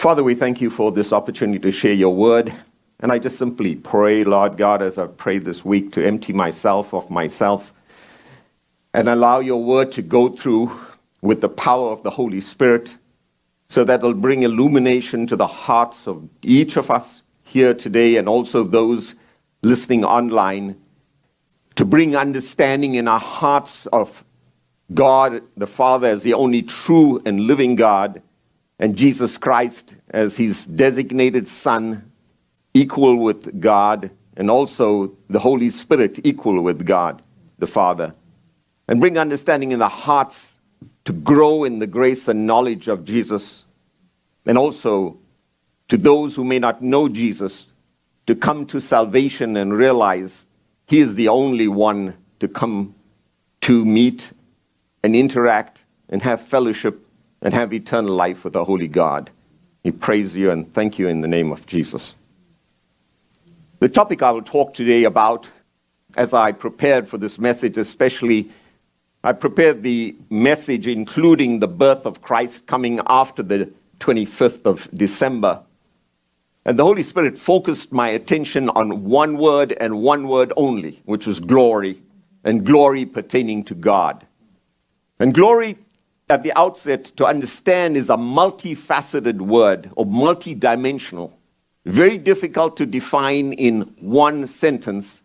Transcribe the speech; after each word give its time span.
Father, 0.00 0.24
we 0.24 0.34
thank 0.34 0.62
you 0.62 0.70
for 0.70 0.90
this 0.90 1.12
opportunity 1.12 1.58
to 1.58 1.70
share 1.70 1.92
your 1.92 2.14
word. 2.14 2.54
And 3.00 3.12
I 3.12 3.18
just 3.18 3.36
simply 3.36 3.76
pray, 3.76 4.24
Lord 4.24 4.56
God, 4.56 4.80
as 4.80 4.96
I 4.96 5.06
pray 5.06 5.36
this 5.36 5.62
week, 5.62 5.92
to 5.92 6.02
empty 6.02 6.32
myself 6.32 6.94
of 6.94 7.10
myself 7.10 7.74
and 8.94 9.10
allow 9.10 9.40
your 9.40 9.62
word 9.62 9.92
to 9.92 10.00
go 10.00 10.30
through 10.30 10.72
with 11.20 11.42
the 11.42 11.50
power 11.50 11.90
of 11.92 12.02
the 12.02 12.08
Holy 12.08 12.40
Spirit 12.40 12.96
so 13.68 13.84
that 13.84 14.00
it'll 14.00 14.14
bring 14.14 14.42
illumination 14.42 15.26
to 15.26 15.36
the 15.36 15.46
hearts 15.46 16.08
of 16.08 16.26
each 16.40 16.78
of 16.78 16.90
us 16.90 17.22
here 17.42 17.74
today 17.74 18.16
and 18.16 18.26
also 18.26 18.64
those 18.64 19.14
listening 19.62 20.02
online 20.02 20.80
to 21.74 21.84
bring 21.84 22.16
understanding 22.16 22.94
in 22.94 23.06
our 23.06 23.20
hearts 23.20 23.84
of 23.88 24.24
God 24.94 25.42
the 25.58 25.66
Father 25.66 26.08
as 26.08 26.22
the 26.22 26.32
only 26.32 26.62
true 26.62 27.20
and 27.26 27.40
living 27.40 27.76
God 27.76 28.22
and 28.80 28.96
Jesus 28.96 29.36
Christ 29.36 29.94
as 30.08 30.38
his 30.38 30.64
designated 30.64 31.46
Son, 31.46 32.10
equal 32.72 33.16
with 33.16 33.60
God, 33.60 34.10
and 34.38 34.50
also 34.50 35.12
the 35.28 35.38
Holy 35.38 35.68
Spirit, 35.68 36.18
equal 36.24 36.62
with 36.62 36.86
God 36.86 37.22
the 37.58 37.66
Father. 37.66 38.14
And 38.88 38.98
bring 38.98 39.18
understanding 39.18 39.72
in 39.72 39.78
the 39.78 39.88
hearts 39.88 40.58
to 41.04 41.12
grow 41.12 41.64
in 41.64 41.78
the 41.78 41.86
grace 41.86 42.26
and 42.26 42.46
knowledge 42.46 42.88
of 42.88 43.04
Jesus, 43.04 43.64
and 44.46 44.56
also 44.56 45.18
to 45.88 45.98
those 45.98 46.34
who 46.34 46.44
may 46.44 46.58
not 46.58 46.80
know 46.80 47.06
Jesus 47.06 47.66
to 48.26 48.34
come 48.34 48.64
to 48.66 48.80
salvation 48.80 49.58
and 49.58 49.74
realize 49.74 50.46
he 50.86 51.00
is 51.00 51.16
the 51.16 51.28
only 51.28 51.68
one 51.68 52.16
to 52.38 52.48
come 52.48 52.94
to 53.60 53.84
meet 53.84 54.32
and 55.02 55.14
interact 55.14 55.84
and 56.08 56.22
have 56.22 56.40
fellowship 56.40 57.06
and 57.42 57.54
have 57.54 57.72
eternal 57.72 58.14
life 58.14 58.44
with 58.44 58.52
the 58.52 58.64
Holy 58.64 58.88
God. 58.88 59.30
We 59.82 59.92
praise 59.92 60.36
you 60.36 60.50
and 60.50 60.72
thank 60.74 60.98
you 60.98 61.08
in 61.08 61.20
the 61.20 61.28
name 61.28 61.52
of 61.52 61.66
Jesus. 61.66 62.14
The 63.78 63.88
topic 63.88 64.22
I 64.22 64.30
will 64.30 64.42
talk 64.42 64.74
today 64.74 65.04
about, 65.04 65.48
as 66.16 66.34
I 66.34 66.52
prepared 66.52 67.08
for 67.08 67.16
this 67.16 67.38
message, 67.38 67.78
especially, 67.78 68.50
I 69.24 69.32
prepared 69.32 69.82
the 69.82 70.16
message 70.28 70.86
including 70.86 71.60
the 71.60 71.68
birth 71.68 72.04
of 72.04 72.20
Christ 72.20 72.66
coming 72.66 73.00
after 73.06 73.42
the 73.42 73.72
25th 74.00 74.66
of 74.66 74.88
December. 74.92 75.62
And 76.66 76.78
the 76.78 76.84
Holy 76.84 77.02
Spirit 77.02 77.38
focused 77.38 77.90
my 77.90 78.08
attention 78.10 78.68
on 78.70 79.04
one 79.04 79.38
word 79.38 79.72
and 79.80 80.02
one 80.02 80.28
word 80.28 80.52
only, 80.58 81.00
which 81.06 81.26
was 81.26 81.40
glory, 81.40 82.02
and 82.44 82.66
glory 82.66 83.06
pertaining 83.06 83.64
to 83.64 83.74
God. 83.74 84.26
And 85.18 85.32
glory 85.34 85.78
at 86.30 86.42
the 86.42 86.56
outset 86.58 87.04
to 87.16 87.26
understand 87.26 87.96
is 87.96 88.08
a 88.08 88.16
multifaceted 88.16 89.38
word 89.38 89.90
or 89.96 90.06
multidimensional, 90.06 91.32
very 91.84 92.16
difficult 92.16 92.76
to 92.76 92.86
define 92.86 93.52
in 93.54 93.82
one 93.98 94.46
sentence. 94.46 95.22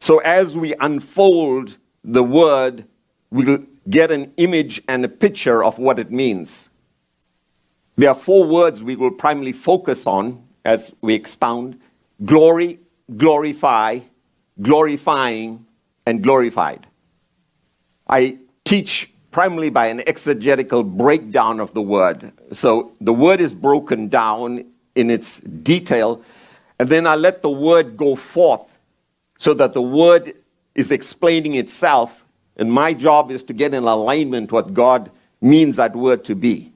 So 0.00 0.18
as 0.18 0.56
we 0.56 0.74
unfold 0.80 1.76
the 2.02 2.24
word, 2.24 2.84
we'll 3.30 3.64
get 3.88 4.10
an 4.10 4.32
image 4.38 4.80
and 4.88 5.04
a 5.04 5.08
picture 5.08 5.62
of 5.62 5.78
what 5.78 5.98
it 5.98 6.10
means. 6.10 6.68
There 7.96 8.08
are 8.08 8.14
four 8.14 8.46
words 8.46 8.82
we 8.82 8.96
will 8.96 9.10
primarily 9.10 9.52
focus 9.52 10.06
on 10.06 10.42
as 10.64 10.94
we 11.02 11.14
expound 11.14 11.78
glory, 12.24 12.78
glorify, 13.16 14.00
glorifying, 14.60 15.66
and 16.06 16.22
glorified. 16.22 16.86
I 18.08 18.38
teach 18.64 19.09
primarily 19.30 19.70
by 19.70 19.86
an 19.86 20.06
exegetical 20.08 20.82
breakdown 20.82 21.60
of 21.60 21.72
the 21.72 21.82
word. 21.82 22.32
So 22.52 22.92
the 23.00 23.12
word 23.12 23.40
is 23.40 23.54
broken 23.54 24.08
down 24.08 24.64
in 24.94 25.10
its 25.10 25.40
detail, 25.40 26.22
and 26.78 26.88
then 26.88 27.06
I 27.06 27.14
let 27.14 27.42
the 27.42 27.50
word 27.50 27.96
go 27.96 28.16
forth 28.16 28.78
so 29.38 29.54
that 29.54 29.72
the 29.72 29.82
word 29.82 30.34
is 30.74 30.90
explaining 30.90 31.54
itself, 31.54 32.24
and 32.56 32.72
my 32.72 32.92
job 32.92 33.30
is 33.30 33.42
to 33.44 33.52
get 33.52 33.72
in 33.74 33.84
alignment 33.84 34.52
what 34.52 34.74
God 34.74 35.10
means 35.40 35.76
that 35.76 35.94
word 35.94 36.24
to 36.24 36.34
be. 36.34 36.72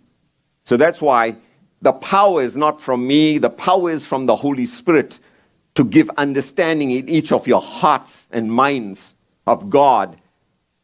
So 0.64 0.76
that's 0.76 1.02
why 1.02 1.36
the 1.82 1.92
power 1.92 2.42
is 2.42 2.56
not 2.56 2.80
from 2.80 3.06
me, 3.06 3.38
the 3.38 3.50
power 3.50 3.90
is 3.90 4.06
from 4.06 4.26
the 4.26 4.36
Holy 4.36 4.64
Spirit 4.64 5.18
to 5.74 5.84
give 5.84 6.08
understanding 6.16 6.92
in 6.92 7.08
each 7.08 7.32
of 7.32 7.46
your 7.46 7.60
hearts 7.60 8.26
and 8.30 8.50
minds 8.50 9.14
of 9.46 9.68
God 9.68 10.16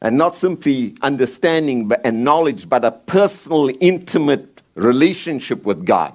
and 0.02 0.16
not 0.16 0.34
simply 0.34 0.96
understanding 1.02 1.90
and 2.04 2.24
knowledge, 2.24 2.68
but 2.68 2.84
a 2.84 2.90
personal, 2.90 3.70
intimate 3.80 4.62
relationship 4.74 5.64
with 5.64 5.84
God. 5.84 6.14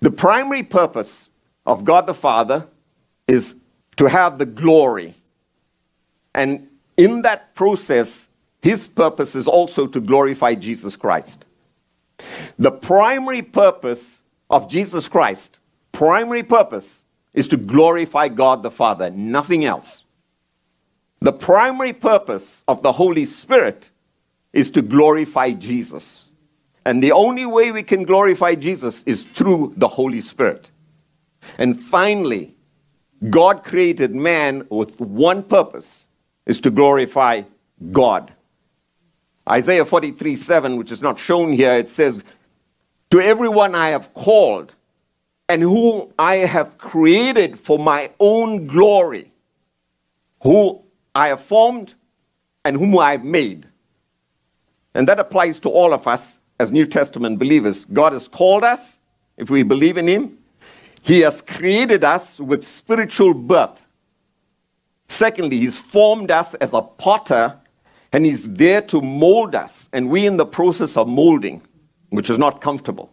The 0.00 0.10
primary 0.10 0.62
purpose 0.62 1.30
of 1.66 1.84
God 1.84 2.06
the 2.06 2.14
Father 2.14 2.66
is 3.26 3.54
to 3.96 4.06
have 4.06 4.38
the 4.38 4.46
glory. 4.46 5.14
And 6.34 6.68
in 6.96 7.22
that 7.22 7.54
process, 7.54 8.28
his 8.62 8.86
purpose 8.86 9.34
is 9.34 9.48
also 9.48 9.86
to 9.86 10.00
glorify 10.00 10.54
Jesus 10.54 10.96
Christ. 10.96 11.44
The 12.58 12.70
primary 12.70 13.42
purpose 13.42 14.22
of 14.48 14.68
Jesus 14.68 15.08
Christ, 15.08 15.58
primary 15.92 16.42
purpose, 16.42 17.04
is 17.32 17.48
to 17.48 17.56
glorify 17.56 18.28
God 18.28 18.62
the 18.62 18.70
Father, 18.70 19.10
nothing 19.10 19.64
else. 19.64 19.99
The 21.20 21.32
primary 21.32 21.92
purpose 21.92 22.64
of 22.66 22.82
the 22.82 22.92
Holy 22.92 23.26
Spirit 23.26 23.90
is 24.52 24.70
to 24.72 24.82
glorify 24.82 25.52
Jesus. 25.52 26.30
And 26.86 27.02
the 27.02 27.12
only 27.12 27.44
way 27.44 27.72
we 27.72 27.82
can 27.82 28.04
glorify 28.04 28.54
Jesus 28.54 29.02
is 29.04 29.24
through 29.24 29.74
the 29.76 29.88
Holy 29.88 30.22
Spirit. 30.22 30.70
And 31.58 31.78
finally, 31.78 32.56
God 33.28 33.64
created 33.64 34.14
man 34.14 34.66
with 34.70 34.98
one 34.98 35.42
purpose 35.42 36.08
is 36.46 36.58
to 36.62 36.70
glorify 36.70 37.42
God. 37.92 38.32
Isaiah 39.48 39.84
43 39.84 40.36
7, 40.36 40.76
which 40.76 40.90
is 40.90 41.02
not 41.02 41.18
shown 41.18 41.52
here, 41.52 41.74
it 41.74 41.90
says, 41.90 42.22
To 43.10 43.20
everyone 43.20 43.74
I 43.74 43.90
have 43.90 44.14
called, 44.14 44.74
and 45.50 45.60
whom 45.60 46.12
I 46.18 46.36
have 46.36 46.78
created 46.78 47.58
for 47.58 47.78
my 47.78 48.10
own 48.18 48.66
glory, 48.66 49.32
who 50.42 50.82
I 51.20 51.28
have 51.28 51.42
formed 51.42 51.92
and 52.64 52.78
whom 52.78 52.98
I 52.98 53.10
have 53.12 53.24
made. 53.24 53.66
And 54.94 55.06
that 55.06 55.20
applies 55.20 55.60
to 55.60 55.68
all 55.68 55.92
of 55.92 56.08
us 56.08 56.38
as 56.58 56.72
New 56.72 56.86
Testament 56.86 57.38
believers. 57.38 57.84
God 57.84 58.14
has 58.14 58.26
called 58.26 58.64
us, 58.64 58.98
if 59.36 59.50
we 59.50 59.62
believe 59.62 59.98
in 59.98 60.08
Him. 60.08 60.38
He 61.02 61.20
has 61.20 61.42
created 61.42 62.04
us 62.04 62.40
with 62.40 62.66
spiritual 62.66 63.34
birth. 63.34 63.84
Secondly, 65.08 65.58
He's 65.58 65.78
formed 65.78 66.30
us 66.30 66.54
as 66.54 66.72
a 66.72 66.80
potter 66.80 67.58
and 68.14 68.24
He's 68.24 68.50
there 68.54 68.80
to 68.80 69.02
mold 69.02 69.54
us. 69.54 69.90
And 69.92 70.08
we're 70.08 70.26
in 70.26 70.38
the 70.38 70.46
process 70.46 70.96
of 70.96 71.06
molding, 71.06 71.60
which 72.08 72.30
is 72.30 72.38
not 72.38 72.62
comfortable. 72.62 73.12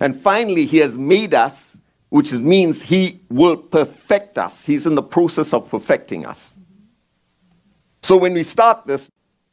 And 0.00 0.16
finally, 0.16 0.64
He 0.64 0.78
has 0.78 0.96
made 0.96 1.34
us, 1.34 1.76
which 2.08 2.32
means 2.32 2.80
He 2.80 3.20
will 3.28 3.58
perfect 3.58 4.38
us. 4.38 4.64
He's 4.64 4.86
in 4.86 4.94
the 4.94 5.02
process 5.02 5.52
of 5.52 5.68
perfecting 5.68 6.24
us. 6.24 6.53
So 8.04 8.18
when 8.18 8.34
we 8.34 8.42
start 8.42 8.84
this, 8.84 9.10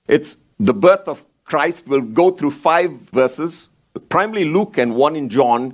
it's 0.09 0.35
the 0.59 0.73
birth 0.73 1.07
of 1.07 1.23
Christ. 1.45 1.87
We'll 1.87 2.01
go 2.01 2.31
through 2.31 2.51
five 2.51 2.91
verses, 2.91 3.69
primarily 4.09 4.43
Luke 4.43 4.77
and 4.77 4.93
one 4.93 5.15
in 5.15 5.29
John. 5.29 5.73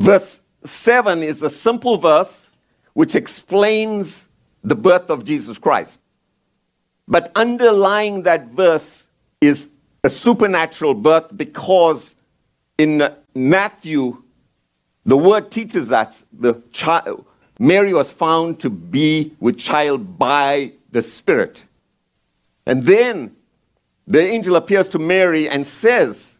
Verse 0.00 0.38
7 0.62 1.24
is 1.24 1.42
a 1.42 1.50
simple 1.50 1.96
verse 1.96 2.46
which 2.92 3.16
explains 3.16 4.26
the 4.62 4.76
birth 4.76 5.10
of 5.10 5.24
Jesus 5.24 5.58
Christ. 5.58 5.98
But 7.08 7.32
underlying 7.34 8.22
that 8.22 8.46
verse 8.46 9.08
is 9.40 9.68
a 10.04 10.08
supernatural 10.08 10.94
birth 10.94 11.36
because 11.36 12.14
in 12.78 13.12
Matthew, 13.34 14.22
the 15.04 15.16
word 15.16 15.50
teaches 15.50 15.90
us 15.90 16.24
the 16.32 16.62
child, 16.70 17.24
Mary 17.58 17.92
was 17.92 18.12
found 18.12 18.60
to 18.60 18.70
be 18.70 19.32
with 19.40 19.58
child 19.58 20.16
by 20.16 20.70
the 20.96 21.02
Spirit. 21.02 21.66
And 22.64 22.86
then 22.86 23.36
the 24.06 24.22
angel 24.22 24.56
appears 24.56 24.88
to 24.88 24.98
Mary 24.98 25.46
and 25.46 25.64
says, 25.66 26.38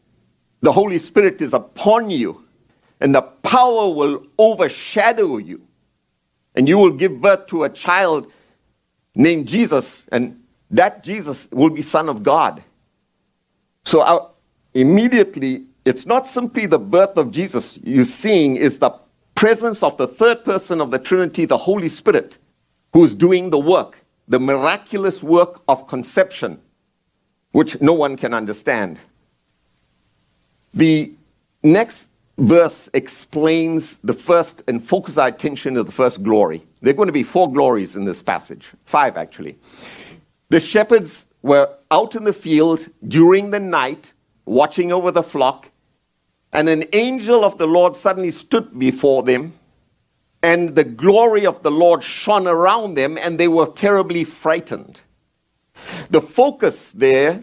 The 0.63 0.73
Holy 0.73 0.99
Spirit 0.99 1.43
is 1.43 1.53
upon 1.53 2.09
you, 2.09 2.43
and 2.99 3.15
the 3.15 3.21
power 3.21 3.93
will 3.93 4.25
overshadow 4.39 5.37
you. 5.37 5.61
And 6.55 6.67
you 6.67 6.79
will 6.79 6.93
give 6.93 7.21
birth 7.21 7.47
to 7.49 7.65
a 7.65 7.69
child 7.69 8.33
named 9.15 9.47
Jesus, 9.47 10.07
and 10.11 10.43
that 10.71 11.05
Jesus 11.05 11.51
will 11.53 11.69
be 11.69 11.83
Son 11.83 12.09
of 12.09 12.23
God. 12.23 12.65
So 13.85 14.01
uh, 14.01 14.29
immediately, 14.73 15.67
it's 15.85 16.07
not 16.07 16.27
simply 16.27 16.65
the 16.65 16.79
birth 16.79 17.19
of 17.19 17.31
Jesus 17.31 17.79
you're 17.83 18.07
seeing, 18.07 18.57
is 18.57 18.79
the 18.79 18.93
presence 19.35 19.83
of 19.83 19.99
the 19.99 20.09
third 20.09 20.47
person 20.47 20.81
of 20.81 20.91
the 20.91 20.99
Trinity, 20.99 21.45
the 21.45 21.59
Holy 21.59 21.91
Spirit, 21.91 22.39
who's 22.95 23.13
doing 23.13 23.51
the 23.51 23.59
work 23.59 24.06
the 24.29 24.41
miraculous 24.41 25.23
work 25.23 25.63
of 25.69 25.87
conception, 25.87 26.61
which 27.53 27.81
no 27.81 27.93
one 27.93 28.17
can 28.17 28.35
understand. 28.35 28.99
The 30.75 31.13
next 31.63 32.09
verse 32.39 32.91
explains 32.93 33.97
the 33.99 34.13
first 34.13 34.63
and 34.69 34.83
focus 34.83 35.17
our 35.17 35.29
attention 35.29 35.75
to 35.75 35.83
the 35.83 35.93
first 35.93 36.23
glory. 36.23 36.63
There 36.81 36.91
are 36.91 36.97
going 36.97 37.07
to 37.07 37.13
be 37.13 37.23
four 37.23 37.51
glories 37.51 37.97
in 37.97 38.05
this 38.05 38.23
passage, 38.23 38.73
five 38.85 39.17
actually. 39.17 39.57
The 40.49 40.61
shepherds 40.61 41.25
were 41.43 41.69
out 41.91 42.15
in 42.15 42.25
the 42.25 42.33
field 42.33 42.87
during 43.07 43.51
the 43.51 43.61
night, 43.61 44.13
watching 44.45 44.93
over 44.93 45.11
the 45.11 45.23
flock, 45.23 45.71
and 46.53 46.69
an 46.69 46.85
angel 46.93 47.45
of 47.45 47.59
the 47.59 47.67
Lord 47.67 47.97
suddenly 47.97 48.31
stood 48.31 48.79
before 48.79 49.23
them, 49.23 49.55
and 50.43 50.75
the 50.75 50.85
glory 50.85 51.47
of 51.47 51.63
the 51.63 51.71
Lord 51.71 52.03
shone 52.03 52.47
around 52.47 52.95
them, 52.95 53.19
and 53.19 53.39
they 53.39 53.49
were 53.49 53.67
terribly 53.67 54.25
frightened. 54.25 55.01
The 56.11 56.21
focus 56.21 56.93
there 56.93 57.43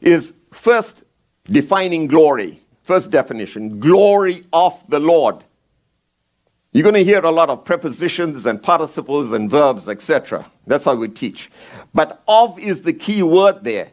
is 0.00 0.34
first 0.52 1.04
defining 1.44 2.06
glory. 2.06 2.60
First 2.82 3.10
definition 3.10 3.80
glory 3.80 4.44
of 4.52 4.82
the 4.88 4.98
Lord. 4.98 5.44
You're 6.72 6.82
going 6.82 6.94
to 6.94 7.04
hear 7.04 7.20
a 7.20 7.30
lot 7.30 7.50
of 7.50 7.64
prepositions 7.64 8.46
and 8.46 8.62
participles 8.62 9.32
and 9.32 9.50
verbs, 9.50 9.88
etc. 9.88 10.46
That's 10.66 10.84
how 10.84 10.96
we 10.96 11.08
teach. 11.08 11.50
But 11.92 12.22
of 12.28 12.58
is 12.58 12.82
the 12.82 12.92
key 12.92 13.22
word 13.22 13.64
there. 13.64 13.88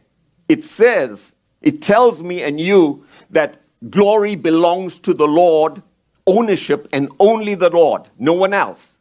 It 0.47 0.63
says, 0.63 1.33
it 1.61 1.81
tells 1.81 2.21
me 2.21 2.43
and 2.43 2.59
you 2.59 3.05
that 3.31 3.61
glory 3.89 4.35
belongs 4.35 4.99
to 4.99 5.13
the 5.13 5.27
Lord, 5.27 5.81
ownership, 6.27 6.87
and 6.91 7.09
only 7.19 7.55
the 7.55 7.69
Lord, 7.69 8.03
no 8.17 8.33
one 8.33 8.53
else. 8.53 8.97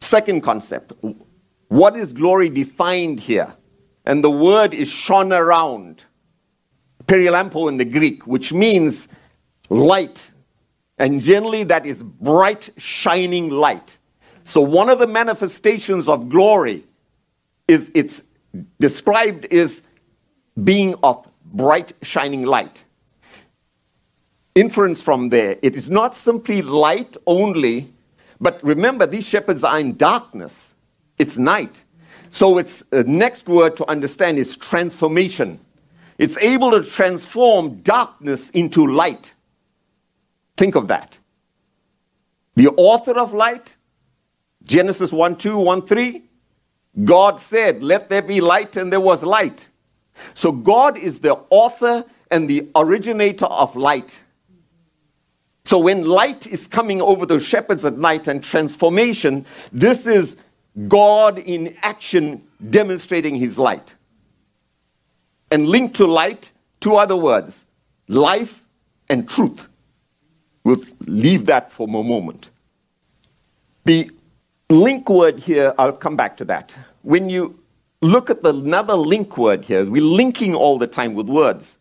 Second 0.00 0.42
concept 0.42 0.92
what 1.68 1.96
is 1.96 2.12
glory 2.12 2.50
defined 2.50 3.18
here? 3.18 3.52
And 4.04 4.22
the 4.22 4.30
word 4.30 4.74
is 4.74 4.88
shone 4.88 5.32
around. 5.32 6.04
Perilampo 7.06 7.68
in 7.68 7.78
the 7.78 7.84
Greek, 7.84 8.26
which 8.26 8.52
means 8.52 9.08
light. 9.70 10.30
And 10.98 11.20
generally 11.20 11.64
that 11.64 11.84
is 11.84 12.02
bright, 12.02 12.70
shining 12.76 13.50
light. 13.50 13.98
So 14.44 14.60
one 14.60 14.88
of 14.88 14.98
the 14.98 15.06
manifestations 15.06 16.08
of 16.08 16.28
glory 16.28 16.84
is 17.66 17.90
it's 17.94 18.22
described 18.78 19.46
as 19.46 19.82
being 20.62 20.94
of 21.02 21.28
bright, 21.44 21.92
shining 22.02 22.44
light. 22.44 22.83
Inference 24.54 25.00
from 25.00 25.30
there, 25.30 25.56
it 25.62 25.74
is 25.74 25.90
not 25.90 26.14
simply 26.14 26.62
light 26.62 27.16
only, 27.26 27.92
but 28.40 28.62
remember, 28.62 29.06
these 29.06 29.26
shepherds 29.26 29.64
are 29.64 29.80
in 29.80 29.96
darkness. 29.96 30.74
It's 31.18 31.36
night. 31.36 31.82
So 32.30 32.58
its 32.58 32.82
the 32.90 33.04
next 33.04 33.48
word 33.48 33.76
to 33.78 33.88
understand 33.90 34.38
is 34.38 34.56
transformation. 34.56 35.58
It's 36.18 36.36
able 36.38 36.70
to 36.70 36.82
transform 36.82 37.80
darkness 37.82 38.50
into 38.50 38.86
light. 38.86 39.34
Think 40.56 40.76
of 40.76 40.88
that. 40.88 41.18
The 42.54 42.68
author 42.68 43.18
of 43.18 43.32
light, 43.32 43.76
Genesis 44.62 45.12
1 45.12 45.36
2, 45.36 45.58
1 45.58 45.82
3, 45.82 46.22
God 47.04 47.40
said, 47.40 47.82
Let 47.82 48.08
there 48.08 48.22
be 48.22 48.40
light, 48.40 48.76
and 48.76 48.92
there 48.92 49.00
was 49.00 49.24
light. 49.24 49.68
So 50.34 50.52
God 50.52 50.96
is 50.96 51.18
the 51.18 51.38
author 51.50 52.04
and 52.30 52.48
the 52.48 52.68
originator 52.76 53.46
of 53.46 53.74
light. 53.74 54.20
So 55.64 55.78
when 55.78 56.04
light 56.04 56.46
is 56.46 56.66
coming 56.66 57.00
over 57.00 57.24
the 57.24 57.40
shepherds 57.40 57.84
at 57.84 57.96
night 57.96 58.28
and 58.28 58.44
transformation, 58.44 59.46
this 59.72 60.06
is 60.06 60.36
God 60.88 61.38
in 61.38 61.74
action 61.82 62.42
demonstrating 62.70 63.36
his 63.36 63.58
light. 63.58 63.94
And 65.50 65.68
linked 65.68 65.96
to 65.96 66.06
light, 66.06 66.52
two 66.80 66.96
other 66.96 67.16
words 67.16 67.66
life 68.08 68.64
and 69.08 69.28
truth. 69.28 69.68
We'll 70.64 70.82
leave 71.06 71.46
that 71.46 71.70
for 71.70 71.88
a 71.88 71.90
moment. 71.90 72.50
The 73.84 74.10
link 74.68 75.08
word 75.08 75.40
here, 75.40 75.74
I'll 75.78 75.92
come 75.92 76.16
back 76.16 76.36
to 76.38 76.44
that. 76.46 76.74
When 77.02 77.28
you 77.28 77.58
look 78.00 78.30
at 78.30 78.42
the, 78.42 78.50
another 78.50 78.94
link 78.94 79.36
word 79.38 79.64
here, 79.64 79.84
we're 79.84 80.02
linking 80.02 80.54
all 80.54 80.78
the 80.78 80.86
time 80.86 81.14
with 81.14 81.28
words. 81.28 81.78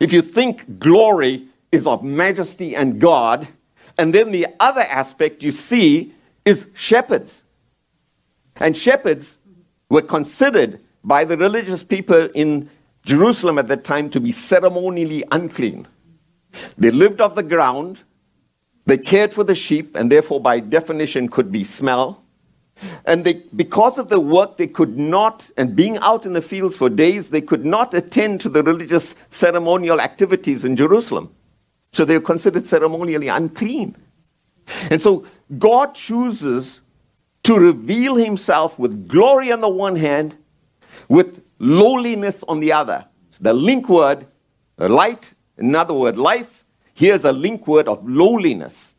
If 0.00 0.12
you 0.12 0.22
think 0.22 0.78
glory 0.78 1.46
is 1.72 1.86
of 1.86 2.04
majesty 2.04 2.76
and 2.76 3.00
God, 3.00 3.48
and 3.98 4.14
then 4.14 4.30
the 4.30 4.46
other 4.60 4.82
aspect 4.82 5.42
you 5.42 5.50
see 5.50 6.14
is 6.44 6.70
shepherds. 6.74 7.42
And 8.60 8.76
shepherds 8.76 9.38
were 9.88 10.02
considered 10.02 10.80
by 11.02 11.24
the 11.24 11.36
religious 11.36 11.82
people 11.82 12.28
in 12.34 12.70
Jerusalem 13.04 13.58
at 13.58 13.68
that 13.68 13.84
time 13.84 14.10
to 14.10 14.20
be 14.20 14.30
ceremonially 14.30 15.24
unclean. 15.32 15.86
They 16.76 16.90
lived 16.90 17.20
off 17.20 17.34
the 17.34 17.42
ground, 17.42 18.00
they 18.84 18.98
cared 18.98 19.32
for 19.32 19.44
the 19.44 19.54
sheep, 19.54 19.96
and 19.96 20.12
therefore, 20.12 20.40
by 20.40 20.60
definition, 20.60 21.28
could 21.28 21.50
be 21.50 21.64
smell. 21.64 22.22
And 23.04 23.24
they, 23.24 23.34
because 23.54 23.98
of 23.98 24.08
the 24.08 24.20
work, 24.20 24.56
they 24.56 24.66
could 24.66 24.98
not, 24.98 25.50
and 25.56 25.76
being 25.76 25.98
out 25.98 26.26
in 26.26 26.32
the 26.32 26.42
fields 26.42 26.76
for 26.76 26.90
days, 26.90 27.30
they 27.30 27.40
could 27.40 27.64
not 27.64 27.94
attend 27.94 28.40
to 28.42 28.48
the 28.48 28.62
religious 28.62 29.14
ceremonial 29.30 30.00
activities 30.00 30.64
in 30.64 30.76
Jerusalem. 30.76 31.32
So 31.92 32.04
they 32.04 32.18
were 32.18 32.24
considered 32.24 32.66
ceremonially 32.66 33.28
unclean. 33.28 33.96
And 34.90 35.00
so 35.00 35.26
God 35.58 35.94
chooses 35.94 36.80
to 37.42 37.58
reveal 37.58 38.16
himself 38.16 38.78
with 38.78 39.08
glory 39.08 39.52
on 39.52 39.60
the 39.60 39.68
one 39.68 39.96
hand, 39.96 40.36
with 41.08 41.42
lowliness 41.58 42.42
on 42.48 42.60
the 42.60 42.72
other. 42.72 43.04
The 43.40 43.52
link 43.52 43.88
word, 43.88 44.26
light, 44.78 45.34
another 45.56 45.94
word, 45.94 46.16
life, 46.16 46.64
here's 46.94 47.24
a 47.24 47.32
link 47.32 47.66
word 47.66 47.88
of 47.88 48.08
lowliness. 48.08 48.94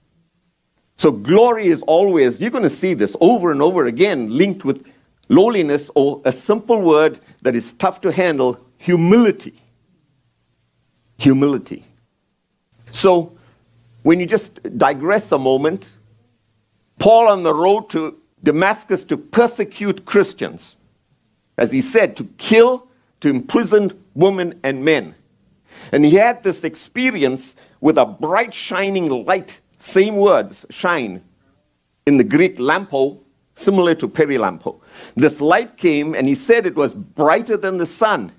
So 0.97 1.11
glory 1.11 1.67
is 1.67 1.81
always, 1.83 2.39
you're 2.39 2.51
going 2.51 2.63
to 2.63 2.69
see 2.69 2.93
this 2.93 3.15
over 3.19 3.51
and 3.51 3.61
over 3.61 3.85
again, 3.85 4.37
linked 4.37 4.63
with 4.63 4.85
lowliness 5.29 5.89
or 5.95 6.21
a 6.25 6.31
simple 6.31 6.81
word 6.81 7.19
that 7.41 7.55
is 7.55 7.73
tough 7.73 8.01
to 8.01 8.11
handle 8.11 8.63
humility. 8.77 9.53
Humility. 11.17 11.85
So 12.93 13.33
when 14.03 14.19
you 14.19 14.25
just 14.25 14.61
digress 14.77 15.31
a 15.31 15.37
moment, 15.37 15.97
Paul 16.99 17.27
on 17.27 17.43
the 17.43 17.53
road 17.53 17.89
to 17.89 18.17
Damascus 18.43 19.03
to 19.05 19.17
persecute 19.17 20.05
Christians. 20.05 20.77
As 21.57 21.71
he 21.71 21.81
said, 21.81 22.15
to 22.17 22.25
kill, 22.37 22.87
to 23.21 23.29
imprison 23.29 24.03
women 24.13 24.59
and 24.63 24.85
men. 24.85 25.15
And 25.91 26.05
he 26.05 26.15
had 26.15 26.43
this 26.43 26.63
experience 26.63 27.55
with 27.81 27.97
a 27.97 28.05
bright, 28.05 28.53
shining 28.53 29.09
light, 29.25 29.59
same 29.79 30.15
words, 30.15 30.65
shine, 30.69 31.21
in 32.05 32.17
the 32.17 32.23
Greek 32.23 32.57
lampo, 32.57 33.19
similar 33.55 33.95
to 33.95 34.07
perilampo. 34.07 34.79
This 35.15 35.41
light 35.41 35.77
came, 35.77 36.13
and 36.13 36.27
he 36.27 36.35
said 36.35 36.65
it 36.65 36.75
was 36.75 36.93
brighter 36.93 37.57
than 37.57 37.77
the 37.77 37.85
sun. 37.85 38.31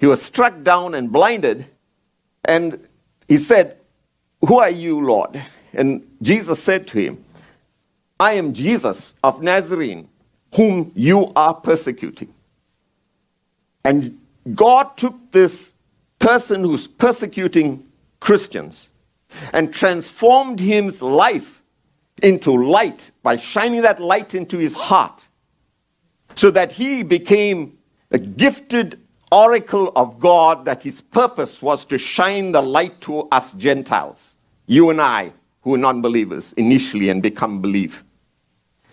He 0.00 0.06
was 0.06 0.22
struck 0.22 0.62
down 0.62 0.94
and 0.94 1.10
blinded, 1.10 1.66
and 2.44 2.86
he 3.28 3.36
said, 3.36 3.75
Who 4.46 4.58
are 4.58 4.70
you, 4.70 5.00
Lord? 5.00 5.40
And 5.72 6.06
Jesus 6.22 6.62
said 6.62 6.86
to 6.88 6.98
him, 6.98 7.24
I 8.18 8.32
am 8.32 8.52
Jesus 8.52 9.14
of 9.22 9.42
Nazarene, 9.42 10.08
whom 10.54 10.92
you 10.94 11.32
are 11.36 11.54
persecuting. 11.54 12.32
And 13.84 14.18
God 14.54 14.96
took 14.96 15.32
this 15.32 15.72
person 16.18 16.62
who's 16.62 16.86
persecuting 16.86 17.86
Christians 18.20 18.90
and 19.52 19.72
transformed 19.72 20.60
his 20.60 21.02
life 21.02 21.62
into 22.22 22.52
light 22.52 23.10
by 23.22 23.36
shining 23.36 23.82
that 23.82 24.00
light 24.00 24.34
into 24.34 24.58
his 24.58 24.74
heart 24.74 25.28
so 26.34 26.50
that 26.50 26.72
he 26.72 27.02
became 27.02 27.76
a 28.10 28.18
gifted 28.18 29.00
oracle 29.30 29.92
of 29.96 30.18
God 30.20 30.64
that 30.64 30.82
his 30.82 31.00
purpose 31.00 31.60
was 31.60 31.84
to 31.86 31.98
shine 31.98 32.52
the 32.52 32.62
light 32.62 33.00
to 33.02 33.28
us 33.30 33.52
Gentiles, 33.54 34.34
you 34.66 34.90
and 34.90 35.00
I, 35.00 35.32
who 35.62 35.74
are 35.74 35.78
non 35.78 36.02
believers 36.02 36.52
initially 36.54 37.08
and 37.08 37.22
become 37.22 37.60
believe. 37.60 38.04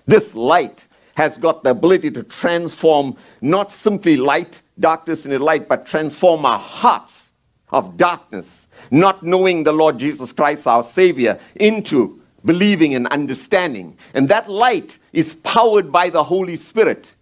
This 0.06 0.36
light 0.36 0.88
has 1.16 1.38
got 1.38 1.64
the 1.64 1.72
ability 1.72 2.12
to 2.12 2.24
transform 2.24 3.16
not 3.42 3.72
simply 3.72 4.18
light, 4.18 4.62
darkness 4.80 5.26
into 5.26 5.40
light, 5.40 5.68
but 5.68 5.86
transform 5.86 6.46
our 6.46 6.60
hearts 6.60 7.34
of 7.70 7.98
darkness, 7.98 8.68
not 8.92 9.24
knowing 9.24 9.64
the 9.64 9.72
Lord 9.72 10.00
Jesus 10.00 10.32
Christ, 10.32 10.68
our 10.68 10.84
Savior, 10.84 11.40
into 11.56 12.22
believing 12.46 12.96
and 12.96 13.08
understanding. 13.08 13.98
And 14.14 14.30
that 14.30 14.50
light 14.50 15.00
is 15.12 15.36
powered 15.36 15.92
by 15.92 16.10
the 16.10 16.24
Holy 16.24 16.56
Spirit. 16.56 17.16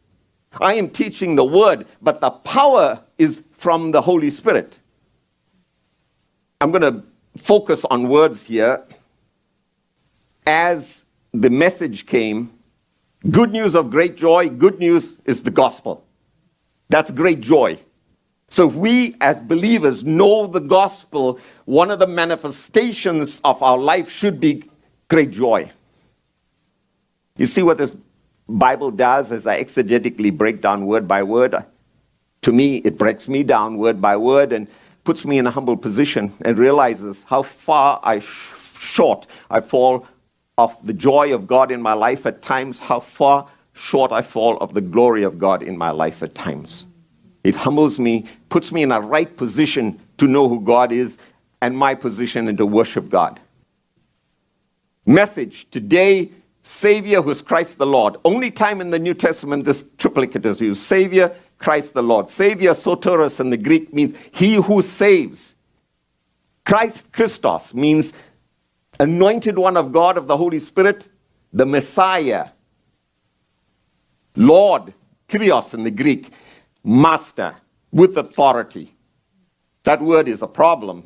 I 0.59 0.73
am 0.73 0.89
teaching 0.89 1.35
the 1.35 1.45
Word, 1.45 1.87
but 2.01 2.19
the 2.21 2.31
power 2.31 3.01
is 3.17 3.43
from 3.53 3.91
the 3.91 4.01
Holy 4.01 4.29
Spirit. 4.29 4.79
I'm 6.59 6.71
going 6.71 6.81
to 6.81 7.03
focus 7.35 7.85
on 7.89 8.07
words 8.07 8.47
here. 8.47 8.83
As 10.45 11.05
the 11.33 11.49
message 11.49 12.05
came, 12.05 12.51
Good 13.29 13.51
news 13.51 13.75
of 13.75 13.91
great 13.91 14.17
joy, 14.17 14.49
good 14.49 14.79
news 14.79 15.15
is 15.25 15.43
the 15.43 15.51
gospel. 15.51 16.03
That's 16.89 17.11
great 17.11 17.39
joy. 17.39 17.77
So, 18.49 18.67
if 18.67 18.73
we 18.73 19.15
as 19.21 19.41
believers 19.41 20.03
know 20.03 20.47
the 20.47 20.59
gospel, 20.59 21.39
one 21.65 21.91
of 21.91 21.99
the 21.99 22.07
manifestations 22.07 23.39
of 23.43 23.61
our 23.61 23.77
life 23.77 24.09
should 24.09 24.39
be 24.39 24.63
great 25.07 25.31
joy. 25.31 25.71
You 27.37 27.45
see 27.45 27.61
what 27.61 27.77
this 27.77 27.95
Bible 28.49 28.91
does 28.91 29.31
as 29.31 29.47
I 29.47 29.63
exegetically 29.63 30.35
break 30.35 30.59
down 30.59 30.85
word 30.87 31.07
by 31.07 31.23
word? 31.23 31.55
To 32.41 32.51
me, 32.51 32.77
it 32.77 32.97
breaks 32.97 33.29
me 33.29 33.43
down 33.43 33.77
word 33.77 34.01
by 34.01 34.17
word 34.17 34.51
and 34.51 34.67
puts 35.03 35.25
me 35.25 35.37
in 35.37 35.47
a 35.47 35.51
humble 35.51 35.77
position 35.77 36.33
and 36.41 36.57
realizes 36.57 37.23
how 37.23 37.43
far 37.43 37.99
I 38.03 38.19
sh- 38.19 38.79
short 38.79 39.27
I 39.49 39.61
fall 39.61 40.07
of 40.57 40.77
the 40.85 40.93
joy 40.93 41.33
of 41.33 41.47
God 41.47 41.71
in 41.71 41.81
my 41.81 41.93
life 41.93 42.25
at 42.25 42.41
times, 42.41 42.79
how 42.79 42.99
far 42.99 43.47
short 43.73 44.11
I 44.11 44.21
fall 44.21 44.57
of 44.57 44.73
the 44.73 44.81
glory 44.81 45.23
of 45.23 45.39
God 45.39 45.63
in 45.63 45.77
my 45.77 45.91
life 45.91 46.21
at 46.21 46.35
times. 46.35 46.85
It 47.43 47.55
humbles 47.55 47.97
me, 47.97 48.27
puts 48.49 48.71
me 48.71 48.83
in 48.83 48.91
a 48.91 49.01
right 49.01 49.35
position 49.35 49.99
to 50.17 50.27
know 50.27 50.47
who 50.47 50.59
God 50.61 50.91
is 50.91 51.17
and 51.61 51.77
my 51.77 51.95
position 51.95 52.47
and 52.47 52.57
to 52.57 52.65
worship 52.65 53.09
God. 53.09 53.39
Message 55.05 55.69
today, 55.71 56.31
Savior 56.63 57.21
who 57.21 57.31
is 57.31 57.41
Christ 57.41 57.79
the 57.79 57.87
Lord. 57.87 58.17
Only 58.23 58.51
time 58.51 58.81
in 58.81 58.91
the 58.91 58.99
New 58.99 59.15
Testament 59.15 59.65
this 59.65 59.83
triplicate 59.97 60.45
is 60.45 60.61
used 60.61 60.83
Savior, 60.83 61.35
Christ 61.61 61.93
the 61.93 62.01
Lord. 62.01 62.29
Savior, 62.29 62.71
soteros 62.71 63.39
in 63.39 63.51
the 63.51 63.57
Greek 63.57 63.93
means 63.93 64.17
he 64.33 64.55
who 64.55 64.81
saves. 64.81 65.55
Christ, 66.65 67.11
Christos, 67.11 67.73
means 67.73 68.13
anointed 68.99 69.57
one 69.57 69.77
of 69.77 69.91
God, 69.91 70.17
of 70.17 70.27
the 70.27 70.37
Holy 70.37 70.59
Spirit, 70.59 71.07
the 71.53 71.65
Messiah. 71.65 72.49
Lord, 74.35 74.93
Kyrios 75.29 75.73
in 75.73 75.83
the 75.83 75.91
Greek, 75.91 76.31
master 76.83 77.55
with 77.91 78.17
authority. 78.17 78.95
That 79.83 80.01
word 80.01 80.27
is 80.27 80.41
a 80.41 80.47
problem 80.47 81.03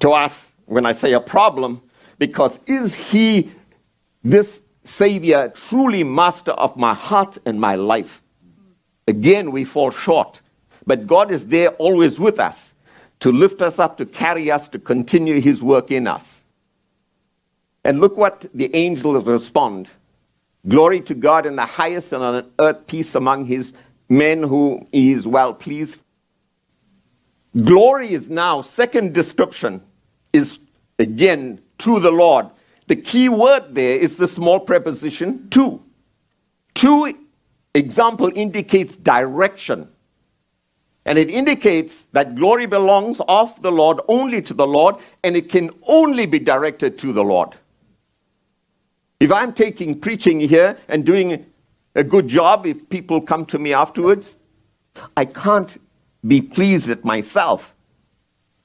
to 0.00 0.10
us 0.10 0.52
when 0.66 0.86
I 0.86 0.92
say 0.92 1.12
a 1.12 1.20
problem, 1.20 1.82
because 2.18 2.58
is 2.66 2.94
he, 2.94 3.52
this 4.22 4.60
Savior, 4.84 5.52
truly 5.54 6.04
master 6.04 6.52
of 6.52 6.76
my 6.76 6.94
heart 6.94 7.38
and 7.46 7.60
my 7.60 7.74
life? 7.74 8.22
Again, 9.08 9.52
we 9.52 9.64
fall 9.64 9.90
short. 9.90 10.42
But 10.86 11.06
God 11.06 11.30
is 11.30 11.46
there 11.46 11.70
always 11.70 12.20
with 12.20 12.38
us 12.38 12.74
to 13.20 13.32
lift 13.32 13.62
us 13.62 13.78
up, 13.78 13.96
to 13.96 14.06
carry 14.06 14.50
us, 14.50 14.68
to 14.68 14.78
continue 14.78 15.40
his 15.40 15.62
work 15.62 15.90
in 15.90 16.06
us. 16.06 16.44
And 17.84 18.00
look 18.00 18.18
what 18.18 18.46
the 18.52 18.74
angels 18.76 19.24
respond. 19.24 19.88
Glory 20.68 21.00
to 21.00 21.14
God 21.14 21.46
in 21.46 21.56
the 21.56 21.64
highest 21.64 22.12
and 22.12 22.22
on 22.22 22.50
earth 22.58 22.86
peace 22.86 23.14
among 23.14 23.46
his 23.46 23.72
men 24.10 24.42
who 24.42 24.86
he 24.92 25.12
is 25.12 25.26
well 25.26 25.54
pleased. 25.54 26.02
Glory 27.64 28.12
is 28.12 28.28
now, 28.28 28.60
second 28.60 29.14
description, 29.14 29.82
is 30.34 30.58
again 30.98 31.62
to 31.78 31.98
the 31.98 32.10
Lord. 32.10 32.46
The 32.88 32.96
key 32.96 33.30
word 33.30 33.74
there 33.74 33.98
is 33.98 34.18
the 34.18 34.28
small 34.28 34.60
preposition 34.60 35.48
to. 35.50 35.82
To 36.74 37.14
example 37.78 38.30
indicates 38.34 38.96
direction. 38.96 39.88
And 41.04 41.18
it 41.18 41.30
indicates 41.30 42.04
that 42.12 42.34
glory 42.34 42.66
belongs 42.66 43.20
of 43.28 43.62
the 43.62 43.72
Lord 43.72 44.00
only 44.08 44.42
to 44.42 44.52
the 44.52 44.66
Lord, 44.66 44.96
and 45.24 45.36
it 45.36 45.48
can 45.48 45.70
only 45.86 46.26
be 46.26 46.38
directed 46.38 46.98
to 46.98 47.12
the 47.12 47.24
Lord. 47.24 47.54
If 49.20 49.32
I'm 49.32 49.52
taking 49.52 49.98
preaching 49.98 50.38
here 50.40 50.76
and 50.88 51.04
doing 51.04 51.46
a 51.98 52.04
good 52.04 52.28
job 52.28 52.64
if 52.64 52.88
people 52.88 53.20
come 53.20 53.44
to 53.46 53.58
me 53.58 53.72
afterwards. 53.72 54.36
I 55.16 55.24
can't 55.24 55.80
be 56.26 56.40
pleased 56.40 56.88
at 56.90 57.04
myself. 57.04 57.74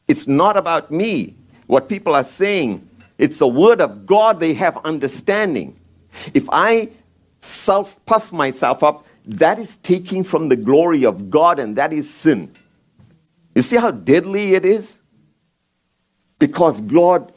It's 0.08 0.28
not 0.28 0.56
about 0.56 0.92
me, 0.92 1.36
what 1.66 1.90
people 1.90 2.14
are 2.14 2.24
saying. 2.24 2.88
It's 3.18 3.40
the 3.40 3.48
word 3.48 3.82
of 3.82 4.06
God, 4.06 4.40
they 4.40 4.54
have 4.54 4.78
understanding. 4.86 5.80
If 6.36 6.48
I 6.52 6.90
self 7.44 8.04
puff 8.06 8.32
myself 8.32 8.84
up, 8.84 9.06
that 9.26 9.60
is 9.60 9.78
taking 9.78 10.24
from 10.24 10.50
the 10.50 10.56
glory 10.56 11.06
of 11.06 11.30
God, 11.30 11.60
and 11.60 11.76
that 11.76 11.94
is 11.94 12.10
sin. 12.10 12.52
You 13.56 13.62
see 13.62 13.78
how 13.78 13.92
deadly 13.92 14.56
it 14.56 14.66
is? 14.66 15.00
Because 16.40 16.82
God, 16.82 17.32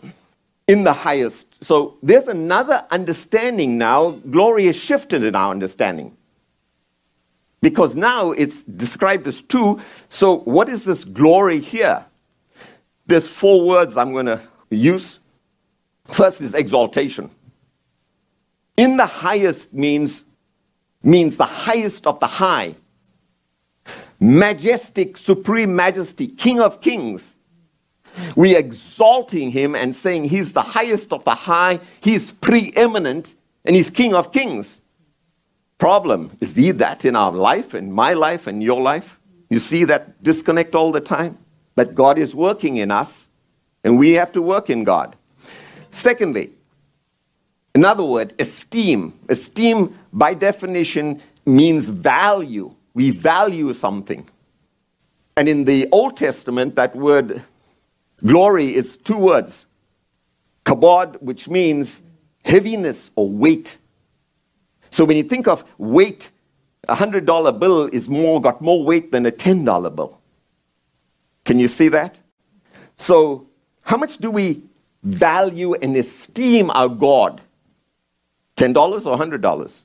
in 0.67 0.85
the 0.85 0.93
highest, 0.93 1.47
so 1.63 1.97
there's 2.03 2.29
another 2.29 2.85
understanding 2.91 3.79
now. 3.79 4.11
Glory 4.11 4.67
is 4.67 4.77
shifted 4.77 5.23
in 5.23 5.35
our 5.35 5.51
understanding. 5.51 6.17
Because 7.61 7.95
now 7.95 8.33
it's 8.33 8.63
described 8.63 9.27
as 9.27 9.43
two. 9.43 9.81
So, 10.09 10.39
what 10.39 10.69
is 10.69 10.85
this 10.85 11.05
glory 11.05 11.61
here? 11.61 12.05
There's 13.07 13.27
four 13.27 13.67
words 13.67 13.97
I'm 13.97 14.13
going 14.13 14.27
to 14.27 14.41
use. 14.71 15.21
First 16.05 16.41
is 16.41 16.55
exaltation. 16.55 17.31
In 18.77 18.97
the 18.97 19.07
highest 19.07 19.73
means, 19.73 20.25
means 21.03 21.37
the 21.37 21.45
highest 21.45 22.07
of 22.07 22.21
the 22.21 22.27
high. 22.27 22.75
Majestic, 24.21 25.17
supreme 25.17 25.75
majesty, 25.77 26.27
king 26.27 26.61
of 26.61 26.81
kings. 26.81 27.35
We 28.35 28.57
exalting 28.57 29.51
him 29.51 29.75
and 29.75 29.95
saying 29.95 30.25
he's 30.25 30.53
the 30.53 30.63
highest 30.63 31.13
of 31.13 31.25
the 31.25 31.35
high, 31.35 31.81
he's 32.01 32.33
preeminent, 32.33 33.35
and 33.65 33.77
he's 33.77 33.91
king 33.91 34.15
of 34.15 34.33
kings. 34.33 34.81
Problem 35.79 36.33
is 36.41 36.57
he 36.57 36.71
that 36.71 37.05
in 37.05 37.15
our 37.17 37.33
life, 37.33 37.75
in 37.75 37.93
my 37.93 38.15
life, 38.15 38.47
and 38.47 38.63
your 38.63 38.81
life? 38.81 39.21
You 39.51 39.59
see 39.59 39.85
that 39.85 40.23
disconnect 40.23 40.75
all 40.75 40.93
the 40.93 41.01
time? 41.01 41.39
That 41.75 41.95
God 41.95 42.19
is 42.19 42.35
working 42.35 42.79
in 42.79 42.91
us, 42.91 43.29
and 43.85 43.99
we 43.99 44.13
have 44.13 44.33
to 44.33 44.41
work 44.41 44.71
in 44.71 44.85
God. 44.85 45.15
Secondly, 45.91 46.53
another 47.77 48.05
words, 48.05 48.33
esteem. 48.39 49.13
Esteem, 49.29 49.79
by 50.13 50.35
definition, 50.35 51.21
means 51.45 51.89
value. 51.89 52.75
We 52.95 53.11
value 53.11 53.73
something. 53.75 54.29
And 55.37 55.49
in 55.49 55.65
the 55.65 55.89
Old 55.93 56.17
Testament, 56.17 56.75
that 56.77 56.97
word 56.97 57.43
Glory 58.25 58.75
is 58.75 58.97
two 58.97 59.19
words 59.19 59.67
kabod, 60.65 61.21
which 61.21 61.49
means 61.49 62.03
heaviness 62.45 63.11
or 63.15 63.29
weight. 63.29 63.77
So 64.91 65.05
when 65.05 65.17
you 65.19 65.23
think 65.23 65.47
of 65.47 65.65
weight, 65.79 66.31
a 66.89 66.95
hundred 66.95 67.27
dollar 67.27 67.53
bill 67.53 67.87
is 67.93 68.09
more 68.09 68.41
got 68.41 68.63
more 68.63 68.83
weight 68.83 69.13
than 69.13 69.27
a 69.27 69.31
ten 69.31 69.65
dollar 69.65 69.91
bill. 69.91 70.19
Can 71.45 71.59
you 71.59 71.69
see 71.69 71.89
that? 71.89 72.17
So 72.97 73.47
how 73.83 73.99
much 73.99 74.17
do 74.17 74.31
we 74.31 74.63
value 75.03 75.75
and 75.75 75.97
esteem 75.97 76.71
our 76.71 76.89
God? 76.89 77.43
Ten 78.57 78.73
dollars 78.73 79.07
or 79.07 79.17
hundred 79.17 79.43
dollars? 79.43 79.83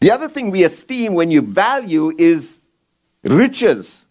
The 0.00 0.10
other 0.10 0.28
thing 0.28 0.50
we 0.50 0.62
esteem 0.64 1.14
when 1.14 1.30
you 1.30 1.42
value 1.42 2.12
is 2.16 2.60
riches. 3.24 4.04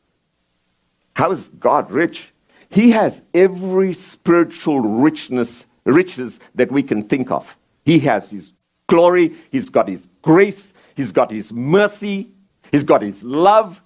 How 1.15 1.31
is 1.31 1.47
God 1.47 1.89
rich? 1.91 2.33
He 2.69 2.91
has 2.91 3.21
every 3.33 3.93
spiritual 3.93 4.81
richness, 4.81 5.65
riches 5.85 6.39
that 6.55 6.71
we 6.71 6.83
can 6.83 7.03
think 7.03 7.31
of. 7.31 7.55
He 7.85 7.99
has 7.99 8.31
his 8.31 8.51
glory, 8.87 9.33
he's 9.51 9.69
got 9.69 9.87
his 9.87 10.07
grace, 10.21 10.73
he's 10.95 11.11
got 11.11 11.31
his 11.31 11.53
mercy, 11.53 12.31
he's 12.71 12.83
got 12.83 13.01
his 13.01 13.23
love, 13.23 13.81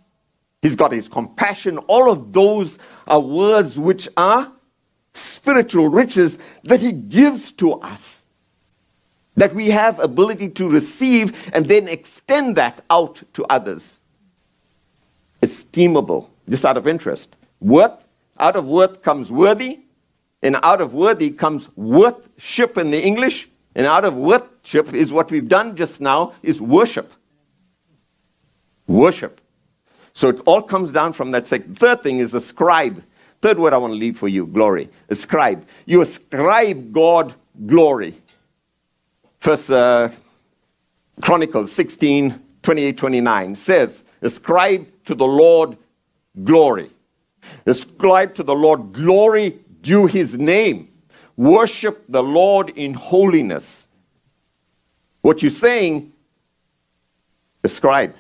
he's 0.62 0.76
got 0.76 0.92
his 0.92 1.08
compassion. 1.08 1.78
All 1.80 2.10
of 2.10 2.34
those 2.34 2.80
are 3.08 3.20
words 3.20 3.78
which 3.78 4.08
are 4.18 4.52
spiritual 5.14 5.90
riches 5.90 6.38
that 6.64 6.80
he 6.80 6.92
gives 6.92 7.52
to 7.54 7.74
us. 7.74 8.19
That 9.40 9.56
we 9.56 9.70
have 9.70 10.00
ability 10.00 10.50
to 10.50 10.70
receive 10.70 11.50
and 11.54 11.66
then 11.66 11.88
extend 11.88 12.56
that 12.58 12.84
out 12.90 13.24
to 13.34 13.46
others. 13.46 14.00
Esteemable, 15.42 16.28
just 16.48 16.66
out 16.66 16.78
of 16.78 16.88
interest. 16.88 17.36
Worth 17.62 18.06
out 18.40 18.56
of 18.56 18.66
worth 18.66 19.02
comes 19.02 19.32
worthy, 19.32 19.80
and 20.42 20.56
out 20.64 20.80
of 20.80 20.94
worthy 20.94 21.30
comes 21.30 21.68
worthship 21.76 22.78
in 22.78 22.90
the 22.92 23.02
English, 23.02 23.50
and 23.76 23.86
out 23.86 24.06
of 24.06 24.16
worship 24.16 24.94
is 24.94 25.12
what 25.12 25.30
we've 25.30 25.50
done 25.50 25.76
just 25.76 26.00
now 26.00 26.34
is 26.42 26.62
worship. 26.62 27.12
Worship. 28.88 29.42
So 30.14 30.30
it 30.30 30.40
all 30.46 30.62
comes 30.62 30.92
down 30.92 31.14
from 31.14 31.32
that 31.32 31.46
second. 31.46 31.78
Third 31.78 32.02
thing 32.02 32.20
is 32.20 32.34
ascribe. 32.34 33.04
Third 33.42 33.60
word 33.60 33.74
I 33.74 33.78
want 33.78 33.94
to 33.94 34.00
leave 34.00 34.18
for 34.18 34.28
you, 34.28 34.48
glory. 34.48 34.90
Ascribe. 35.10 35.66
You 35.86 36.02
ascribe 36.02 36.92
God 36.92 37.34
glory. 37.66 38.16
First 39.40 39.70
uh, 39.70 40.10
Chronicles 41.22 41.72
16, 41.72 42.40
28, 42.62 42.98
29 42.98 43.56
says, 43.56 44.04
ascribe 44.22 44.88
to 45.06 45.16
the 45.16 45.26
Lord 45.26 45.78
glory. 46.44 46.92
Ascribe 47.66 48.36
to 48.36 48.44
the 48.44 48.54
Lord 48.54 48.94
glory 48.94 49.60
due 49.82 50.06
his 50.06 50.38
name. 50.38 50.90
Worship 51.36 52.04
the 52.10 52.22
Lord 52.22 52.70
in 52.70 52.94
holiness. 52.94 53.88
What 55.22 55.42
you're 55.42 55.52
saying, 55.52 56.12
ascribe 57.64 58.16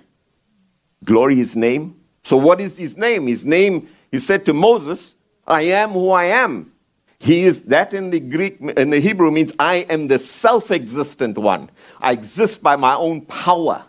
glory 1.03 1.35
his 1.35 1.55
name, 1.55 1.95
So, 2.23 2.38
what 2.38 2.61
is 2.61 2.77
his 2.77 2.97
name? 2.97 3.27
His 3.27 3.45
name, 3.45 3.88
he 4.11 4.19
said 4.19 4.45
to 4.45 4.53
Moses, 4.53 5.15
I 5.47 5.63
am 5.63 5.91
who 5.91 6.11
I 6.11 6.25
am. 6.25 6.71
He 7.19 7.43
is 7.43 7.63
that 7.63 7.93
in 7.93 8.11
the 8.11 8.19
Greek, 8.19 8.59
in 8.61 8.89
the 8.91 8.99
Hebrew 8.99 9.29
means 9.29 9.53
I 9.59 9.85
am 9.89 10.07
the 10.07 10.17
self 10.17 10.71
existent 10.71 11.38
one. 11.38 11.69
I 11.99 12.13
exist 12.13 12.63
by 12.63 12.75
my 12.77 12.95
own 12.95 13.21
power. 13.21 13.85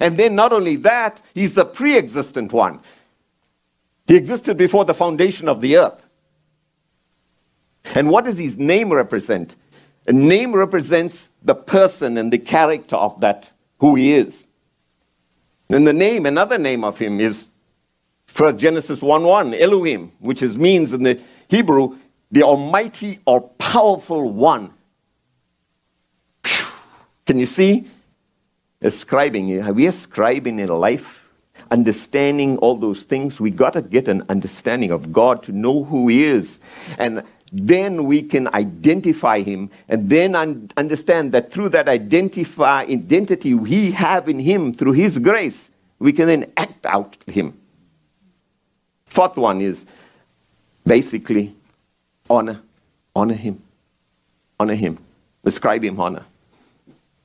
And 0.00 0.16
then 0.16 0.34
not 0.34 0.52
only 0.52 0.76
that, 0.76 1.22
he's 1.34 1.54
the 1.54 1.64
pre 1.64 1.96
existent 1.96 2.52
one. 2.52 2.80
He 4.06 4.16
existed 4.16 4.56
before 4.56 4.84
the 4.84 4.94
foundation 4.94 5.48
of 5.48 5.60
the 5.60 5.78
earth. 5.78 6.06
And 7.94 8.10
what 8.10 8.24
does 8.24 8.38
his 8.38 8.58
name 8.58 8.92
represent? 8.92 9.56
A 10.06 10.12
name 10.12 10.52
represents 10.52 11.30
the 11.42 11.54
person 11.54 12.18
and 12.18 12.32
the 12.32 12.38
character 12.38 12.96
of 12.96 13.20
that, 13.20 13.50
who 13.78 13.94
he 13.94 14.14
is. 14.14 14.46
And 15.68 15.86
the 15.86 15.92
name, 15.92 16.26
another 16.26 16.58
name 16.58 16.84
of 16.84 16.98
him 16.98 17.20
is 17.20 17.48
First 18.26 18.58
Genesis 18.58 19.02
1 19.02 19.22
1, 19.22 19.54
Elohim, 19.54 20.12
which 20.18 20.42
is, 20.42 20.58
means 20.58 20.92
in 20.92 21.02
the 21.02 21.20
Hebrew, 21.48 21.98
the 22.32 22.42
Almighty 22.42 23.20
or 23.26 23.42
powerful 23.42 24.32
one. 24.32 24.72
Can 27.26 27.38
you 27.38 27.46
see? 27.46 27.86
Ascribing, 28.80 29.62
are 29.62 29.72
we 29.72 29.86
ascribing 29.86 30.58
in 30.58 30.68
life? 30.68 31.28
Understanding 31.70 32.58
all 32.58 32.74
those 32.74 33.04
things, 33.04 33.40
we 33.40 33.50
got 33.50 33.74
to 33.74 33.82
get 33.82 34.08
an 34.08 34.24
understanding 34.28 34.90
of 34.90 35.12
God 35.12 35.42
to 35.44 35.52
know 35.52 35.84
who 35.84 36.08
He 36.08 36.24
is. 36.24 36.58
And 36.98 37.22
then 37.52 38.06
we 38.06 38.22
can 38.22 38.48
identify 38.54 39.42
him 39.42 39.70
and 39.86 40.08
then 40.08 40.34
un- 40.34 40.70
understand 40.78 41.32
that 41.32 41.52
through 41.52 41.68
that 41.68 41.86
identify 41.86 42.82
identity 42.84 43.52
we 43.52 43.90
have 43.90 44.26
in 44.26 44.38
him 44.38 44.72
through 44.72 44.92
his 44.92 45.18
grace 45.18 45.70
we 45.98 46.14
can 46.14 46.28
then 46.28 46.50
act 46.56 46.86
out 46.86 47.14
him 47.26 47.52
fourth 49.04 49.36
one 49.36 49.60
is 49.60 49.84
basically 50.86 51.54
honor 52.36 52.58
honor 53.14 53.34
him 53.34 53.62
honor 54.58 54.74
him 54.74 54.98
ascribe 55.44 55.84
him 55.84 56.00
honor 56.00 56.24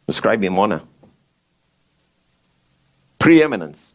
ascribe 0.08 0.44
him 0.44 0.60
honor 0.60 0.82
preeminence 3.18 3.94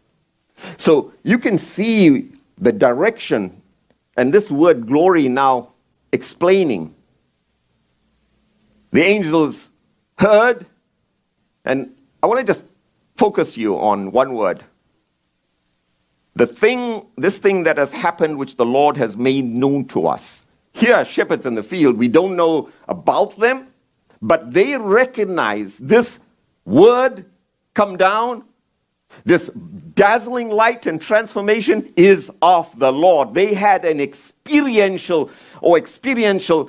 so 0.77 1.13
you 1.23 1.39
can 1.39 1.59
see 1.59 2.33
the 2.59 2.73
direction 2.73 3.63
and 4.17 4.33
this 4.33 4.51
word 4.51 4.87
glory 4.87 5.29
now 5.29 5.73
explaining. 6.13 6.95
The 8.91 9.03
angels 9.03 9.71
heard, 10.19 10.67
and 11.65 11.95
I 12.23 12.27
want 12.27 12.41
to 12.41 12.47
just 12.47 12.65
focus 13.17 13.57
you 13.57 13.79
on 13.79 14.13
one 14.13 14.35
word. 14.35 14.63
The 16.35 16.47
thing, 16.47 17.07
this 17.17 17.39
thing 17.39 17.63
that 17.65 17.79
has 17.79 17.93
happened, 17.93 18.39
which 18.39 18.57
the 18.57 18.67
Lord 18.67 18.97
has 18.99 19.17
made 19.17 19.45
known 19.45 19.87
to 19.89 20.07
us. 20.07 20.42
Here 20.83 20.97
are 20.97 21.05
shepherds 21.05 21.47
in 21.47 21.55
the 21.55 21.63
field. 21.63 21.97
We 21.97 22.09
don't 22.09 22.35
know 22.35 22.69
about 22.89 23.39
them, 23.39 23.69
but 24.21 24.53
they 24.53 24.77
recognize 24.77 25.79
this 25.79 26.19
word 26.65 27.25
come 27.73 27.97
down 27.97 28.43
this 29.25 29.49
dazzling 29.95 30.51
light 30.51 30.87
and 30.87 31.01
transformation 31.01 31.93
is 31.95 32.33
of 32.43 32.77
the 32.81 32.93
Lord. 32.93 33.33
They 33.33 33.55
had 33.55 33.85
an 33.85 34.01
experiential 34.01 35.31
or 35.61 35.79
experiential 35.79 36.69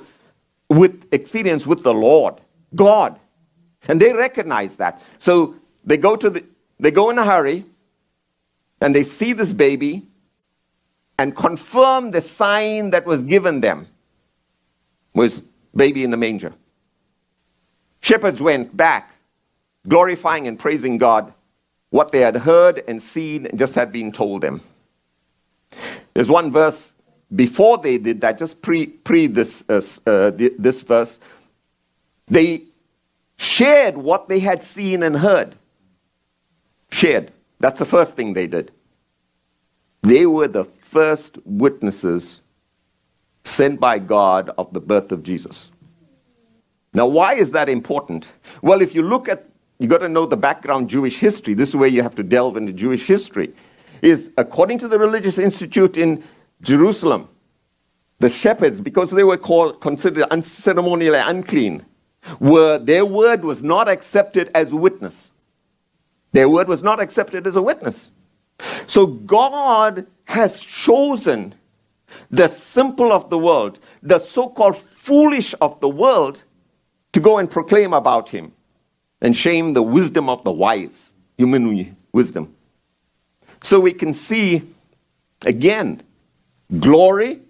with 0.68 1.12
experience 1.12 1.66
with 1.66 1.82
the 1.82 1.94
Lord, 1.94 2.34
God. 2.72 3.18
And 3.88 4.00
they 4.00 4.12
recognize 4.12 4.76
that. 4.76 5.02
So 5.18 5.56
they 5.82 5.96
go 5.96 6.14
to 6.14 6.30
the 6.30 6.44
they 6.78 6.92
go 6.92 7.10
in 7.10 7.18
a 7.18 7.24
hurry 7.24 7.64
and 8.80 8.94
they 8.94 9.02
see 9.02 9.32
this 9.32 9.52
baby 9.52 10.06
and 11.18 11.34
confirm 11.34 12.12
the 12.12 12.20
sign 12.20 12.90
that 12.90 13.06
was 13.06 13.24
given 13.24 13.60
them 13.60 13.88
was 15.14 15.42
baby 15.74 16.04
in 16.04 16.10
the 16.10 16.16
manger. 16.16 16.52
Shepherds 18.00 18.42
went 18.42 18.76
back 18.76 19.14
glorifying 19.88 20.46
and 20.46 20.58
praising 20.58 20.98
God 20.98 21.32
what 21.90 22.10
they 22.10 22.20
had 22.20 22.36
heard 22.38 22.82
and 22.88 23.00
seen 23.00 23.46
and 23.46 23.58
just 23.58 23.74
had 23.74 23.92
been 23.92 24.10
told 24.12 24.40
them. 24.40 24.60
There's 26.12 26.30
one 26.30 26.50
verse 26.50 26.92
before 27.34 27.78
they 27.78 27.98
did 27.98 28.20
that, 28.20 28.38
just 28.38 28.62
pre, 28.62 28.86
pre 28.86 29.26
this, 29.26 29.64
uh, 29.68 29.80
uh, 30.06 30.30
this 30.34 30.82
verse, 30.82 31.20
they 32.26 32.64
shared 33.36 33.96
what 33.96 34.28
they 34.28 34.40
had 34.40 34.62
seen 34.62 35.02
and 35.02 35.16
heard. 35.16 35.56
Shared. 36.90 37.32
That's 37.58 37.78
the 37.78 37.84
first 37.84 38.16
thing 38.16 38.34
they 38.34 38.46
did. 38.46 38.70
They 40.02 40.26
were 40.26 40.48
the 40.48 40.64
first 40.64 41.38
witnesses 41.44 42.40
sent 43.44 43.78
by 43.78 43.98
God 43.98 44.50
of 44.58 44.72
the 44.72 44.80
birth 44.80 45.12
of 45.12 45.22
Jesus. 45.22 45.70
Now, 46.92 47.06
why 47.06 47.34
is 47.34 47.50
that 47.52 47.68
important? 47.68 48.28
Well, 48.62 48.80
if 48.80 48.94
you 48.94 49.02
look 49.02 49.28
at 49.28 49.46
you 49.78 49.88
got 49.88 49.98
to 49.98 50.08
know 50.08 50.26
the 50.26 50.36
background 50.36 50.88
Jewish 50.88 51.18
history. 51.18 51.54
This 51.54 51.70
is 51.70 51.76
where 51.76 51.88
you 51.88 52.02
have 52.02 52.14
to 52.16 52.22
delve 52.22 52.56
into 52.56 52.72
Jewish 52.72 53.06
history. 53.06 53.52
Is 54.02 54.30
according 54.36 54.78
to 54.80 54.88
the 54.88 54.98
religious 54.98 55.38
institute 55.38 55.96
in 55.96 56.22
Jerusalem, 56.62 57.28
the 58.18 58.28
shepherds, 58.28 58.80
because 58.80 59.10
they 59.10 59.24
were 59.24 59.36
called 59.36 59.80
considered 59.80 60.28
unceremonially 60.30 61.22
unclean, 61.28 61.84
were 62.38 62.78
their 62.78 63.04
word 63.04 63.44
was 63.44 63.62
not 63.62 63.88
accepted 63.88 64.50
as 64.54 64.72
witness. 64.72 65.30
Their 66.32 66.48
word 66.48 66.68
was 66.68 66.82
not 66.82 67.00
accepted 67.00 67.46
as 67.46 67.56
a 67.56 67.62
witness. 67.62 68.10
So 68.86 69.06
God 69.06 70.06
has 70.26 70.60
chosen 70.60 71.54
the 72.30 72.48
simple 72.48 73.12
of 73.12 73.30
the 73.30 73.38
world, 73.38 73.78
the 74.02 74.18
so-called 74.18 74.76
foolish 74.76 75.54
of 75.60 75.80
the 75.80 75.88
world, 75.88 76.42
to 77.12 77.20
go 77.20 77.38
and 77.38 77.50
proclaim 77.50 77.92
about 77.92 78.28
him 78.30 78.52
and 79.20 79.36
shame 79.36 79.72
the 79.72 79.82
wisdom 79.82 80.28
of 80.28 80.42
the 80.44 80.52
wise, 80.52 81.12
human 81.38 81.96
wisdom. 82.12 82.54
So 83.62 83.80
we 83.80 83.92
can 83.92 84.12
see 84.12 84.62
again 85.46 86.02
glory 86.78 87.40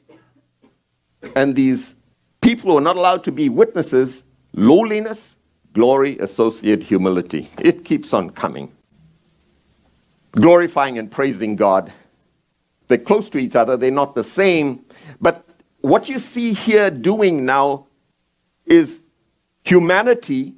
and 1.34 1.56
these 1.56 1.94
people 2.40 2.70
who 2.70 2.78
are 2.78 2.82
not 2.82 2.96
allowed 2.96 3.24
to 3.24 3.32
be 3.32 3.48
witnesses, 3.48 4.22
lowliness, 4.52 5.36
glory, 5.72 6.18
associate 6.18 6.82
humility. 6.82 7.50
It 7.58 7.84
keeps 7.84 8.12
on 8.12 8.30
coming. 8.30 8.70
Glorifying 10.32 10.98
and 10.98 11.10
praising 11.10 11.56
God. 11.56 11.92
They're 12.88 12.98
close 12.98 13.30
to 13.30 13.38
each 13.38 13.56
other, 13.56 13.76
they're 13.76 13.90
not 13.90 14.14
the 14.14 14.24
same. 14.24 14.84
But 15.20 15.48
what 15.80 16.08
you 16.08 16.18
see 16.18 16.52
here 16.52 16.90
doing 16.90 17.44
now 17.44 17.86
is 18.66 19.00
humanity 19.64 20.54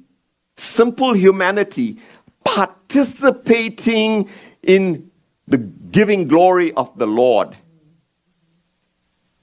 simple 0.57 1.13
humanity 1.13 1.99
participating 2.43 4.29
in 4.63 5.09
the 5.47 5.57
giving 5.57 6.27
glory 6.27 6.73
of 6.73 6.97
the 6.97 7.07
Lord. 7.07 7.55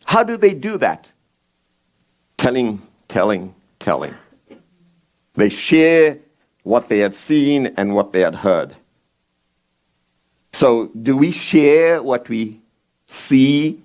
How 0.05 0.23
do 0.23 0.37
they 0.37 0.53
do 0.53 0.77
that? 0.79 1.11
Telling, 2.37 2.83
telling, 3.09 3.55
telling. 3.79 4.15
They 5.35 5.49
share 5.49 6.19
what 6.63 6.89
they 6.89 6.99
had 6.99 7.15
seen 7.15 7.69
and 7.77 7.95
what 7.95 8.13
they 8.13 8.21
had 8.21 8.35
heard. 8.35 8.77
So, 10.53 10.87
do 10.89 11.17
we 11.17 11.31
share 11.33 12.03
what 12.03 12.29
we 12.29 12.61
see 13.07 13.83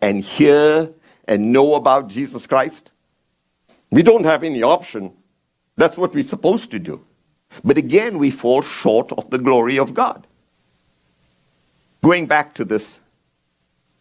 and 0.00 0.22
hear 0.22 0.90
and 1.26 1.52
know 1.52 1.74
about 1.74 2.08
Jesus 2.08 2.46
Christ? 2.46 2.90
We 3.90 4.02
don't 4.02 4.24
have 4.24 4.42
any 4.42 4.62
option 4.62 5.12
that's 5.78 5.96
what 5.96 6.12
we're 6.12 6.24
supposed 6.24 6.72
to 6.72 6.80
do. 6.80 7.04
But 7.64 7.78
again, 7.78 8.18
we 8.18 8.32
fall 8.32 8.62
short 8.62 9.12
of 9.12 9.30
the 9.30 9.38
glory 9.38 9.78
of 9.78 9.94
God. 9.94 10.26
Going 12.02 12.26
back 12.26 12.52
to 12.54 12.64
this, 12.64 12.98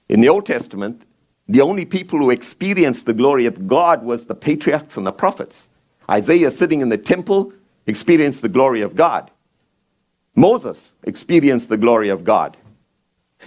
in 0.10 0.21
the 0.21 0.27
Old 0.27 0.47
Testament, 0.47 1.03
the 1.47 1.62
only 1.62 1.86
people 1.86 2.19
who 2.19 2.32
experienced 2.32 3.06
the 3.06 3.13
glory 3.13 3.45
of 3.45 3.67
God 3.67 4.03
was 4.03 4.25
the 4.25 4.36
patriarchs 4.36 4.97
and 4.97 5.06
the 5.06 5.12
prophets. 5.12 5.69
Isaiah 6.10 6.51
sitting 6.51 6.82
in 6.82 6.89
the 6.89 6.97
temple 6.97 7.53
experienced 7.86 8.41
the 8.41 8.49
glory 8.49 8.82
of 8.82 8.95
God. 8.95 9.30
Moses 10.36 10.93
experienced 11.03 11.69
the 11.69 11.77
glory 11.77 12.10
of 12.10 12.23
God. 12.23 12.58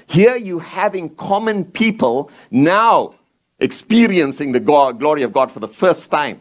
Here 0.07 0.37
you 0.37 0.59
having 0.59 1.15
common 1.17 1.65
people 1.65 2.31
now 2.51 3.15
experiencing 3.59 4.53
the 4.53 4.61
God, 4.61 4.99
glory 4.99 5.23
of 5.23 5.33
God 5.33 5.51
for 5.51 5.61
the 5.61 5.69
first 5.69 6.11
time. 6.11 6.41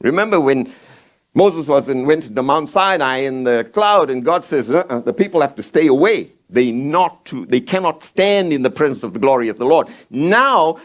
Remember 0.00 0.40
when 0.40 0.72
Moses 1.34 1.68
was 1.68 1.88
in, 1.88 2.06
went 2.06 2.34
to 2.34 2.42
Mount 2.42 2.68
Sinai 2.68 3.18
in 3.18 3.44
the 3.44 3.68
cloud, 3.72 4.10
and 4.10 4.24
God 4.24 4.44
says, 4.44 4.70
uh-uh, 4.70 5.00
the 5.00 5.12
people 5.12 5.40
have 5.40 5.54
to 5.56 5.62
stay 5.62 5.86
away. 5.86 6.32
They, 6.48 6.72
not 6.72 7.24
to, 7.26 7.46
they 7.46 7.60
cannot 7.60 8.02
stand 8.02 8.52
in 8.52 8.62
the 8.62 8.70
presence 8.70 9.04
of 9.04 9.12
the 9.12 9.20
glory 9.20 9.48
of 9.48 9.58
the 9.58 9.64
Lord. 9.64 9.88
Now, 10.10 10.78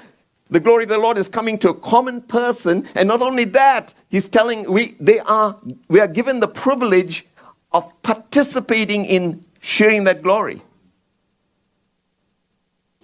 the 0.50 0.60
glory 0.60 0.84
of 0.84 0.90
the 0.90 1.00
Lord 1.00 1.18
is 1.18 1.28
coming 1.28 1.58
to 1.60 1.70
a 1.70 1.74
common 1.74 2.22
person, 2.22 2.88
and 2.94 3.08
not 3.08 3.24
only 3.24 3.46
that, 3.46 3.96
he's 4.10 4.30
telling 4.30 4.72
we 4.72 4.96
they 5.00 5.20
are 5.20 5.58
we 5.88 6.00
are 6.00 6.08
given 6.08 6.40
the 6.40 6.48
privilege 6.48 7.26
of 7.72 7.92
participating 8.04 9.06
in 9.06 9.44
sharing 9.62 10.04
that 10.04 10.22
glory. 10.22 10.62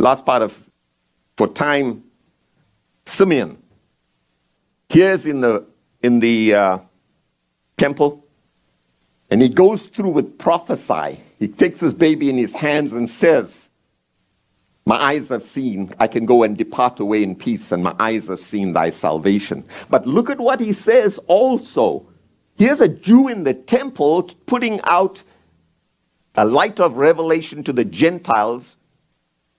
Last 0.01 0.25
part 0.25 0.41
of, 0.41 0.69
for 1.37 1.47
time, 1.47 2.03
Simeon. 3.05 3.61
Here's 4.89 5.25
in 5.25 5.41
the, 5.41 5.65
in 6.01 6.19
the 6.19 6.53
uh, 6.53 6.77
temple, 7.77 8.25
and 9.29 9.41
he 9.41 9.49
goes 9.49 9.85
through 9.85 10.09
with 10.09 10.37
prophesy. 10.37 11.19
He 11.39 11.47
takes 11.47 11.79
his 11.79 11.93
baby 11.93 12.29
in 12.29 12.37
his 12.37 12.53
hands 12.53 12.91
and 12.91 13.09
says, 13.09 13.69
My 14.85 14.97
eyes 14.97 15.29
have 15.29 15.43
seen, 15.43 15.93
I 15.99 16.07
can 16.07 16.25
go 16.25 16.43
and 16.43 16.57
depart 16.57 16.99
away 16.99 17.23
in 17.23 17.35
peace, 17.35 17.71
and 17.71 17.83
my 17.83 17.95
eyes 17.99 18.27
have 18.27 18.41
seen 18.41 18.73
thy 18.73 18.89
salvation. 18.89 19.63
But 19.89 20.05
look 20.05 20.29
at 20.29 20.39
what 20.39 20.59
he 20.59 20.73
says 20.73 21.19
also. 21.27 22.05
Here's 22.57 22.81
a 22.81 22.89
Jew 22.89 23.29
in 23.29 23.43
the 23.43 23.53
temple 23.53 24.23
putting 24.45 24.81
out 24.83 25.23
a 26.35 26.45
light 26.45 26.79
of 26.79 26.97
revelation 26.97 27.63
to 27.63 27.73
the 27.73 27.85
Gentiles 27.85 28.77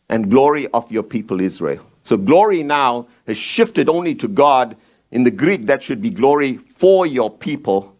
and 0.09 0.31
glory 0.31 0.69
of 0.69 0.91
your 0.91 1.03
people 1.03 1.41
Israel. 1.41 1.85
So 2.05 2.17
glory 2.17 2.63
now 2.63 3.07
has 3.27 3.37
shifted 3.37 3.89
only 3.89 4.15
to 4.17 4.29
God. 4.29 4.77
In 5.11 5.25
the 5.25 5.31
Greek, 5.31 5.67
that 5.67 5.83
should 5.83 6.01
be 6.01 6.11
glory 6.11 6.57
for 6.57 7.07
your 7.07 7.31
people 7.31 7.95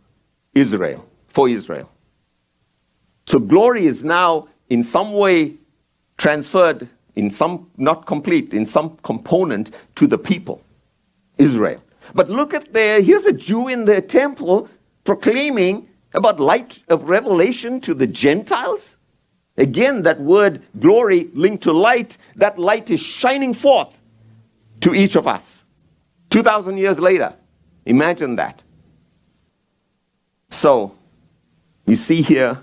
Israel, 0.55 1.07
for 1.29 1.49
Israel. 1.49 1.91
So 3.27 3.39
glory 3.39 3.87
is 3.87 4.03
now 4.03 4.49
in 4.69 4.83
some 4.83 5.13
way 5.13 5.55
transferred, 6.17 6.89
in 7.15 7.31
some, 7.31 7.71
not 7.77 8.07
complete, 8.07 8.55
in 8.55 8.67
some 8.67 8.97
component 8.99 9.71
to 9.97 10.07
the 10.07 10.19
people, 10.19 10.63
Israel. 11.39 11.83
But 12.15 12.29
look 12.29 12.53
at 12.55 12.73
there, 12.73 13.01
here's 13.01 13.27
a 13.27 13.33
Jew 13.33 13.69
in 13.69 13.85
the 13.85 14.03
temple 14.03 14.69
proclaiming 15.05 15.89
about 16.15 16.41
light 16.41 16.83
of 16.89 17.09
revelation 17.09 17.81
to 17.83 17.95
the 17.95 18.07
Gentiles. 18.07 18.99
Again, 19.57 20.03
that 20.03 20.21
word 20.21 20.63
glory 20.79 21.29
linked 21.35 21.65
to 21.65 21.73
light, 21.73 22.17
that 22.37 22.59
light 22.59 22.91
is 22.91 23.01
shining 23.01 23.55
forth 23.55 24.01
to 24.81 24.95
each 24.95 25.15
of 25.15 25.27
us. 25.27 25.65
2,000 26.31 26.79
years 26.79 26.99
later, 26.99 27.35
imagine 27.85 28.37
that. 28.37 28.63
So, 30.49 30.97
you 31.87 31.97
see 31.97 32.23
here 32.23 32.59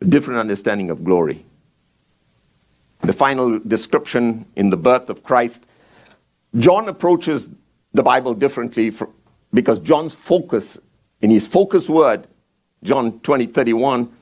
a 0.00 0.04
different 0.04 0.40
understanding 0.40 0.90
of 0.90 1.04
glory. 1.04 1.44
The 3.00 3.12
final 3.12 3.58
description 3.58 4.44
in 4.56 4.70
the 4.70 4.76
birth 4.76 5.08
of 5.08 5.22
Christ, 5.22 5.64
John 6.56 6.88
approaches 6.88 7.48
the 7.94 8.02
Bible 8.02 8.34
differently 8.34 8.90
for, 8.90 9.08
because 9.52 9.78
John's 9.80 10.12
focus, 10.12 10.78
in 11.20 11.30
his 11.30 11.46
focus 11.46 11.88
word, 11.88 12.26
John 12.82 13.20
20, 13.20 13.46
31, 13.46 14.12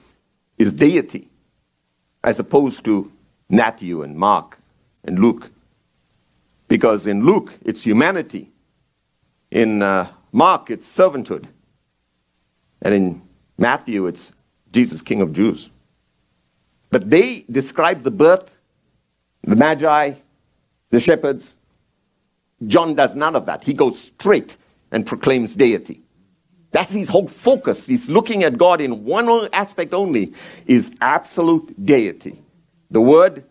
is 0.59 0.73
deity, 0.73 1.29
as 2.27 2.41
opposed 2.41 2.85
to 2.85 3.11
Matthew 3.49 4.03
and 4.03 4.17
Mark 4.17 4.59
and 5.05 5.21
Luke. 5.21 5.51
Because 6.67 7.07
in 7.07 7.25
Luke, 7.25 7.55
it's 7.65 7.83
humanity. 7.83 8.51
In 9.53 9.81
uh, 9.81 10.11
Mark, 10.33 10.69
it's 10.69 10.89
servanthood. 10.89 11.47
And 12.83 12.93
in 12.93 13.23
Matthew, 13.57 14.07
it's 14.07 14.33
Jesus, 14.73 15.01
King 15.01 15.23
of 15.23 15.33
Jews. 15.33 15.71
But 16.91 17.09
they 17.09 17.45
describe 17.49 18.03
the 18.03 18.11
birth, 18.11 18.57
the 19.45 19.55
Magi, 19.55 20.15
the 20.91 20.99
shepherds. 20.99 21.57
John 22.67 22.97
does 22.97 23.15
none 23.15 23.37
of 23.37 23.47
that. 23.47 23.63
He 23.63 23.73
goes 23.73 24.01
straight 24.01 24.57
and 24.91 25.07
proclaims 25.07 25.55
deity. 25.55 26.03
That's 26.77 26.93
his 26.93 27.09
whole 27.09 27.27
focus. 27.27 27.87
He's 27.87 28.11
looking 28.11 28.45
at 28.45 28.59
God 28.59 28.83
in 28.83 29.03
one 29.03 29.49
aspect 29.55 29.95
only 29.95 30.35
is 30.67 30.91
absolute 31.01 31.87
deity. 31.87 32.43
The 32.91 33.01
word, 33.01 33.45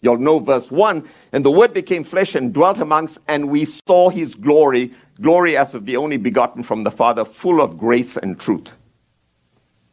you'll 0.00 0.16
know 0.16 0.38
verse 0.38 0.70
1, 0.70 1.06
and 1.32 1.44
the 1.44 1.50
word 1.50 1.74
became 1.74 2.04
flesh 2.04 2.34
and 2.34 2.54
dwelt 2.54 2.78
amongst, 2.78 3.18
and 3.28 3.50
we 3.50 3.66
saw 3.66 4.08
his 4.08 4.34
glory, 4.34 4.94
glory 5.20 5.58
as 5.58 5.74
of 5.74 5.84
the 5.84 5.98
only 5.98 6.16
begotten 6.16 6.62
from 6.62 6.82
the 6.84 6.90
Father, 6.90 7.26
full 7.26 7.60
of 7.60 7.76
grace 7.76 8.16
and 8.16 8.40
truth. 8.40 8.70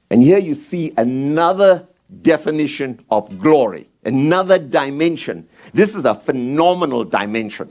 And 0.09 0.23
here 0.23 0.39
you 0.39 0.55
see 0.55 0.93
another 0.95 1.89
definition 2.21 3.03
of 3.11 3.37
glory, 3.37 3.89
another 4.05 4.57
dimension. 4.57 5.49
This 5.73 5.93
is 5.93 6.05
a 6.05 6.15
phenomenal 6.15 7.03
dimension. 7.03 7.69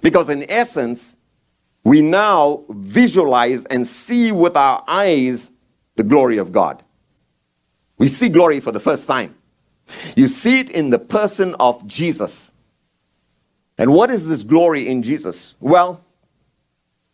Because 0.00 0.30
in 0.30 0.50
essence, 0.50 1.16
we 1.84 2.02
now 2.02 2.64
visualize 2.68 3.64
and 3.66 3.86
see 3.86 4.32
with 4.32 4.56
our 4.56 4.84
eyes 4.86 5.50
the 5.96 6.04
glory 6.04 6.38
of 6.38 6.52
God. 6.52 6.82
We 7.98 8.08
see 8.08 8.28
glory 8.28 8.60
for 8.60 8.72
the 8.72 8.80
first 8.80 9.06
time. 9.06 9.34
You 10.16 10.28
see 10.28 10.60
it 10.60 10.70
in 10.70 10.90
the 10.90 10.98
person 10.98 11.54
of 11.58 11.86
Jesus. 11.86 12.50
And 13.76 13.92
what 13.92 14.10
is 14.10 14.26
this 14.26 14.44
glory 14.44 14.88
in 14.88 15.02
Jesus? 15.02 15.54
Well, 15.60 16.04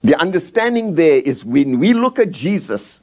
the 0.03 0.19
understanding 0.21 0.95
there 0.95 1.21
is 1.21 1.45
when 1.45 1.79
we 1.79 1.93
look 1.93 2.19
at 2.19 2.31
Jesus, 2.31 3.01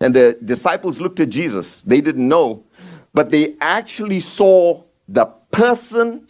and 0.00 0.14
the 0.14 0.38
disciples 0.44 1.00
looked 1.00 1.20
at 1.20 1.30
Jesus, 1.30 1.82
they 1.82 2.00
didn't 2.00 2.28
know, 2.28 2.64
but 3.12 3.30
they 3.30 3.56
actually 3.60 4.20
saw 4.20 4.82
the 5.08 5.26
person, 5.50 6.26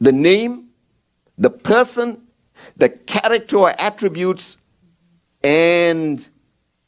the 0.00 0.12
name, 0.12 0.68
the 1.38 1.50
person 1.50 2.25
the 2.76 2.88
character 2.88 3.56
or 3.56 3.80
attributes 3.80 4.56
and 5.42 6.28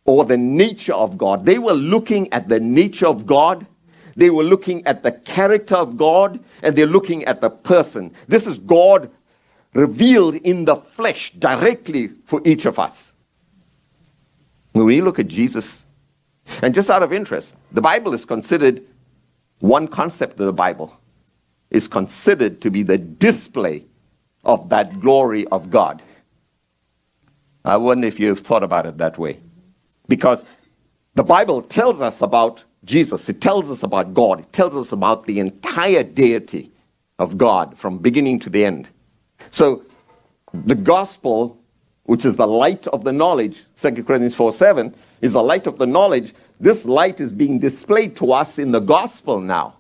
or 0.04 0.24
the 0.24 0.37
nature 0.37 0.94
of 0.94 1.18
God. 1.18 1.44
They 1.44 1.59
were 1.59 1.74
looking 1.74 2.33
at 2.33 2.48
the 2.48 2.61
nature 2.61 3.07
of 3.07 3.26
God. 3.26 3.66
They 4.16 4.31
were 4.31 4.42
looking 4.42 4.87
at 4.87 5.02
the 5.02 5.12
character 5.12 5.76
of 5.76 5.96
God 5.96 6.42
and 6.62 6.74
they're 6.74 6.87
looking 6.87 7.24
at 7.24 7.40
the 7.40 7.50
person. 7.50 8.12
This 8.26 8.46
is 8.46 8.59
God 8.59 9.11
revealed 9.74 10.37
in 10.37 10.64
the 10.64 10.76
flesh 10.76 11.33
directly 11.33 12.09
for 12.24 12.40
each 12.44 12.64
of 12.64 12.78
us. 12.78 13.12
When 14.72 14.87
we 14.87 15.00
look 15.00 15.18
at 15.18 15.28
Jesus, 15.28 15.85
and 16.62 16.74
just 16.74 16.90
out 16.90 17.02
of 17.02 17.12
interest, 17.12 17.54
the 17.72 17.81
Bible 17.81 18.14
is 18.14 18.24
considered 18.24 18.83
one 19.61 19.88
concept 19.88 20.40
of 20.40 20.46
the 20.46 20.52
Bible 20.52 20.98
is 21.70 21.88
considered 21.88 22.61
to 22.62 22.70
be 22.70 22.83
the 22.83 22.98
display 22.98 23.85
of 24.44 24.68
that 24.70 25.01
glory 25.01 25.46
of 25.48 25.70
God. 25.70 26.03
I 27.64 27.77
wonder 27.77 28.07
if 28.07 28.18
you've 28.18 28.40
thought 28.40 28.62
about 28.62 28.87
it 28.87 28.98
that 28.98 29.18
way. 29.18 29.40
Because 30.07 30.44
the 31.14 31.24
Bible 31.24 31.62
tells 31.62 32.01
us 32.01 32.22
about 32.22 32.64
Jesus, 32.85 33.29
it 33.29 33.40
tells 33.40 33.70
us 33.70 33.83
about 33.83 34.14
God, 34.14 34.40
it 34.40 34.53
tells 34.53 34.74
us 34.74 34.92
about 34.92 35.27
the 35.27 35.40
entire 35.40 36.03
deity 36.03 36.70
of 37.18 37.37
God 37.37 37.77
from 37.77 37.98
beginning 37.98 38.38
to 38.40 38.51
the 38.51 38.64
end. 38.64 38.88
So 39.51 39.85
the 40.53 40.74
gospel, 40.74 41.59
which 42.05 42.24
is 42.24 42.37
the 42.37 42.46
light 42.46 42.87
of 42.87 43.05
the 43.05 43.12
knowledge, 43.12 43.64
2 43.77 44.05
Corinthians 44.05 44.35
4 44.35 44.53
7, 44.53 44.94
is 45.20 45.33
the 45.33 45.42
light 45.42 45.66
of 45.66 45.79
the 45.79 45.87
knowledge. 45.87 46.35
This 46.61 46.87
light 46.87 47.20
is 47.20 47.33
being 47.33 47.59
displayed 47.59 48.16
to 48.16 48.33
us 48.33 48.59
in 48.59 48.70
the 48.70 48.81
gospel 48.81 49.40
now. 49.40 49.74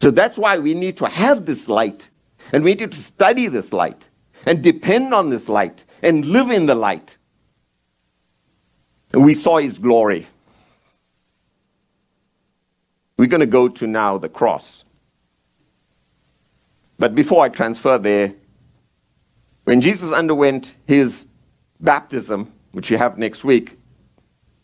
So 0.00 0.10
that's 0.10 0.36
why 0.36 0.58
we 0.58 0.74
need 0.74 0.96
to 0.98 1.06
have 1.06 1.46
this 1.46 1.68
light 1.68 2.10
and 2.52 2.62
we 2.62 2.74
need 2.74 2.92
to 2.92 2.98
study 2.98 3.48
this 3.48 3.72
light 3.72 4.08
and 4.46 4.62
depend 4.62 5.14
on 5.14 5.30
this 5.30 5.48
light 5.48 5.84
and 6.02 6.24
live 6.26 6.50
in 6.50 6.66
the 6.66 6.74
light. 6.74 7.16
We 9.14 9.34
saw 9.34 9.58
his 9.58 9.78
glory. 9.78 10.26
We're 13.16 13.26
going 13.26 13.40
to 13.40 13.46
go 13.46 13.68
to 13.68 13.86
now 13.86 14.18
the 14.18 14.28
cross. 14.28 14.84
But 16.98 17.14
before 17.14 17.44
I 17.44 17.48
transfer 17.48 17.98
there, 17.98 18.34
when 19.64 19.80
Jesus 19.80 20.12
underwent 20.12 20.74
his 20.86 21.26
baptism, 21.80 22.52
which 22.72 22.90
you 22.90 22.98
have 22.98 23.18
next 23.18 23.44
week, 23.44 23.78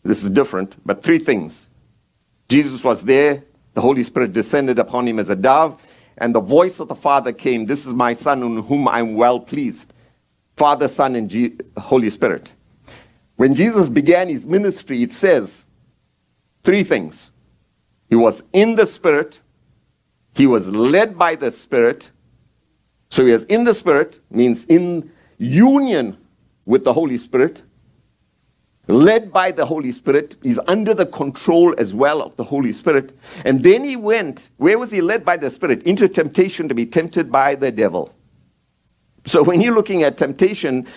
this 0.03 0.23
is 0.23 0.29
different, 0.29 0.75
but 0.85 1.03
three 1.03 1.19
things. 1.19 1.69
Jesus 2.47 2.83
was 2.83 3.03
there, 3.03 3.43
the 3.73 3.81
Holy 3.81 4.03
Spirit 4.03 4.33
descended 4.33 4.79
upon 4.79 5.07
him 5.07 5.19
as 5.19 5.29
a 5.29 5.35
dove, 5.35 5.81
and 6.19 6.35
the 6.35 6.41
voice 6.41 6.79
of 6.79 6.87
the 6.87 6.95
Father 6.95 7.31
came, 7.31 7.65
This 7.65 7.85
is 7.85 7.93
my 7.93 8.13
Son 8.13 8.43
in 8.43 8.57
whom 8.63 8.87
I'm 8.87 9.15
well 9.15 9.39
pleased. 9.39 9.93
Father, 10.57 10.87
Son, 10.87 11.15
and 11.15 11.63
Holy 11.77 12.09
Spirit. 12.09 12.53
When 13.37 13.55
Jesus 13.55 13.87
began 13.87 14.27
his 14.27 14.45
ministry, 14.45 15.01
it 15.01 15.11
says 15.11 15.65
three 16.63 16.83
things. 16.83 17.31
He 18.09 18.15
was 18.15 18.43
in 18.51 18.75
the 18.75 18.85
Spirit, 18.85 19.39
he 20.35 20.45
was 20.45 20.67
led 20.67 21.17
by 21.17 21.35
the 21.35 21.51
Spirit. 21.51 22.11
So 23.09 23.25
he 23.25 23.31
was 23.31 23.43
in 23.45 23.63
the 23.63 23.73
Spirit, 23.73 24.19
means 24.29 24.65
in 24.65 25.11
union 25.37 26.17
with 26.65 26.83
the 26.83 26.93
Holy 26.93 27.17
Spirit 27.17 27.63
led 28.89 29.31
by 29.31 29.51
the 29.51 29.65
Holy 29.65 29.91
Spirit. 29.91 30.35
He's 30.41 30.59
under 30.67 30.93
the 30.93 31.05
control 31.05 31.75
as 31.77 31.93
well 31.93 32.21
of 32.21 32.35
the 32.35 32.43
Holy 32.43 32.73
Spirit. 32.73 33.17
And 33.45 33.63
then 33.63 33.83
he 33.83 33.95
went, 33.95 34.49
where 34.57 34.79
was 34.79 34.91
he 34.91 34.99
led 34.99 35.23
by 35.23 35.37
the 35.37 35.51
Spirit? 35.51 35.83
Into 35.83 36.09
temptation 36.09 36.67
to 36.67 36.75
be 36.75 36.85
tempted 36.85 37.31
by 37.31 37.55
the 37.55 37.71
devil. 37.71 38.13
So 39.25 39.43
when 39.43 39.61
you're 39.61 39.75
looking 39.75 40.01
at 40.01 40.17
temptation, 40.17 40.87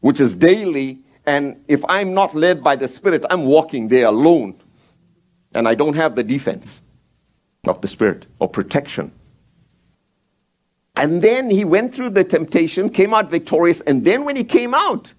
which 0.00 0.20
is 0.20 0.34
daily, 0.34 1.00
and 1.26 1.62
if 1.68 1.82
I'm 1.88 2.12
not 2.12 2.34
led 2.34 2.62
by 2.62 2.76
the 2.76 2.86
Spirit, 2.86 3.24
I'm 3.30 3.46
walking 3.46 3.88
there 3.88 4.06
alone. 4.06 4.54
And 5.54 5.66
I 5.66 5.74
don't 5.74 5.94
have 5.94 6.16
the 6.16 6.22
defense 6.22 6.82
of 7.66 7.80
the 7.80 7.88
Spirit 7.88 8.26
or 8.40 8.48
protection. 8.48 9.10
And 10.96 11.22
then 11.22 11.48
he 11.48 11.64
went 11.64 11.94
through 11.94 12.10
the 12.10 12.24
temptation, 12.24 12.90
came 12.90 13.14
out 13.14 13.30
victorious, 13.30 13.80
and 13.82 14.04
then 14.04 14.24
when 14.24 14.36
he 14.36 14.44
came 14.44 14.74
out, 14.74 15.14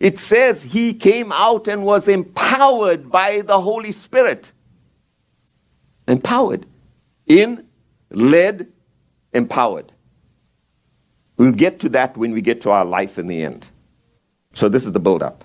it 0.00 0.18
says 0.18 0.62
he 0.62 0.94
came 0.94 1.30
out 1.30 1.68
and 1.68 1.84
was 1.84 2.08
empowered 2.08 3.10
by 3.10 3.42
the 3.42 3.60
Holy 3.60 3.92
Spirit. 3.92 4.50
Empowered. 6.08 6.66
In, 7.26 7.66
led, 8.10 8.72
empowered. 9.32 9.92
We'll 11.36 11.52
get 11.52 11.80
to 11.80 11.90
that 11.90 12.16
when 12.16 12.32
we 12.32 12.40
get 12.40 12.62
to 12.62 12.70
our 12.70 12.84
life 12.84 13.18
in 13.18 13.26
the 13.26 13.42
end. 13.42 13.68
So 14.54 14.68
this 14.68 14.86
is 14.86 14.92
the 14.92 14.98
build 14.98 15.22
up. 15.22 15.44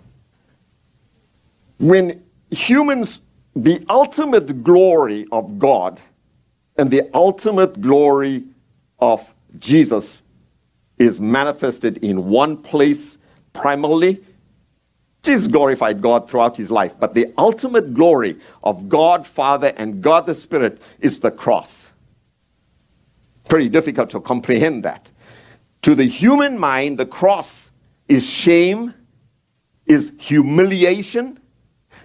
When 1.78 2.24
humans, 2.50 3.22
the 3.56 3.86
ultimate 3.89 4.63
glory 4.63 5.28
of 5.32 5.60
God 5.60 6.00
and 6.78 6.89
the 6.89 7.10
ultimate 7.13 7.82
glory 7.82 8.46
of 9.00 9.34
Jesus 9.60 10.24
is 10.98 11.20
manifested 11.20 11.98
in 11.98 12.26
one 12.30 12.58
place 12.58 13.18
primarily. 13.54 14.24
Jesus 15.26 15.48
glorified 15.48 16.02
God 16.02 16.30
throughout 16.30 16.56
his 16.56 16.72
life, 16.72 16.96
but 17.00 17.14
the 17.14 17.34
ultimate 17.38 17.94
glory 17.94 18.38
of 18.64 18.88
God 18.88 19.26
Father 19.26 19.74
and 19.76 20.02
God 20.02 20.26
the 20.26 20.36
Spirit 20.36 20.82
is 21.00 21.20
the 21.20 21.32
cross. 21.32 21.90
Pretty 23.50 23.70
difficult 23.70 24.10
to 24.12 24.20
comprehend 24.20 24.84
that. 24.84 25.12
To 25.84 25.96
the 25.96 26.06
human 26.06 26.58
mind, 26.60 26.98
the 26.98 27.06
cross 27.06 27.72
is 28.08 28.26
shame, 28.26 28.94
is 29.86 30.12
humiliation, 30.20 31.40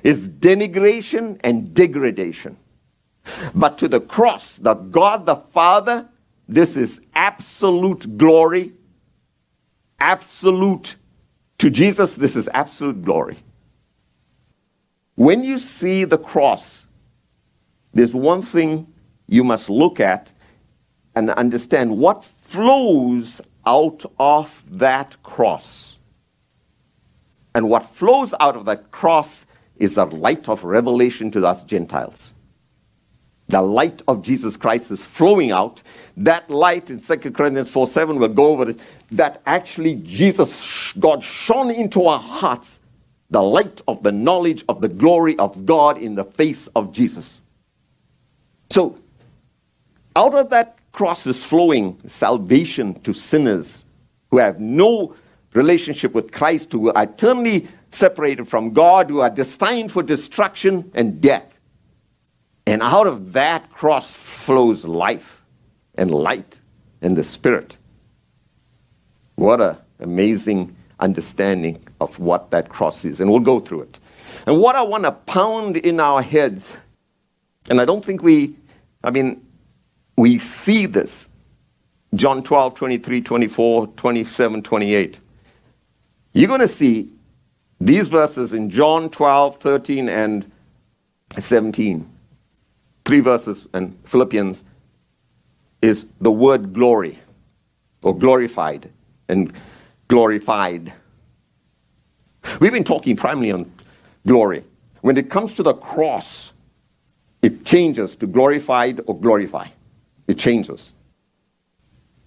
is 0.03 0.29
denigration 0.29 1.39
and 1.45 1.73
degradation. 1.73 2.57
But 3.55 3.79
to 3.79 3.89
the 3.89 4.01
cross, 4.01 4.57
the 4.57 4.75
God 4.75 5.27
the 5.27 5.37
Father 5.37 6.09
this 6.51 6.77
is 6.77 7.01
absolute 7.15 8.19
glory. 8.19 8.73
Absolute. 10.01 10.97
To 11.61 11.69
Jesus, 11.69 12.17
this 12.17 12.37
is 12.37 12.49
absolute 12.55 13.05
glory. 13.05 13.37
When 15.15 15.45
you 15.45 15.59
see 15.59 16.05
the 16.05 16.17
cross, 16.17 16.87
there's 17.93 18.15
one 18.15 18.41
thing 18.41 18.91
you 19.27 19.45
must 19.45 19.69
look 19.69 20.01
at 20.01 20.33
and 21.15 21.29
understand 21.29 21.99
what 21.99 22.25
flows 22.25 23.43
out 23.67 24.07
of 24.19 24.65
that 24.79 25.23
cross. 25.23 25.99
And 27.55 27.69
what 27.69 27.85
flows 27.85 28.33
out 28.41 28.57
of 28.57 28.65
that 28.65 28.91
cross 28.91 29.45
is 29.77 29.99
a 29.99 30.05
light 30.05 30.49
of 30.49 30.65
revelation 30.65 31.31
to 31.33 31.47
us 31.47 31.63
Gentiles 31.63 32.33
the 33.51 33.63
light 33.63 34.03
of 34.09 34.23
Jesus 34.23 34.57
Christ 34.57 34.91
is 34.91 35.03
flowing 35.03 35.51
out. 35.51 35.83
That 36.17 36.49
light 36.51 36.91
in 36.91 37.01
2 37.01 37.17
Corinthians 37.33 37.71
4 37.71 37.87
7 37.87 38.19
will 38.19 38.29
go 38.29 38.47
over 38.47 38.71
it. 38.71 38.81
That 39.11 39.43
actually 39.47 39.97
Jesus, 39.97 40.93
God 40.93 41.23
shone 41.23 41.71
into 41.71 42.07
our 42.07 42.21
hearts 42.21 42.81
the 43.31 43.43
light 43.43 43.81
of 43.87 44.03
the 44.03 44.13
knowledge 44.13 44.65
of 44.69 44.81
the 44.81 44.89
glory 44.89 45.39
of 45.39 45.65
God 45.65 45.99
in 45.99 46.15
the 46.15 46.25
face 46.25 46.69
of 46.75 46.93
Jesus. 46.93 47.41
So, 48.71 48.99
out 50.17 50.35
of 50.35 50.51
that 50.51 50.79
cross 50.93 51.27
is 51.27 51.43
flowing 51.43 51.99
salvation 52.07 53.01
to 53.01 53.13
sinners 53.13 53.85
who 54.31 54.39
have 54.39 54.61
no 54.61 55.15
relationship 55.55 56.13
with 56.13 56.33
Christ, 56.33 56.73
who 56.73 56.93
are 56.93 57.03
eternally 57.05 57.69
separated 57.91 58.47
from 58.47 58.73
God, 58.73 59.11
who 59.11 59.21
are 59.21 59.31
destined 59.31 59.91
for 59.91 60.03
destruction 60.03 60.91
and 60.95 61.21
death. 61.21 61.50
And 62.71 62.83
out 62.83 63.09
of 63.09 63.33
that 63.33 63.69
cross 63.73 64.13
flows 64.13 64.85
life 64.85 65.43
and 65.97 66.09
light 66.09 66.61
and 67.03 67.17
the 67.17 67.25
Spirit. 67.25 67.77
What 69.35 69.61
an 69.61 69.77
amazing 69.99 70.77
understanding 71.01 71.85
of 72.01 72.21
what 72.21 72.53
that 72.53 72.69
cross 72.69 73.05
is. 73.05 73.21
And 73.21 73.29
we'll 73.29 73.41
go 73.41 73.59
through 73.59 73.83
it. 73.83 73.99
And 74.47 74.61
what 74.61 74.77
I 74.77 74.83
want 74.83 75.03
to 75.03 75.11
pound 75.11 75.79
in 75.79 75.99
our 75.99 76.23
heads, 76.23 76.77
and 77.69 77.81
I 77.81 77.85
don't 77.85 78.05
think 78.05 78.23
we, 78.23 78.55
I 79.03 79.11
mean, 79.11 79.45
we 80.15 80.39
see 80.39 80.87
this. 80.87 81.29
John 82.15 82.41
12, 82.41 82.75
23, 82.75 83.21
24, 83.21 83.87
27, 83.89 84.63
28. 84.63 85.21
You're 86.35 86.47
going 86.47 86.61
to 86.61 86.69
see 86.69 87.11
these 87.81 88.07
verses 88.07 88.53
in 88.53 88.71
John 88.71 89.11
12, 89.11 89.57
13, 89.57 90.09
and 90.09 90.53
17 91.37 92.09
three 93.11 93.19
verses 93.19 93.67
in 93.75 93.91
Philippians 94.05 94.63
is 95.83 96.07
the 96.21 96.31
word 96.31 96.73
glory 96.73 97.19
or 98.05 98.17
glorified 98.17 98.89
and 99.29 99.53
glorified. 100.07 100.93
We've 102.61 102.71
been 102.71 102.85
talking 102.85 103.17
primarily 103.17 103.51
on 103.51 103.73
glory. 104.25 104.63
When 105.01 105.17
it 105.17 105.29
comes 105.29 105.55
to 105.55 105.65
the 105.65 105.75
cross, 105.75 106.53
it 107.43 107.65
changes 107.65 108.15
to 108.15 108.29
glorified 108.29 109.01
or 109.07 109.19
glorify. 109.19 109.67
It 110.29 110.39
changes. 110.39 110.93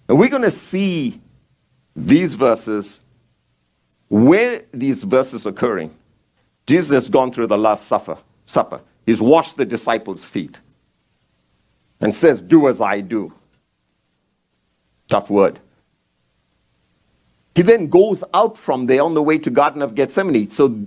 And 0.06 0.18
we're 0.18 0.28
going 0.28 0.42
to 0.42 0.50
see 0.50 1.18
these 1.96 2.34
verses, 2.34 3.00
where 4.10 4.64
these 4.70 5.02
verses 5.02 5.46
occurring. 5.46 5.96
Jesus 6.66 6.90
has 6.90 7.08
gone 7.08 7.32
through 7.32 7.46
the 7.46 7.56
Last 7.56 7.86
Supper. 7.86 8.18
Supper. 8.44 8.82
He's 9.06 9.22
washed 9.22 9.56
the 9.56 9.64
disciples' 9.64 10.26
feet 10.26 10.60
and 12.04 12.14
says, 12.14 12.40
Do 12.40 12.68
as 12.68 12.80
I 12.80 13.00
do. 13.00 13.32
Tough 15.08 15.30
word. 15.30 15.58
He 17.54 17.62
then 17.62 17.88
goes 17.88 18.22
out 18.34 18.58
from 18.58 18.86
there 18.86 19.02
on 19.02 19.14
the 19.14 19.22
way 19.22 19.38
to 19.38 19.50
Garden 19.50 19.80
of 19.80 19.94
Gethsemane. 19.94 20.50
So, 20.50 20.86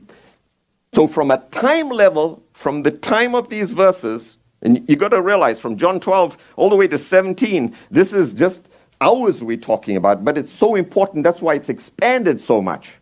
so 0.93 1.07
from 1.07 1.31
a 1.31 1.39
time 1.49 1.89
level, 1.89 2.43
from 2.53 2.83
the 2.83 2.91
time 2.91 3.33
of 3.33 3.49
these 3.49 3.73
verses, 3.73 4.37
and 4.61 4.87
you 4.87 4.95
got 4.95 5.09
to 5.09 5.21
realize 5.21 5.59
from 5.59 5.75
John 5.75 5.99
12 5.99 6.53
all 6.55 6.69
the 6.69 6.75
way 6.75 6.87
to 6.87 6.97
17, 6.97 7.75
this 7.89 8.13
is 8.13 8.33
just 8.33 8.69
hours 9.01 9.43
we're 9.43 9.57
talking 9.57 9.97
about, 9.97 10.23
but 10.23 10.37
it's 10.37 10.51
so 10.51 10.75
important. 10.75 11.23
That's 11.23 11.41
why 11.41 11.55
it's 11.55 11.69
expanded 11.69 12.41
so 12.41 12.61
much. 12.61 12.95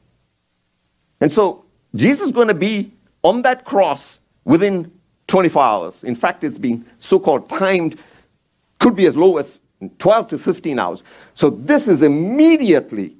And 1.20 1.32
so 1.32 1.66
Jesus 1.96 2.28
is 2.28 2.32
going 2.32 2.50
to 2.50 2.54
be 2.54 2.94
on 3.24 3.42
that 3.42 3.66
cross 3.66 4.20
within 4.46 4.92
24 5.28 5.64
hours. 5.64 6.04
In 6.04 6.16
fact, 6.16 6.44
it's 6.44 6.58
been 6.58 6.86
so 7.00 7.20
called 7.20 7.50
timed, 7.50 8.00
could 8.80 8.96
be 8.96 9.08
as 9.08 9.16
low 9.16 9.38
as 9.38 9.60
12 10.00 10.30
to 10.30 10.38
15 10.38 10.80
hours. 10.80 11.04
So 11.34 11.50
this 11.50 11.88
is 11.88 12.02
immediately 12.02 13.16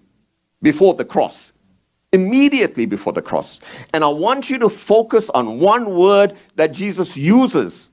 before 0.62 0.94
the 0.94 1.06
cross. 1.06 1.52
Immediately 2.12 2.86
before 2.86 3.14
the 3.14 3.22
cross. 3.22 3.60
And 3.94 4.04
I 4.04 4.08
want 4.08 4.50
you 4.50 4.58
to 4.60 4.70
focus 4.70 5.30
on 5.32 5.60
one 5.60 5.96
word 5.96 6.38
that 6.56 6.72
Jesus 6.72 7.18
uses. 7.18 7.90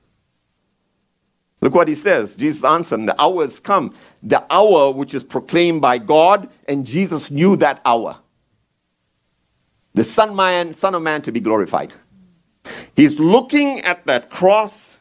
Look 1.61 1.75
what 1.75 1.87
he 1.87 1.95
says. 1.95 2.35
Jesus 2.35 2.63
answered, 2.63 3.05
The 3.05 3.21
hour 3.21 3.41
has 3.41 3.59
come. 3.59 3.93
The 4.21 4.43
hour 4.49 4.91
which 4.91 5.13
is 5.13 5.23
proclaimed 5.23 5.81
by 5.81 5.97
God, 5.97 6.49
and 6.67 6.85
Jesus 6.85 7.31
knew 7.31 7.55
that 7.57 7.81
hour. 7.85 8.19
The 9.93 10.03
Son, 10.03 10.35
man, 10.35 10.73
son 10.73 10.95
of 10.95 11.01
Man 11.01 11.21
to 11.21 11.31
be 11.31 11.39
glorified. 11.39 11.93
He's 12.95 13.19
looking 13.19 13.81
at 13.81 14.05
that 14.05 14.29
cross 14.29 14.97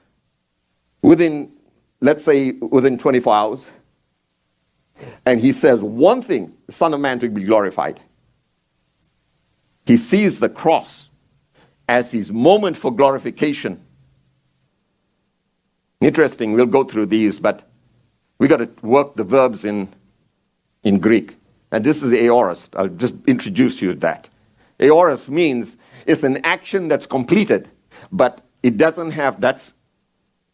within, 1.02 1.52
let's 2.00 2.24
say, 2.24 2.52
within 2.52 2.98
24 2.98 3.34
hours. 3.34 3.70
And 5.26 5.40
he 5.40 5.52
says 5.52 5.82
one 5.82 6.22
thing 6.22 6.54
the 6.66 6.72
Son 6.72 6.94
of 6.94 7.00
Man 7.00 7.18
to 7.20 7.28
be 7.28 7.44
glorified. 7.44 8.00
He 9.86 9.96
sees 9.96 10.38
the 10.38 10.48
cross 10.48 11.08
as 11.88 12.12
his 12.12 12.32
moment 12.32 12.76
for 12.76 12.94
glorification. 12.94 13.80
Interesting, 16.00 16.52
we'll 16.52 16.66
go 16.66 16.84
through 16.84 17.06
these, 17.06 17.38
but 17.38 17.68
we 18.38 18.48
got 18.48 18.58
to 18.58 18.68
work 18.82 19.14
the 19.16 19.24
verbs 19.24 19.64
in, 19.64 19.88
in 20.82 20.98
Greek. 20.98 21.36
And 21.70 21.84
this 21.84 22.02
is 22.02 22.12
aorist. 22.12 22.74
I'll 22.76 22.88
just 22.88 23.14
introduce 23.26 23.80
you 23.80 23.92
to 23.92 23.98
that. 24.00 24.28
Aorist 24.80 25.28
means 25.28 25.76
it's 26.06 26.22
an 26.22 26.44
action 26.44 26.88
that's 26.88 27.06
completed 27.06 27.68
but 28.10 28.42
it 28.62 28.76
doesn't 28.76 29.12
have 29.12 29.40
that's 29.40 29.74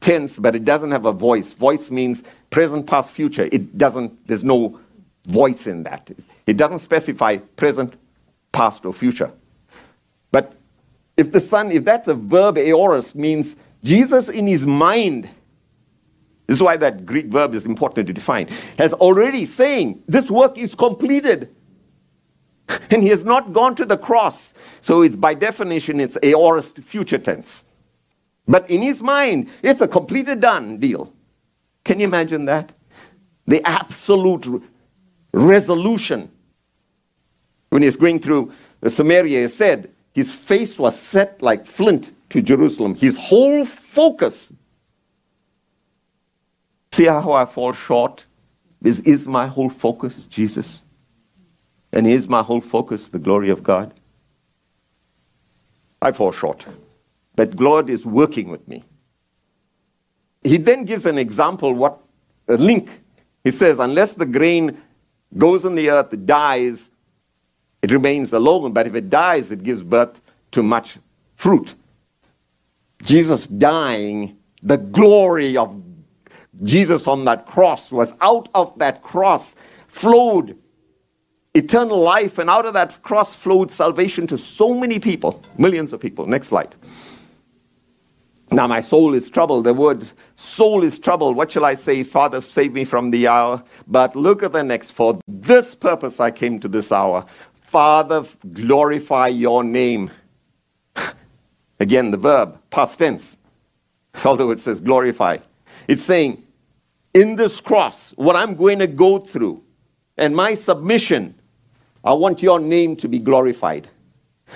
tense, 0.01 0.39
but 0.39 0.55
it 0.55 0.65
doesn't 0.65 0.93
have 0.93 1.07
a 1.07 1.13
voice. 1.13 1.53
Voice 1.53 1.91
means 1.91 2.23
present, 2.51 2.87
past, 2.87 3.11
future. 3.11 3.49
It 3.51 3.77
doesn't, 3.77 4.27
there's 4.27 4.45
no 4.45 4.79
voice 5.27 5.67
in 5.67 5.83
that. 5.83 6.11
It 6.47 6.57
doesn't 6.57 6.79
specify 6.79 7.37
present, 7.57 7.95
past, 8.53 8.87
or 8.87 8.93
future. 8.93 9.33
But 10.31 10.55
if 11.17 11.33
the 11.33 11.41
Son, 11.41 11.73
if 11.73 11.85
that's 11.85 12.07
a 12.07 12.15
verb, 12.15 12.59
aorist 12.59 13.17
means 13.17 13.57
Jesus 13.83 14.29
in 14.29 14.47
his 14.47 14.65
mind, 14.65 15.29
this 16.47 16.59
is 16.59 16.63
why 16.63 16.77
that 16.77 17.05
Greek 17.05 17.27
verb 17.27 17.55
is 17.55 17.67
important 17.67 18.07
to 18.07 18.13
define, 18.13 18.49
has 18.79 18.93
already 18.95 19.45
saying, 19.45 20.03
this 20.07 20.31
work 20.31 20.57
is 20.57 20.75
completed. 20.75 21.55
And 22.91 23.03
he 23.03 23.09
has 23.09 23.25
not 23.25 23.53
gone 23.53 23.75
to 23.77 23.85
the 23.85 23.97
cross. 23.97 24.53
So 24.81 25.03
it's 25.03 25.17
by 25.17 25.35
definition, 25.35 26.01
it's 26.01 26.17
aorist 26.23 26.79
future 26.79 27.19
tense. 27.19 27.65
But 28.47 28.69
in 28.71 28.83
his 28.83 29.03
mind, 29.03 29.51
it's 29.63 29.81
a 29.81 29.89
completed 29.89 30.41
done 30.41 30.79
deal. 30.79 31.13
Can 31.85 32.01
you 32.01 32.07
imagine 32.07 32.47
that? 32.47 32.73
The 33.47 33.63
absolute 33.67 34.63
resolution. 35.33 36.31
When 37.71 37.83
he 37.83 37.87
was 37.87 37.97
going 37.97 38.21
through 38.21 38.53
uh, 38.83 38.89
Samaria, 38.89 39.43
he 39.43 39.49
said 39.49 39.91
his 40.15 40.33
face 40.33 40.79
was 40.79 40.99
set 40.99 41.43
like 41.43 41.67
flint 41.67 42.13
to 42.31 42.43
Jerusalem. 42.43 42.95
His 42.95 43.17
whole 43.17 43.65
focus. 43.65 44.53
See 46.93 47.05
how 47.05 47.33
I 47.33 47.45
fall 47.45 47.73
short? 47.73 48.25
Is, 48.83 49.01
is 49.01 49.27
my 49.27 49.47
whole 49.47 49.69
focus 49.69 50.25
Jesus? 50.25 50.83
And 51.93 52.07
is 52.07 52.29
my 52.29 52.43
whole 52.43 52.61
focus 52.61 53.09
the 53.09 53.19
glory 53.19 53.51
of 53.51 53.63
God? 53.63 53.95
I 56.01 56.13
fall 56.13 56.33
short. 56.33 56.67
But 57.35 57.57
God 57.57 57.89
is 57.89 58.05
working 58.05 58.49
with 58.49 58.67
me. 58.69 58.85
He 60.43 60.57
then 60.57 60.85
gives 60.85 61.07
an 61.07 61.19
example, 61.19 61.75
what 61.75 61.99
a 62.47 62.57
link. 62.57 63.03
He 63.45 63.51
says, 63.51 63.79
unless 63.79 64.13
the 64.13 64.27
grain 64.27 64.81
goes 65.37 65.65
in 65.65 65.75
the 65.75 65.91
earth, 65.91 66.15
dies, 66.27 66.91
it 67.83 67.93
remains 67.93 68.33
alone. 68.33 68.73
But 68.73 68.87
if 68.87 68.95
it 68.95 69.11
dies, 69.11 69.51
it 69.51 69.63
gives 69.63 69.83
birth 69.83 70.21
to 70.53 70.63
much 70.63 70.99
fruit. 71.37 71.75
Jesus 73.03 73.47
dying, 73.47 74.37
the 74.63 74.77
glory 74.77 75.57
of 75.57 75.83
Jesus 76.65 77.07
on 77.07 77.25
that 77.25 77.47
cross 77.47 77.93
was 77.93 78.13
out 78.21 78.49
of 78.55 78.77
that 78.79 79.03
cross 79.03 79.55
flowed 79.87 80.59
eternal 81.55 82.01
life, 82.01 82.39
and 82.39 82.49
out 82.49 82.67
of 82.67 82.75
that 82.75 83.03
cross 83.03 83.35
flowed 83.35 83.71
salvation 83.71 84.27
to 84.29 84.39
so 84.39 84.75
many 84.75 84.99
people, 84.99 85.43
millions 85.57 85.93
of 85.93 86.01
people. 86.01 86.27
Next 86.27 86.49
slide. 86.49 86.75
Now 88.51 88.67
my 88.67 88.81
soul 88.81 89.15
is 89.15 89.29
troubled. 89.29 89.65
The 89.65 89.75
word 89.75 90.07
soul 90.37 90.83
is 90.83 90.99
troubled. 90.99 91.37
What 91.37 91.53
shall 91.53 91.65
I 91.65 91.75
say? 91.75 92.03
Father, 92.03 92.41
save 92.41 92.73
me 92.73 92.85
from 92.85 93.11
the 93.11 93.29
hour. 93.29 93.63
But 93.87 94.17
look 94.17 94.43
at 94.43 94.53
the 94.53 94.63
next. 94.63 94.93
For 94.93 95.21
this 95.27 95.75
purpose 95.75 96.19
I 96.19 96.31
came 96.31 96.59
to 96.61 96.69
this 96.69 96.91
hour. 96.91 97.27
Father, 97.61 98.25
glorify 98.55 99.29
your 99.29 99.63
name. 99.63 100.11
Again, 101.81 102.11
the 102.11 102.17
verb, 102.17 102.59
past 102.71 102.99
tense. 102.99 103.37
Although 104.25 104.51
it 104.51 104.61
says 104.61 104.81
glorify. 104.81 105.39
It's 105.87 106.03
saying, 106.03 106.43
in 107.13 107.37
this 107.37 107.61
cross, 107.61 108.13
what 108.17 108.37
I'm 108.37 108.55
going 108.55 108.79
to 108.79 108.87
go 108.87 109.19
through, 109.19 109.63
and 110.17 110.35
my 110.35 110.55
submission, 110.55 111.35
I 112.05 112.13
want 112.13 112.43
your 112.43 112.61
name 112.61 112.97
to 112.97 113.09
be 113.09 113.19
glorified. 113.19 113.89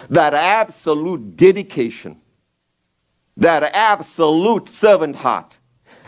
That 0.09 0.35
absolute 0.35 1.37
dedication, 1.37 2.21
that 3.37 3.63
absolute 3.75 4.69
servant 4.69 5.17
heart, 5.17 5.59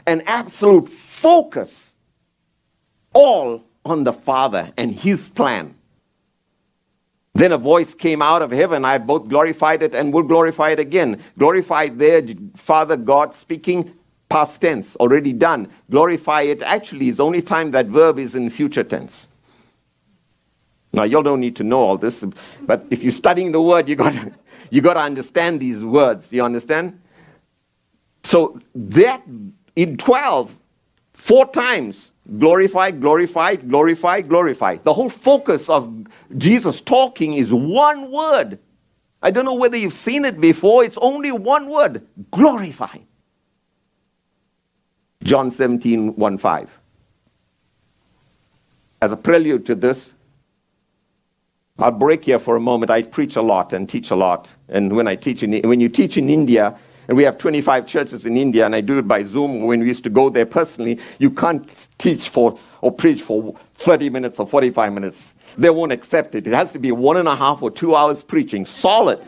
an 0.07 0.23
absolute 0.27 0.88
focus, 0.88 1.92
all 3.12 3.62
on 3.85 4.05
the 4.05 4.12
Father 4.12 4.73
and 4.77 4.92
His 4.92 5.29
plan. 5.29 5.75
Then 7.35 7.53
a 7.53 7.59
voice 7.59 7.94
came 7.94 8.23
out 8.23 8.42
of 8.42 8.53
heaven. 8.53 8.85
I 8.85 8.99
both 8.99 9.29
glorified 9.29 9.83
it 9.83 9.94
and 9.94 10.12
will 10.12 10.23
glorify 10.23 10.70
it 10.70 10.79
again. 10.79 11.20
Glorified 11.37 11.99
there, 11.99 12.23
Father 12.55 12.97
God 12.97 13.35
speaking, 13.35 13.92
past 14.29 14.61
tense, 14.61 14.94
already 14.97 15.33
done. 15.33 15.68
Glorify 15.90 16.42
it 16.42 16.62
actually 16.62 17.09
is 17.09 17.18
only 17.18 17.42
time 17.42 17.73
that 17.73 17.87
verb 17.87 18.18
is 18.18 18.35
in 18.35 18.51
future 18.51 18.85
tense. 18.85 19.27
Now, 20.95 21.03
y'all 21.03 21.23
don't 21.23 21.41
need 21.41 21.57
to 21.57 21.65
know 21.65 21.81
all 21.81 21.99
this, 21.99 22.25
but 22.63 22.87
if 22.91 23.03
you're 23.03 23.13
studying 23.13 23.53
the 23.53 23.61
word, 23.61 23.89
you 23.89 23.97
got 23.97 24.15
you 24.71 24.81
got 24.81 24.95
to 24.95 25.01
understand 25.01 25.61
these 25.61 25.83
words. 25.83 26.33
You 26.33 26.45
understand? 26.45 27.01
So 28.23 28.61
that 28.75 29.23
in 29.77 29.97
12, 29.97 30.57
four 31.13 31.51
times, 31.51 32.13
glorify, 32.39 32.91
glorify, 32.93 33.57
glorify, 33.57 34.21
glorify. 34.21 34.77
The 34.77 34.93
whole 34.93 35.09
focus 35.11 35.69
of 35.69 36.07
Jesus 36.39 36.81
talking 36.81 37.35
is 37.35 37.53
one 37.53 38.11
word. 38.11 38.59
I 39.23 39.31
don't 39.31 39.45
know 39.45 39.55
whether 39.55 39.77
you've 39.77 39.93
seen 39.93 40.25
it 40.25 40.41
before. 40.41 40.85
It's 40.85 40.99
only 41.01 41.33
one 41.33 41.69
word 41.69 42.07
glorify. 42.31 42.99
John 45.23 45.51
17, 45.51 46.15
1 46.17 46.39
5. 46.39 46.81
As 49.01 49.13
a 49.13 49.17
prelude 49.17 49.67
to 49.67 49.75
this, 49.75 50.13
I'll 51.77 51.91
break 51.91 52.25
here 52.25 52.39
for 52.39 52.55
a 52.55 52.61
moment. 52.61 52.91
I 52.91 53.03
preach 53.03 53.35
a 53.35 53.43
lot 53.43 53.73
and 53.73 53.89
teach 53.89 54.13
a 54.13 54.15
lot. 54.15 54.49
And 54.69 54.95
when 54.95 55.09
I 55.09 55.17
teach 55.17 55.43
in, 55.43 55.61
when 55.69 55.81
you 55.81 55.89
teach 55.89 56.17
in 56.17 56.31
India, 56.31 56.79
and 57.09 57.17
we 57.17 57.25
have 57.25 57.37
25 57.37 57.87
churches 57.87 58.25
in 58.25 58.37
India, 58.37 58.65
and 58.65 58.77
I 58.77 58.81
do 58.81 58.97
it 58.99 59.09
by 59.09 59.25
Zoom 59.25 59.63
when 59.63 59.81
we 59.81 59.87
used 59.87 60.05
to 60.05 60.11
go 60.11 60.31
there 60.31 60.47
personally, 60.47 61.01
you 61.19 61.31
can't 61.31 61.89
teach 61.99 62.29
for 62.29 62.57
or 62.81 62.93
preach 62.93 63.23
for 63.23 63.57
30 63.75 64.09
minutes 64.09 64.39
or 64.39 64.47
45 64.47 64.93
minutes. 64.93 65.35
They 65.59 65.69
won't 65.69 65.91
accept 65.91 66.37
it. 66.37 66.47
It 66.47 66.53
has 66.53 66.71
to 66.73 66.79
be 66.79 66.93
one 66.93 67.17
and 67.17 67.27
a 67.27 67.35
half 67.35 67.61
or 67.61 67.73
two 67.73 67.97
hours 67.97 68.23
preaching, 68.23 68.65
solid. 68.65 69.21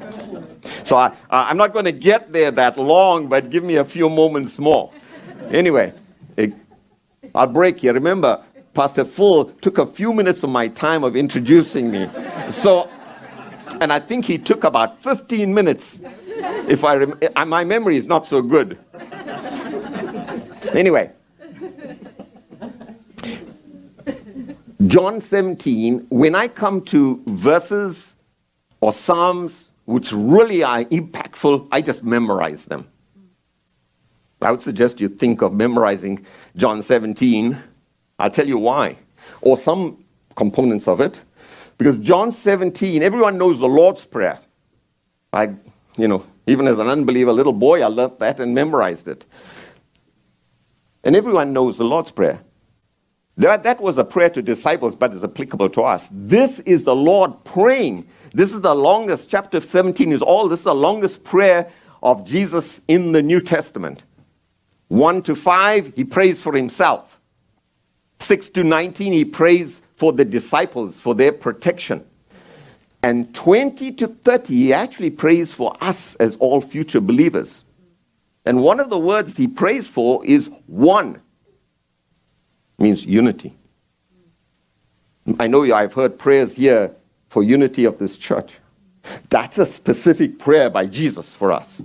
so 0.84 0.96
I, 0.96 1.12
I'm 1.28 1.56
not 1.56 1.72
going 1.72 1.86
to 1.86 1.92
get 1.92 2.32
there 2.32 2.52
that 2.52 2.78
long, 2.78 3.28
but 3.28 3.50
give 3.50 3.64
me 3.64 3.76
a 3.76 3.84
few 3.84 4.08
moments 4.08 4.60
more. 4.60 4.92
Anyway, 5.50 5.92
it, 6.36 6.54
I'll 7.34 7.48
break 7.48 7.80
here. 7.80 7.92
Remember, 7.92 8.44
Pastor 8.74 9.04
Phil 9.04 9.46
took 9.60 9.78
a 9.78 9.86
few 9.86 10.12
minutes 10.12 10.42
of 10.42 10.50
my 10.50 10.66
time 10.66 11.04
of 11.04 11.14
introducing 11.14 11.92
me. 11.92 12.08
So, 12.50 12.90
and 13.80 13.92
I 13.92 14.00
think 14.00 14.24
he 14.24 14.36
took 14.36 14.64
about 14.64 15.00
15 15.00 15.54
minutes. 15.54 16.00
If 16.68 16.82
I 16.82 16.96
rem- 16.96 17.20
my 17.46 17.62
memory 17.64 17.96
is 17.96 18.06
not 18.06 18.26
so 18.26 18.42
good. 18.42 18.78
Anyway, 20.72 21.12
John 24.86 25.20
17, 25.20 26.06
when 26.10 26.34
I 26.34 26.48
come 26.48 26.80
to 26.86 27.22
verses 27.26 28.16
or 28.80 28.92
Psalms 28.92 29.68
which 29.84 30.12
really 30.12 30.64
are 30.64 30.84
impactful, 30.84 31.68
I 31.70 31.80
just 31.80 32.02
memorize 32.02 32.64
them. 32.64 32.88
I 34.42 34.50
would 34.50 34.62
suggest 34.62 35.00
you 35.00 35.08
think 35.08 35.42
of 35.42 35.52
memorizing 35.52 36.26
John 36.56 36.82
17 36.82 37.62
I'll 38.18 38.30
tell 38.30 38.46
you 38.46 38.58
why, 38.58 38.98
or 39.40 39.56
some 39.56 40.04
components 40.34 40.88
of 40.88 41.00
it. 41.00 41.20
Because 41.78 41.96
John 41.98 42.30
17, 42.30 43.02
everyone 43.02 43.36
knows 43.36 43.58
the 43.58 43.68
Lord's 43.68 44.04
Prayer. 44.04 44.38
I, 45.32 45.54
you 45.96 46.06
know, 46.06 46.24
even 46.46 46.68
as 46.68 46.78
an 46.78 46.88
unbeliever 46.88 47.32
little 47.32 47.52
boy, 47.52 47.82
I 47.82 47.86
learned 47.86 48.18
that 48.20 48.38
and 48.38 48.54
memorized 48.54 49.08
it. 49.08 49.26
And 51.02 51.16
everyone 51.16 51.52
knows 51.52 51.78
the 51.78 51.84
Lord's 51.84 52.12
Prayer. 52.12 52.40
That, 53.36 53.64
that 53.64 53.80
was 53.80 53.98
a 53.98 54.04
prayer 54.04 54.30
to 54.30 54.42
disciples, 54.42 54.94
but 54.94 55.12
it's 55.12 55.24
applicable 55.24 55.70
to 55.70 55.82
us. 55.82 56.08
This 56.12 56.60
is 56.60 56.84
the 56.84 56.94
Lord 56.94 57.42
praying. 57.42 58.06
This 58.32 58.52
is 58.52 58.60
the 58.60 58.74
longest, 58.74 59.28
chapter 59.28 59.60
17 59.60 60.12
is 60.12 60.22
all, 60.22 60.48
this 60.48 60.60
is 60.60 60.64
the 60.64 60.74
longest 60.74 61.24
prayer 61.24 61.70
of 62.02 62.24
Jesus 62.24 62.80
in 62.86 63.12
the 63.12 63.22
New 63.22 63.40
Testament. 63.40 64.04
1 64.88 65.22
to 65.22 65.34
5, 65.34 65.94
he 65.96 66.04
prays 66.04 66.40
for 66.40 66.54
himself. 66.54 67.13
6 68.24 68.48
to 68.50 68.64
19, 68.64 69.12
he 69.12 69.24
prays 69.24 69.82
for 69.96 70.12
the 70.12 70.24
disciples, 70.24 70.98
for 70.98 71.14
their 71.14 71.32
protection. 71.32 72.04
And 73.02 73.34
20 73.34 73.92
to 73.92 74.08
30, 74.08 74.54
he 74.54 74.72
actually 74.72 75.10
prays 75.10 75.52
for 75.52 75.76
us 75.80 76.14
as 76.16 76.36
all 76.36 76.60
future 76.60 77.00
believers. 77.00 77.64
And 78.46 78.62
one 78.62 78.80
of 78.80 78.90
the 78.90 78.98
words 78.98 79.36
he 79.36 79.46
prays 79.46 79.86
for 79.86 80.24
is 80.24 80.50
one, 80.66 81.20
means 82.78 83.04
unity. 83.04 83.54
I 85.38 85.46
know 85.46 85.62
I've 85.72 85.94
heard 85.94 86.18
prayers 86.18 86.56
here 86.56 86.94
for 87.28 87.42
unity 87.42 87.84
of 87.84 87.98
this 87.98 88.16
church. 88.16 88.58
That's 89.28 89.58
a 89.58 89.66
specific 89.66 90.38
prayer 90.38 90.70
by 90.70 90.86
Jesus 90.86 91.32
for 91.32 91.52
us. 91.52 91.80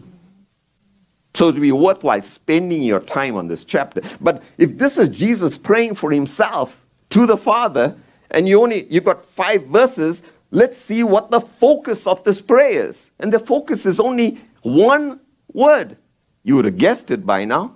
So 1.33 1.45
would 1.45 1.61
be 1.61 1.71
worthwhile 1.71 2.21
spending 2.21 2.81
your 2.81 2.99
time 2.99 3.35
on 3.35 3.47
this 3.47 3.63
chapter. 3.63 4.01
But 4.19 4.43
if 4.57 4.77
this 4.77 4.97
is 4.97 5.09
Jesus 5.09 5.57
praying 5.57 5.95
for 5.95 6.11
himself 6.11 6.85
to 7.09 7.25
the 7.25 7.37
Father, 7.37 7.95
and 8.31 8.47
you 8.47 8.61
only 8.61 8.85
you've 8.89 9.05
got 9.05 9.25
five 9.25 9.65
verses, 9.65 10.23
let's 10.51 10.77
see 10.77 11.03
what 11.03 11.31
the 11.31 11.39
focus 11.39 12.07
of 12.07 12.23
this 12.23 12.41
prayer 12.41 12.87
is. 12.87 13.11
And 13.19 13.31
the 13.31 13.39
focus 13.39 13.85
is 13.85 13.99
only 13.99 14.39
one 14.61 15.19
word. 15.53 15.97
You 16.43 16.55
would 16.55 16.65
have 16.65 16.77
guessed 16.77 17.11
it 17.11 17.25
by 17.25 17.45
now. 17.45 17.75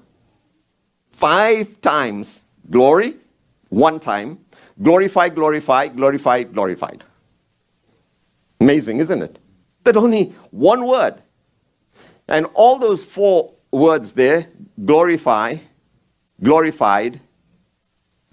Five 1.11 1.79
times 1.81 2.43
glory, 2.69 3.15
one 3.69 3.99
time. 3.99 4.39
Glorify, 4.81 5.29
glorify, 5.29 5.87
glorified, 5.87 6.53
glorified. 6.53 7.03
Amazing, 8.59 8.97
isn't 8.99 9.21
it? 9.21 9.39
That 9.83 9.97
only 9.97 10.33
one 10.51 10.85
word 10.87 11.21
and 12.27 12.45
all 12.53 12.77
those 12.77 13.03
four 13.03 13.53
words 13.71 14.13
there 14.13 14.47
glorify, 14.83 15.57
glorified, 16.41 17.19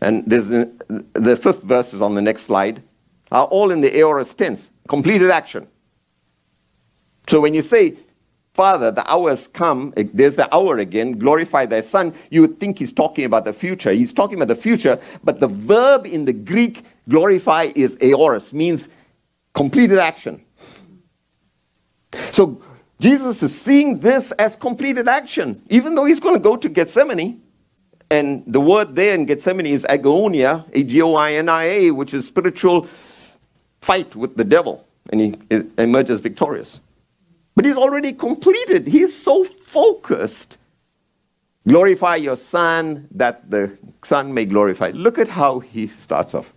and 0.00 0.24
there's 0.26 0.48
the, 0.48 0.70
the 1.12 1.36
fifth 1.36 1.62
verse 1.62 1.92
is 1.92 2.00
on 2.00 2.14
the 2.14 2.22
next 2.22 2.42
slide, 2.42 2.82
are 3.30 3.44
all 3.46 3.70
in 3.70 3.80
the 3.80 3.96
aorist 3.96 4.38
tense, 4.38 4.70
completed 4.88 5.30
action. 5.30 5.66
So 7.28 7.40
when 7.40 7.54
you 7.54 7.62
say 7.62 7.96
Father, 8.52 8.90
the 8.90 9.08
hour 9.10 9.30
has 9.30 9.46
come. 9.46 9.94
Eh, 9.96 10.04
there's 10.12 10.36
the 10.36 10.52
hour 10.54 10.78
again. 10.78 11.18
Glorify 11.18 11.66
thy 11.66 11.80
Son. 11.80 12.12
You 12.30 12.42
would 12.42 12.58
think 12.58 12.78
he's 12.78 12.92
talking 12.92 13.24
about 13.24 13.44
the 13.44 13.52
future. 13.52 13.92
He's 13.92 14.12
talking 14.12 14.36
about 14.36 14.48
the 14.48 14.60
future, 14.60 14.98
but 15.22 15.40
the 15.40 15.46
verb 15.46 16.04
in 16.06 16.24
the 16.24 16.32
Greek 16.32 16.84
glorify 17.08 17.70
is 17.74 17.96
aorist, 18.00 18.52
means 18.52 18.88
completed 19.54 19.98
action. 19.98 20.44
So 22.32 22.60
Jesus 23.00 23.42
is 23.42 23.58
seeing 23.58 23.98
this 23.98 24.30
as 24.32 24.56
completed 24.56 25.08
action, 25.08 25.62
even 25.70 25.94
though 25.94 26.04
he's 26.04 26.20
going 26.20 26.34
to 26.34 26.40
go 26.40 26.56
to 26.56 26.68
Gethsemane. 26.68 27.40
And 28.10 28.44
the 28.46 28.60
word 28.60 28.94
there 28.94 29.14
in 29.14 29.24
Gethsemane 29.24 29.66
is 29.66 29.86
agonia, 29.88 30.68
A 30.74 30.82
G 30.82 31.00
O 31.00 31.14
I 31.14 31.32
N 31.32 31.48
I 31.48 31.64
A, 31.64 31.90
which 31.92 32.12
is 32.12 32.26
spiritual 32.26 32.86
fight 33.80 34.14
with 34.14 34.36
the 34.36 34.44
devil. 34.44 34.86
And 35.10 35.20
he 35.20 35.34
emerges 35.78 36.20
victorious. 36.20 36.80
But 37.56 37.64
he's 37.64 37.76
already 37.76 38.12
completed. 38.12 38.86
He's 38.86 39.16
so 39.16 39.44
focused. 39.44 40.58
Glorify 41.66 42.16
your 42.16 42.36
Son 42.36 43.08
that 43.12 43.50
the 43.50 43.78
Son 44.04 44.34
may 44.34 44.44
glorify. 44.44 44.90
Look 44.94 45.18
at 45.18 45.28
how 45.28 45.60
he 45.60 45.88
starts 45.88 46.34
off. 46.34 46.52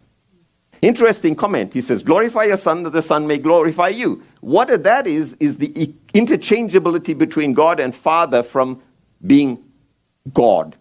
Interesting 0.83 1.33
comment. 1.33 1.73
He 1.73 1.79
says, 1.79 2.03
Glorify 2.03 2.43
your 2.43 2.57
Son 2.57 2.83
that 2.83 2.89
the 2.89 3.01
Son 3.01 3.25
may 3.25 3.37
glorify 3.37 3.87
you. 3.87 4.21
What 4.41 4.83
that 4.83 5.07
is, 5.07 5.33
is 5.39 5.57
the 5.57 5.69
interchangeability 6.13 7.17
between 7.17 7.53
God 7.53 7.79
and 7.79 7.95
Father 7.95 8.43
from 8.43 8.81
being 9.25 9.63
God. 10.33 10.75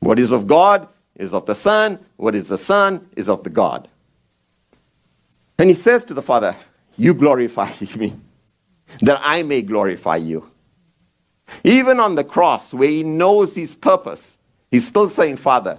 What 0.00 0.18
is 0.18 0.32
of 0.32 0.48
God 0.48 0.88
is 1.14 1.32
of 1.32 1.46
the 1.46 1.54
Son. 1.54 2.00
What 2.16 2.34
is 2.34 2.48
the 2.48 2.58
Son 2.58 3.08
is 3.14 3.28
of 3.28 3.44
the 3.44 3.50
God. 3.50 3.86
And 5.56 5.70
he 5.70 5.74
says 5.74 6.02
to 6.06 6.14
the 6.14 6.20
Father, 6.20 6.56
You 6.96 7.14
glorify 7.14 7.70
me 7.96 8.12
that 9.02 9.20
I 9.22 9.44
may 9.44 9.62
glorify 9.62 10.16
you. 10.16 10.50
Even 11.62 12.00
on 12.00 12.16
the 12.16 12.24
cross, 12.24 12.74
where 12.74 12.88
he 12.88 13.04
knows 13.04 13.54
his 13.54 13.76
purpose, 13.76 14.36
he's 14.68 14.84
still 14.84 15.08
saying, 15.08 15.36
Father, 15.36 15.78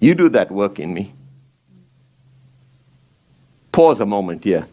you 0.00 0.14
do 0.14 0.30
that 0.30 0.50
work 0.50 0.78
in 0.78 0.94
me. 0.94 1.12
Pause 3.78 4.00
a 4.00 4.06
moment 4.06 4.42
here. 4.42 4.66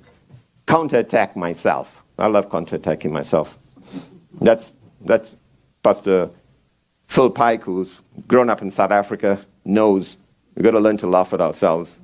Counterattack 0.65 1.35
myself. 1.35 2.01
I 2.17 2.25
love 2.25 2.49
counterattacking 2.49 3.11
myself. 3.11 3.55
That's, 4.41 4.71
that's 4.99 5.35
Pastor 5.83 6.31
Phil 7.05 7.29
Pike, 7.29 7.61
who's 7.61 7.99
grown 8.27 8.49
up 8.49 8.63
in 8.63 8.71
South 8.71 8.89
Africa, 8.89 9.45
knows 9.63 10.17
we've 10.55 10.63
got 10.63 10.71
to 10.71 10.79
learn 10.79 10.97
to 10.97 11.05
laugh 11.05 11.33
at 11.33 11.39
ourselves. 11.39 11.99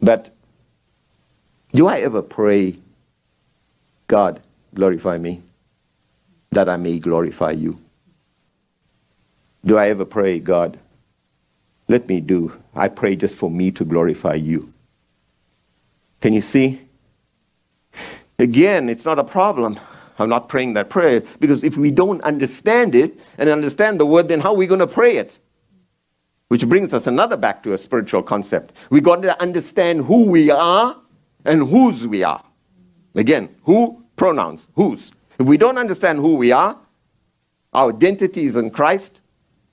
But 0.00 0.30
do 1.72 1.88
I 1.88 1.98
ever 2.02 2.22
pray, 2.22 2.76
God, 4.06 4.40
glorify 4.72 5.18
me, 5.18 5.42
that 6.52 6.68
I 6.68 6.76
may 6.76 7.00
glorify 7.00 7.50
you? 7.50 7.80
Do 9.64 9.78
I 9.78 9.88
ever 9.88 10.04
pray, 10.04 10.38
God, 10.38 10.78
let 11.88 12.08
me 12.08 12.20
do? 12.20 12.60
I 12.74 12.88
pray 12.88 13.16
just 13.16 13.34
for 13.34 13.50
me 13.50 13.70
to 13.72 13.84
glorify 13.84 14.34
you. 14.34 14.72
Can 16.20 16.32
you 16.32 16.40
see? 16.40 16.80
Again, 18.38 18.88
it's 18.88 19.04
not 19.04 19.18
a 19.18 19.24
problem. 19.24 19.78
I'm 20.18 20.28
not 20.28 20.48
praying 20.48 20.74
that 20.74 20.90
prayer 20.90 21.22
because 21.40 21.64
if 21.64 21.76
we 21.76 21.90
don't 21.90 22.22
understand 22.22 22.94
it 22.94 23.20
and 23.36 23.48
understand 23.48 23.98
the 24.00 24.06
word, 24.06 24.28
then 24.28 24.40
how 24.40 24.52
are 24.52 24.56
we 24.56 24.66
going 24.66 24.80
to 24.80 24.86
pray 24.86 25.16
it? 25.16 25.38
Which 26.48 26.68
brings 26.68 26.94
us 26.94 27.06
another 27.06 27.36
back 27.36 27.62
to 27.64 27.72
a 27.72 27.78
spiritual 27.78 28.22
concept. 28.22 28.72
We 28.90 29.00
got 29.00 29.22
to 29.22 29.40
understand 29.42 30.04
who 30.04 30.26
we 30.30 30.50
are 30.50 30.96
and 31.44 31.68
whose 31.68 32.06
we 32.06 32.22
are. 32.22 32.44
Again, 33.14 33.54
who 33.64 34.04
pronouns, 34.16 34.66
whose. 34.74 35.12
If 35.38 35.46
we 35.46 35.56
don't 35.56 35.78
understand 35.78 36.18
who 36.18 36.36
we 36.36 36.52
are, 36.52 36.78
our 37.72 37.90
identity 37.90 38.44
is 38.46 38.56
in 38.56 38.70
Christ, 38.70 39.20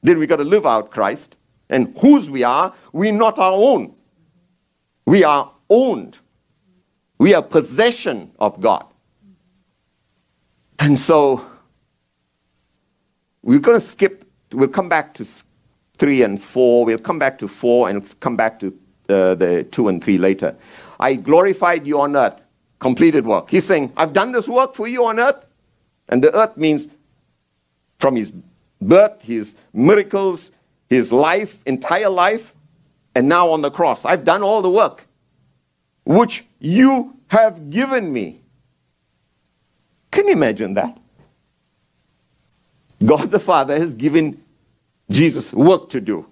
then 0.02 0.18
we 0.18 0.26
got 0.26 0.38
to 0.38 0.44
live 0.44 0.66
out 0.66 0.90
Christ. 0.90 1.36
And 1.72 1.98
whose 2.00 2.30
we 2.30 2.44
are, 2.44 2.74
we're 2.94 3.14
not 3.14 3.40
our 3.40 3.54
own. 3.54 3.96
We 5.06 5.24
are 5.24 5.52
owned. 5.70 6.20
We 7.18 7.34
are 7.34 7.42
possession 7.42 8.32
of 8.40 8.62
God. 8.62 8.86
And 10.78 11.00
so 11.00 11.46
we're 13.42 13.60
going 13.60 13.80
to 13.80 13.86
skip, 13.86 14.26
we'll 14.52 14.68
come 14.68 14.90
back 14.90 15.14
to 15.16 15.26
three 15.98 16.24
and 16.24 16.42
four, 16.42 16.86
we'll 16.86 16.98
come 16.98 17.20
back 17.20 17.40
to 17.40 17.48
four 17.48 17.90
and 17.90 18.14
come 18.20 18.36
back 18.36 18.60
to 18.60 18.68
uh, 19.10 19.36
the 19.36 19.64
two 19.72 19.88
and 19.88 20.04
three 20.04 20.18
later. 20.18 20.56
I 21.00 21.16
glorified 21.16 21.88
you 21.88 22.02
on 22.02 22.16
earth. 22.16 22.42
Completed 22.80 23.26
work. 23.26 23.50
He's 23.52 23.66
saying, 23.66 23.94
I've 23.96 24.12
done 24.12 24.32
this 24.32 24.48
work 24.48 24.74
for 24.74 24.88
you 24.88 25.06
on 25.06 25.20
earth. 25.20 25.46
And 26.10 26.24
the 26.24 26.36
earth 26.36 26.58
means 26.58 26.88
from 28.00 28.16
his 28.16 28.32
birth, 28.82 29.22
his 29.22 29.54
miracles, 29.72 30.50
his 30.92 31.14
life, 31.14 31.58
entire 31.66 32.10
life, 32.10 32.54
and 33.16 33.30
now 33.30 33.50
on 33.50 33.62
the 33.62 33.72
cross. 33.72 34.04
I've 34.04 34.26
done 34.26 34.44
all 34.44 34.62
the 34.62 34.70
work 34.70 35.08
which 36.04 36.44
you 36.60 37.18
have 37.28 37.70
given 37.70 38.12
me. 38.12 38.42
Can 40.12 40.28
you 40.28 40.34
imagine 40.34 40.74
that? 40.74 40.98
God 43.06 43.32
the 43.32 43.40
Father 43.40 43.80
has 43.80 43.94
given 43.94 44.44
Jesus 45.10 45.54
work 45.54 45.90
to 45.92 46.02
do 46.02 46.28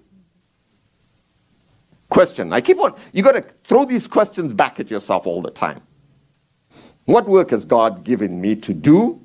question. 2.10 2.52
I 2.52 2.60
keep 2.60 2.78
on, 2.80 2.94
you 3.12 3.22
got 3.22 3.32
to 3.32 3.42
throw 3.64 3.86
these 3.86 4.06
questions 4.06 4.52
back 4.52 4.78
at 4.78 4.90
yourself 4.90 5.26
all 5.26 5.40
the 5.40 5.50
time. 5.50 5.80
What 7.06 7.26
work 7.26 7.50
has 7.50 7.64
God 7.64 8.04
given 8.04 8.40
me 8.40 8.56
to 8.56 8.74
do? 8.74 9.22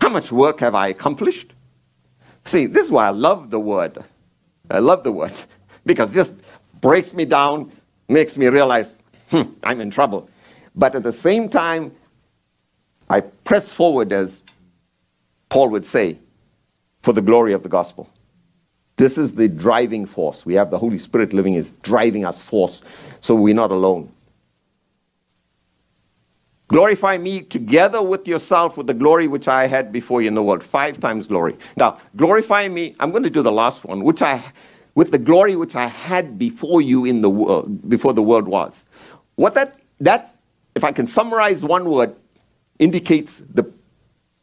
How 0.00 0.08
much 0.08 0.32
work 0.32 0.60
have 0.60 0.74
I 0.74 0.88
accomplished? 0.88 1.52
See, 2.48 2.64
this 2.64 2.86
is 2.86 2.90
why 2.90 3.06
I 3.06 3.10
love 3.10 3.50
the 3.50 3.60
word. 3.60 4.02
I 4.70 4.78
love 4.78 5.04
the 5.04 5.12
word 5.12 5.32
because 5.84 6.12
it 6.12 6.14
just 6.14 6.32
breaks 6.80 7.12
me 7.12 7.26
down, 7.26 7.70
makes 8.08 8.38
me 8.38 8.46
realize 8.46 8.94
hmm, 9.30 9.42
I'm 9.62 9.82
in 9.82 9.90
trouble. 9.90 10.30
But 10.74 10.94
at 10.94 11.02
the 11.02 11.12
same 11.12 11.50
time, 11.50 11.92
I 13.10 13.20
press 13.20 13.70
forward, 13.70 14.14
as 14.14 14.42
Paul 15.50 15.68
would 15.70 15.84
say, 15.84 16.18
for 17.02 17.12
the 17.12 17.20
glory 17.20 17.52
of 17.52 17.62
the 17.62 17.68
gospel. 17.68 18.08
This 18.96 19.18
is 19.18 19.34
the 19.34 19.48
driving 19.48 20.06
force. 20.06 20.46
We 20.46 20.54
have 20.54 20.70
the 20.70 20.78
Holy 20.78 20.98
Spirit 20.98 21.34
living 21.34 21.52
is 21.52 21.72
driving 21.82 22.24
us 22.24 22.40
force, 22.40 22.80
so 23.20 23.34
we're 23.34 23.54
not 23.54 23.70
alone. 23.70 24.10
Glorify 26.68 27.16
me 27.16 27.40
together 27.40 28.02
with 28.02 28.28
yourself 28.28 28.76
with 28.76 28.86
the 28.86 28.94
glory 28.94 29.26
which 29.26 29.48
I 29.48 29.66
had 29.66 29.90
before 29.90 30.20
you 30.20 30.28
in 30.28 30.34
the 30.34 30.42
world. 30.42 30.62
Five 30.62 31.00
times 31.00 31.26
glory. 31.26 31.56
Now, 31.76 31.98
glorify 32.16 32.68
me, 32.68 32.94
I'm 33.00 33.10
going 33.10 33.22
to 33.22 33.30
do 33.30 33.42
the 33.42 33.52
last 33.52 33.84
one, 33.84 34.04
which 34.04 34.22
I 34.22 34.42
with 34.94 35.10
the 35.10 35.18
glory 35.18 35.56
which 35.56 35.76
I 35.76 35.86
had 35.86 36.38
before 36.38 36.82
you 36.82 37.04
in 37.04 37.20
the 37.20 37.30
world, 37.30 37.88
before 37.88 38.12
the 38.12 38.22
world 38.22 38.48
was. 38.48 38.84
What 39.36 39.54
that 39.54 39.80
that, 40.00 40.36
if 40.74 40.84
I 40.84 40.92
can 40.92 41.06
summarize 41.06 41.64
one 41.64 41.88
word, 41.88 42.14
indicates 42.78 43.42
the 43.52 43.64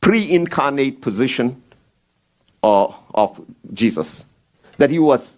pre-incarnate 0.01 1.01
position 1.01 1.61
of, 2.63 2.95
of 3.13 3.45
Jesus 3.73 4.25
that 4.77 4.89
he 4.89 4.99
was 4.99 5.37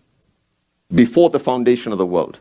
before 0.94 1.30
the 1.30 1.40
foundation 1.40 1.92
of 1.92 1.98
the 1.98 2.06
world, 2.06 2.40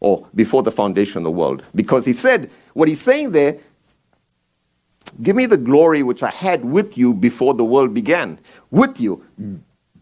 or 0.00 0.26
before 0.34 0.62
the 0.62 0.72
foundation 0.72 1.18
of 1.18 1.24
the 1.24 1.30
world. 1.30 1.62
Because 1.74 2.04
he 2.04 2.12
said, 2.12 2.50
what 2.72 2.88
he's 2.88 3.00
saying 3.00 3.32
there, 3.32 3.58
give 5.20 5.36
me 5.36 5.46
the 5.46 5.56
glory 5.56 6.02
which 6.02 6.22
I 6.22 6.30
had 6.30 6.64
with 6.64 6.96
you 6.96 7.12
before 7.12 7.54
the 7.54 7.64
world 7.64 7.92
began. 7.92 8.38
With 8.70 9.00
you. 9.00 9.24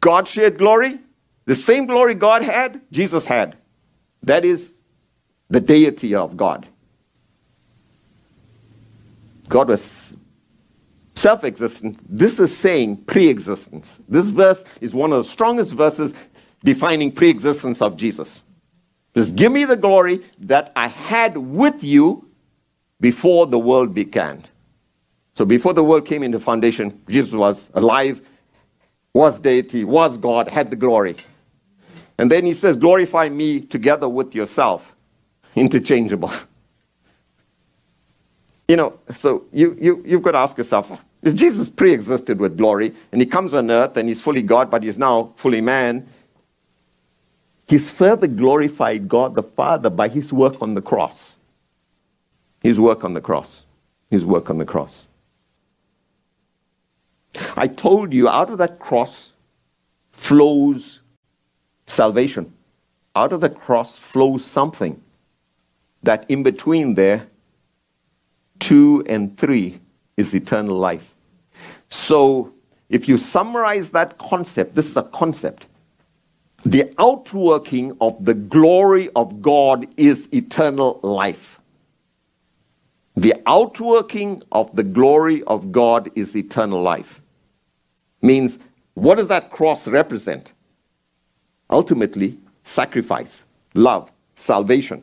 God 0.00 0.28
shared 0.28 0.58
glory. 0.58 0.98
The 1.46 1.54
same 1.54 1.86
glory 1.86 2.14
God 2.14 2.42
had, 2.42 2.80
Jesus 2.92 3.26
had. 3.26 3.56
That 4.22 4.44
is 4.44 4.74
the 5.48 5.61
deity 5.61 6.14
of 6.14 6.36
God. 6.36 6.68
God 9.48 9.68
was 9.68 10.14
self 11.14 11.44
existent. 11.44 11.98
This 12.08 12.38
is 12.38 12.56
saying 12.56 12.98
pre 13.04 13.28
existence. 13.28 14.00
This 14.08 14.30
verse 14.30 14.64
is 14.80 14.94
one 14.94 15.12
of 15.12 15.24
the 15.24 15.30
strongest 15.30 15.72
verses 15.72 16.14
defining 16.62 17.11
pre 17.11 17.28
existence 17.28 17.82
of 17.82 17.96
Jesus. 17.96 18.42
Just 19.14 19.34
give 19.34 19.50
me 19.50 19.64
the 19.64 19.76
glory 19.76 20.20
that 20.38 20.72
I 20.76 20.86
had 20.86 21.36
with 21.36 21.82
you 21.82 22.28
before 23.00 23.46
the 23.46 23.58
world 23.58 23.92
began. 23.92 24.44
So 25.41 25.47
before 25.47 25.72
the 25.72 25.82
world 25.82 26.05
came 26.05 26.22
into 26.22 26.38
foundation, 26.38 27.01
Jesus 27.09 27.32
was 27.32 27.70
alive, 27.72 28.20
was 29.14 29.41
deity, 29.41 29.84
was 29.84 30.18
God, 30.18 30.51
had 30.51 30.68
the 30.68 30.76
glory. 30.76 31.16
And 32.18 32.30
then 32.30 32.45
he 32.45 32.53
says, 32.53 32.76
glorify 32.76 33.30
me 33.30 33.62
together 33.62 34.07
with 34.07 34.34
yourself. 34.34 34.95
Interchangeable. 35.57 36.30
you 38.68 38.76
know, 38.76 38.99
so 39.16 39.47
you, 39.51 39.78
you, 39.80 40.05
you've 40.07 40.20
got 40.20 40.32
to 40.32 40.38
ask 40.41 40.59
yourself, 40.59 40.93
if 41.22 41.34
Jesus 41.34 41.70
pre-existed 41.70 42.38
with 42.38 42.59
glory, 42.59 42.93
and 43.11 43.22
he 43.22 43.26
comes 43.26 43.55
on 43.55 43.70
earth 43.70 43.97
and 43.97 44.11
he's 44.11 44.20
fully 44.20 44.43
God, 44.43 44.70
but 44.70 44.82
he's 44.82 44.99
now 44.99 45.32
fully 45.36 45.62
man, 45.62 46.07
He's 47.66 47.88
further 47.88 48.26
glorified 48.26 49.09
God 49.09 49.36
the 49.36 49.43
Father 49.43 49.88
by 49.88 50.09
his 50.09 50.34
work 50.34 50.61
on 50.61 50.74
the 50.74 50.82
cross. 50.82 51.36
His 52.62 52.78
work 52.78 53.05
on 53.05 53.14
the 53.14 53.22
cross. 53.22 53.62
his 54.11 54.26
work 54.26 54.51
on 54.51 54.59
the 54.59 54.66
cross. 54.66 55.07
I 57.57 57.66
told 57.68 58.12
you 58.12 58.28
out 58.28 58.51
of 58.51 58.59
that 58.59 58.78
cross 58.78 59.33
flows 60.12 61.01
salvation. 61.87 62.53
Out 63.14 63.33
of 63.33 63.41
the 63.41 63.51
cross 63.51 63.97
flows 63.97 64.45
something 64.45 65.01
that 66.03 66.24
in 66.31 66.43
between 66.43 66.95
there, 66.95 67.26
two 68.59 69.05
and 69.07 69.37
three, 69.37 69.81
is 70.16 70.35
eternal 70.35 70.76
life. 70.76 71.14
So 71.89 72.53
if 72.89 73.09
you 73.09 73.16
summarize 73.16 73.91
that 73.91 74.18
concept, 74.18 74.74
this 74.74 74.87
is 74.87 74.97
a 74.97 75.03
concept. 75.03 75.66
The 76.64 76.93
outworking 76.99 77.97
of 78.01 78.24
the 78.24 78.35
glory 78.35 79.09
of 79.16 79.41
God 79.41 79.87
is 79.97 80.28
eternal 80.33 81.01
life. 81.03 81.59
The 83.16 83.35
outworking 83.47 84.43
of 84.53 84.74
the 84.76 84.83
glory 84.83 85.43
of 85.45 85.72
God 85.72 86.11
is 86.14 86.37
eternal 86.37 86.83
life. 86.83 87.20
Means, 88.23 88.59
what 88.95 89.16
does 89.16 89.29
that 89.29 89.51
cross 89.51 89.89
represent? 89.89 90.53
Ultimately, 91.68 92.39
sacrifice, 92.62 93.45
love, 93.75 94.11
salvation. 94.35 95.03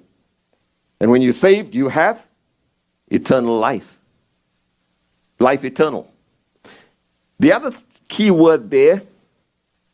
And 1.00 1.12
when 1.12 1.22
you're 1.22 1.34
saved, 1.34 1.74
you 1.74 1.90
have 1.90 2.26
eternal 3.10 3.58
life. 3.58 3.98
Life 5.40 5.64
eternal. 5.64 6.12
The 7.40 7.54
other 7.54 7.72
key 8.08 8.32
word 8.32 8.70
there, 8.70 9.02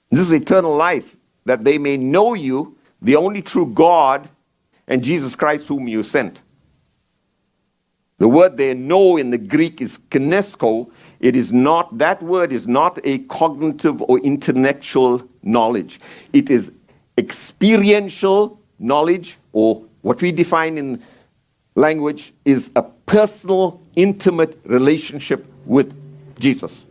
this 0.10 0.22
is 0.22 0.32
eternal 0.32 0.76
life, 0.76 1.16
that 1.46 1.64
they 1.64 1.78
may 1.78 1.98
know 1.98 2.34
you, 2.34 2.78
the 3.02 3.16
only 3.16 3.42
true 3.42 3.66
God, 3.66 4.30
and 4.88 5.04
Jesus 5.04 5.36
Christ 5.36 5.68
whom 5.68 5.88
you 5.88 6.04
sent. 6.04 6.42
The 8.18 8.28
word 8.28 8.56
they 8.56 8.74
know 8.74 9.18
in 9.18 9.32
the 9.32 9.38
Greek 9.38 9.82
is 9.82 9.98
ginosko. 9.98 10.90
It 11.24 11.38
is 11.38 11.54
not, 11.54 12.00
that 12.00 12.22
word 12.22 12.52
is 12.52 12.68
not 12.68 13.00
a 13.06 13.20
cognitive 13.20 14.02
or 14.02 14.20
intellectual 14.20 15.26
knowledge. 15.42 16.02
It 16.34 16.50
is 16.50 16.74
experiential 17.18 18.60
knowledge, 18.78 19.38
or 19.54 19.86
what 20.02 20.22
we 20.22 20.34
define 20.34 20.78
in 20.78 21.02
language 21.76 22.34
is 22.44 22.72
a 22.76 22.84
personal, 23.06 23.82
intimate 23.96 24.60
relationship 24.66 25.46
with 25.66 25.96
Jesus. 26.40 26.86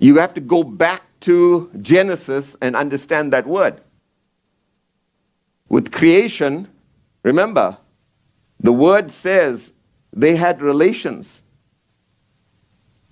You 0.00 0.16
have 0.16 0.34
to 0.34 0.40
go 0.40 0.64
back 0.64 1.02
to 1.20 1.70
Genesis 1.80 2.56
and 2.60 2.74
understand 2.74 3.32
that 3.34 3.46
word. 3.46 3.80
With 5.68 5.92
creation, 5.92 6.66
remember, 7.22 7.78
the 8.58 8.72
word 8.72 9.12
says 9.12 9.74
they 10.12 10.34
had 10.34 10.60
relations, 10.60 11.43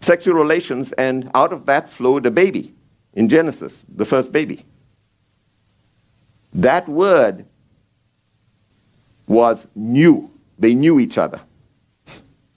sexual 0.03 0.35
relations, 0.35 0.93
and 0.93 1.31
out 1.35 1.53
of 1.53 1.65
that 1.67 1.89
flowed 1.89 2.27
a 2.27 2.31
baby 2.31 2.75
in 3.15 3.29
Genesis, 3.29 3.85
the 3.89 4.05
first 4.05 4.33
baby. 4.33 4.65
That 6.53 6.89
word 6.89 7.47
was 9.27 9.67
new. 9.75 10.31
They 10.59 10.75
knew 10.75 11.01
each 11.01 11.17
other. 11.17 11.41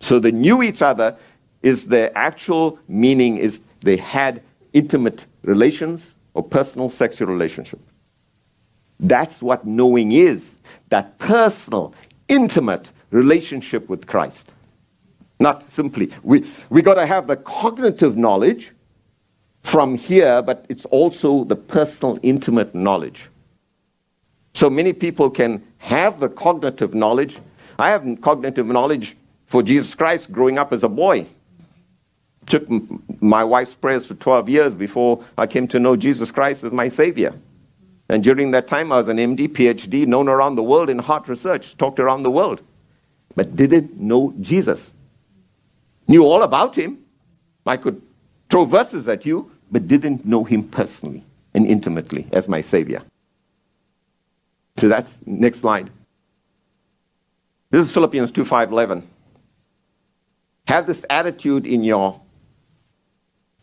So 0.01 0.19
they 0.19 0.31
knew 0.31 0.61
each 0.61 0.81
other 0.81 1.17
is 1.61 1.87
the 1.87 2.15
actual 2.17 2.77
meaning 2.87 3.37
is 3.37 3.61
they 3.81 3.97
had 3.97 4.41
intimate 4.73 5.25
relations 5.43 6.15
or 6.33 6.43
personal 6.43 6.89
sexual 6.89 7.27
relationship. 7.27 7.79
That's 8.99 9.41
what 9.41 9.65
knowing 9.65 10.11
is 10.11 10.55
that 10.89 11.17
personal, 11.17 11.93
intimate 12.27 12.91
relationship 13.11 13.89
with 13.89 14.05
Christ. 14.05 14.51
Not 15.39 15.69
simply, 15.69 16.11
we, 16.23 16.49
we 16.69 16.81
got 16.81 16.95
to 16.95 17.05
have 17.05 17.27
the 17.27 17.35
cognitive 17.35 18.15
knowledge 18.17 18.71
from 19.63 19.95
here, 19.95 20.41
but 20.41 20.65
it's 20.69 20.85
also 20.85 21.43
the 21.43 21.55
personal, 21.55 22.17
intimate 22.21 22.73
knowledge. 22.73 23.29
So 24.53 24.69
many 24.69 24.93
people 24.93 25.29
can 25.29 25.63
have 25.79 26.19
the 26.19 26.29
cognitive 26.29 26.93
knowledge. 26.93 27.37
I 27.77 27.89
have 27.89 28.05
cognitive 28.21 28.67
knowledge 28.67 29.17
for 29.45 29.61
Jesus 29.61 29.93
Christ 29.93 30.31
growing 30.31 30.57
up 30.57 30.71
as 30.71 30.83
a 30.83 30.89
boy 30.89 31.27
took 32.45 32.67
my 33.21 33.43
wife's 33.43 33.73
prayers 33.73 34.05
for 34.05 34.15
12 34.15 34.49
years 34.49 34.75
before 34.75 35.23
I 35.37 35.47
came 35.47 35.67
to 35.69 35.79
know 35.79 35.95
Jesus 35.95 36.31
Christ 36.31 36.63
as 36.63 36.71
my 36.71 36.89
Savior. 36.89 37.33
And 38.07 38.23
during 38.23 38.51
that 38.51 38.67
time, 38.67 38.91
I 38.91 38.97
was 38.97 39.07
an 39.07 39.17
MD, 39.17 39.47
PhD, 39.47 40.05
known 40.05 40.29
around 40.29 40.55
the 40.55 40.63
world 40.63 40.89
in 40.89 40.99
heart 40.99 41.27
research, 41.27 41.75
talked 41.77 41.99
around 41.99 42.23
the 42.23 42.31
world, 42.31 42.61
but 43.35 43.55
didn't 43.55 43.99
know 43.99 44.33
Jesus. 44.41 44.93
Knew 46.07 46.23
all 46.23 46.43
about 46.43 46.75
him. 46.75 46.99
I 47.65 47.77
could 47.77 48.01
throw 48.49 48.65
verses 48.65 49.07
at 49.07 49.25
you, 49.25 49.51
but 49.71 49.87
didn't 49.87 50.25
know 50.25 50.43
him 50.43 50.63
personally 50.63 51.23
and 51.53 51.65
intimately 51.65 52.27
as 52.31 52.47
my 52.47 52.61
Savior. 52.61 53.01
So 54.77 54.87
that's 54.87 55.19
next 55.25 55.59
slide. 55.59 55.89
This 57.71 57.87
is 57.87 57.91
Philippians 57.91 58.31
2 58.31 58.45
5 58.45 58.71
11. 58.71 59.03
Have 60.67 60.85
this 60.85 61.05
attitude 61.09 61.65
in 61.65 61.83
your 61.83 62.21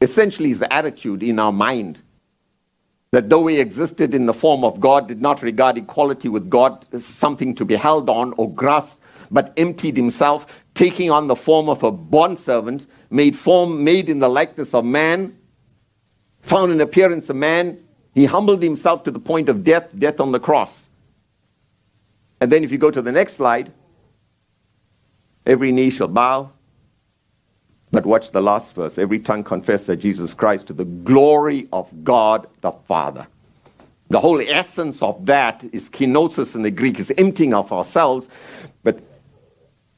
essentially 0.00 0.50
is 0.50 0.64
attitude 0.70 1.22
in 1.22 1.38
our 1.38 1.52
mind 1.52 2.02
that 3.12 3.28
though 3.28 3.46
he 3.46 3.60
existed 3.60 4.14
in 4.14 4.26
the 4.26 4.32
form 4.32 4.64
of 4.64 4.80
God, 4.80 5.06
did 5.06 5.20
not 5.20 5.42
regard 5.42 5.76
equality 5.76 6.28
with 6.28 6.48
God 6.48 6.86
as 6.92 7.04
something 7.04 7.54
to 7.56 7.64
be 7.64 7.76
held 7.76 8.08
on 8.08 8.32
or 8.38 8.50
grasped, 8.50 9.02
but 9.30 9.52
emptied 9.58 9.96
himself, 9.96 10.61
taking 10.82 11.12
on 11.12 11.28
the 11.28 11.36
form 11.36 11.68
of 11.68 11.84
a 11.84 11.92
bondservant, 11.92 12.88
made 13.08 13.36
form 13.36 13.84
made 13.84 14.08
in 14.08 14.18
the 14.18 14.28
likeness 14.28 14.74
of 14.74 14.84
man, 14.84 15.38
found 16.40 16.72
in 16.72 16.80
appearance 16.80 17.30
of 17.30 17.36
man, 17.36 17.78
he 18.14 18.24
humbled 18.24 18.60
himself 18.60 19.04
to 19.04 19.12
the 19.12 19.20
point 19.20 19.48
of 19.48 19.62
death, 19.62 19.96
death 19.96 20.18
on 20.18 20.32
the 20.32 20.40
cross. 20.40 20.88
And 22.40 22.50
then 22.50 22.64
if 22.64 22.72
you 22.72 22.78
go 22.78 22.90
to 22.90 23.00
the 23.00 23.12
next 23.12 23.34
slide, 23.34 23.70
every 25.46 25.70
knee 25.70 25.88
shall 25.88 26.08
bow, 26.08 26.50
but 27.92 28.04
watch 28.04 28.32
the 28.32 28.42
last 28.42 28.74
verse. 28.74 28.98
Every 28.98 29.20
tongue 29.20 29.44
confess 29.44 29.86
that 29.86 29.98
Jesus 29.98 30.34
Christ 30.34 30.66
to 30.66 30.72
the 30.72 30.84
glory 30.84 31.68
of 31.72 32.02
God 32.02 32.48
the 32.60 32.72
Father. 32.72 33.28
The 34.10 34.18
whole 34.18 34.40
essence 34.40 35.00
of 35.00 35.26
that 35.26 35.62
is 35.70 35.88
kenosis 35.88 36.56
in 36.56 36.62
the 36.62 36.72
Greek, 36.72 36.98
is 36.98 37.12
emptying 37.16 37.54
of 37.54 37.72
ourselves. 37.72 38.28
But 38.82 39.00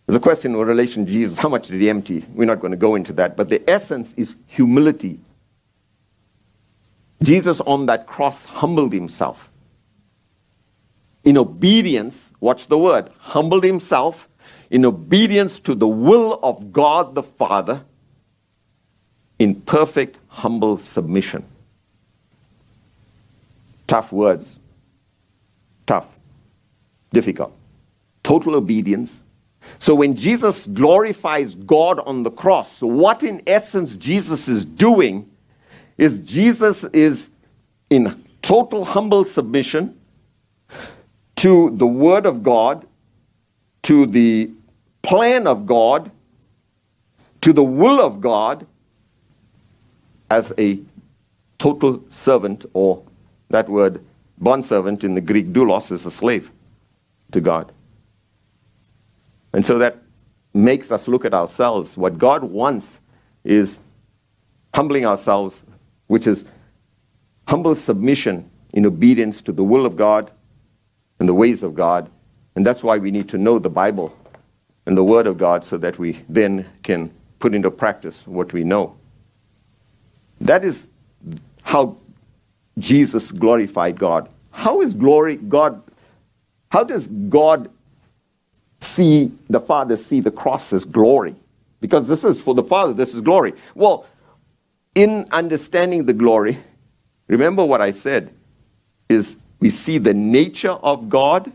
there's 0.07 0.17
a 0.17 0.21
question 0.21 0.53
in 0.55 0.59
relation 0.59 1.07
to 1.07 1.13
Jesus. 1.13 1.39
How 1.39 1.49
much 1.49 1.69
did 1.69 1.81
he 1.81 1.89
empty? 1.89 2.25
We're 2.35 2.45
not 2.45 2.61
going 2.61 2.73
to 2.73 2.77
go 2.77 2.95
into 2.95 3.13
that. 3.15 3.37
But 3.37 3.49
the 3.49 3.69
essence 3.69 4.15
is 4.15 4.37
humility. 4.47 5.19
Jesus 7.23 7.61
on 7.63 7.87
that 7.87 8.07
cross 8.07 8.45
humbled 8.45 8.93
himself. 8.93 9.51
In 11.25 11.39
obedience, 11.39 12.33
watch 12.39 12.67
the 12.67 12.77
word, 12.77 13.11
humbled 13.19 13.65
himself 13.65 14.29
in 14.71 14.85
obedience 14.85 15.59
to 15.61 15.75
the 15.75 15.89
will 15.89 16.39
of 16.43 16.73
God 16.73 17.15
the 17.15 17.23
Father, 17.23 17.83
in 19.39 19.55
perfect, 19.63 20.19
humble 20.29 20.79
submission. 20.79 21.45
Tough 23.87 24.13
words. 24.13 24.59
Tough. 25.87 26.09
Difficult. 27.13 27.57
Total 28.23 28.55
obedience. 28.57 29.21
So 29.79 29.95
when 29.95 30.15
Jesus 30.15 30.67
glorifies 30.67 31.55
God 31.55 32.01
on 32.01 32.23
the 32.23 32.31
cross, 32.31 32.81
what 32.81 33.23
in 33.23 33.43
essence 33.47 33.97
Jesus 33.97 34.49
is 34.49 34.65
doing 34.65 35.31
is 35.99 36.19
Jesus 36.21 36.85
is 36.85 37.31
in 37.91 38.25
total 38.43 38.85
humble 38.85 39.25
submission 39.25 39.99
to 41.37 41.71
the 41.71 41.87
Word 41.87 42.27
of 42.27 42.43
God, 42.43 42.87
to 43.83 44.07
the 44.07 44.51
plan 45.03 45.47
of 45.47 45.67
God 45.67 46.11
to 47.45 47.53
the 47.53 47.63
will 47.63 48.01
of 48.01 48.23
God 48.23 48.67
as 50.31 50.51
a 50.57 50.81
total 51.59 52.03
servant, 52.09 52.65
or 52.73 53.03
that 53.51 53.69
word 53.69 54.03
bondservant 54.39 55.05
in 55.05 55.15
the 55.15 55.21
Greek 55.21 55.53
doulos 55.53 55.93
is 55.93 56.07
a 56.07 56.11
slave 56.11 56.51
to 57.33 57.43
God. 57.43 57.71
And 59.55 59.65
so 59.65 59.79
that 59.79 59.99
makes 60.53 60.91
us 60.91 61.07
look 61.07 61.25
at 61.25 61.33
ourselves. 61.33 61.97
What 61.97 62.19
God 62.19 62.43
wants 62.43 63.01
is 63.45 63.79
humbling 64.75 65.07
ourselves, 65.07 65.63
which 66.09 66.27
is 66.27 66.45
humble 67.47 67.77
submission 67.77 68.51
in 68.73 68.85
obedience 68.85 69.41
to 69.43 69.53
the 69.53 69.63
will 69.63 69.87
of 69.87 69.95
God 69.95 70.33
and 71.21 71.29
the 71.29 71.35
ways 71.35 71.63
of 71.63 71.77
God. 71.77 72.11
And 72.57 72.67
that's 72.67 72.83
why 72.83 72.99
we 72.99 73.13
need 73.13 73.29
to 73.29 73.39
know 73.39 73.61
the 73.61 73.71
Bible 73.71 74.19
and 74.87 74.97
the 74.97 75.05
Word 75.05 75.29
of 75.29 75.39
God 75.39 75.65
so 75.65 75.79
that 75.79 76.01
we 76.01 76.19
then 76.29 76.67
can 76.83 77.15
put 77.39 77.55
into 77.55 77.71
practice 77.71 78.27
what 78.27 78.53
we 78.53 78.65
know. 78.65 78.97
That 80.41 80.65
is 80.65 80.89
how 81.63 81.97
Jesus 82.77 83.31
glorified 83.31 84.01
God. 84.01 84.29
How 84.51 84.81
is 84.81 84.95
glory 84.95 85.37
God? 85.37 85.81
How 86.73 86.83
does 86.83 87.07
God 87.07 87.71
see 88.85 89.33
the 89.49 89.61
Father 89.61 89.97
see 89.97 90.21
the 90.21 90.31
cross 90.31 90.73
as 90.73 90.85
glory. 90.85 91.35
Because 91.81 92.09
this 92.09 92.25
is 92.25 92.41
for 92.41 92.55
the 92.55 92.63
Father, 92.63 92.93
this 92.93 93.15
is 93.15 93.21
glory. 93.21 93.55
Well, 93.75 94.07
in 94.95 95.27
understanding 95.33 96.07
the 96.07 96.13
glory, 96.13 96.59
remember 97.27 97.65
what 97.65 97.81
I 97.81 97.91
said 97.91 98.33
is 99.09 99.37
we 99.61 99.71
see 99.71 99.99
the 99.99 100.15
nature 100.15 100.71
of 100.71 101.09
God 101.09 101.53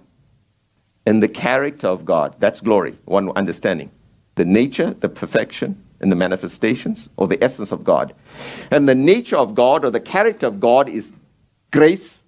and 1.05 1.23
the 1.23 1.27
character 1.27 1.87
of 1.87 2.05
God. 2.05 2.35
That's 2.39 2.61
glory, 2.61 2.97
one 3.05 3.31
understanding. 3.35 3.91
The 4.35 4.45
nature, 4.45 4.93
the 4.93 5.09
perfection, 5.09 5.83
and 5.99 6.11
the 6.11 6.15
manifestations 6.15 7.09
or 7.17 7.27
the 7.27 7.43
essence 7.43 7.71
of 7.71 7.83
God. 7.83 8.13
And 8.71 8.87
the 8.87 8.95
nature 8.95 9.37
of 9.37 9.55
God 9.55 9.83
or 9.83 9.91
the 9.91 9.99
character 9.99 10.47
of 10.47 10.59
God 10.59 10.87
is 10.87 11.11
grace, 11.71 12.23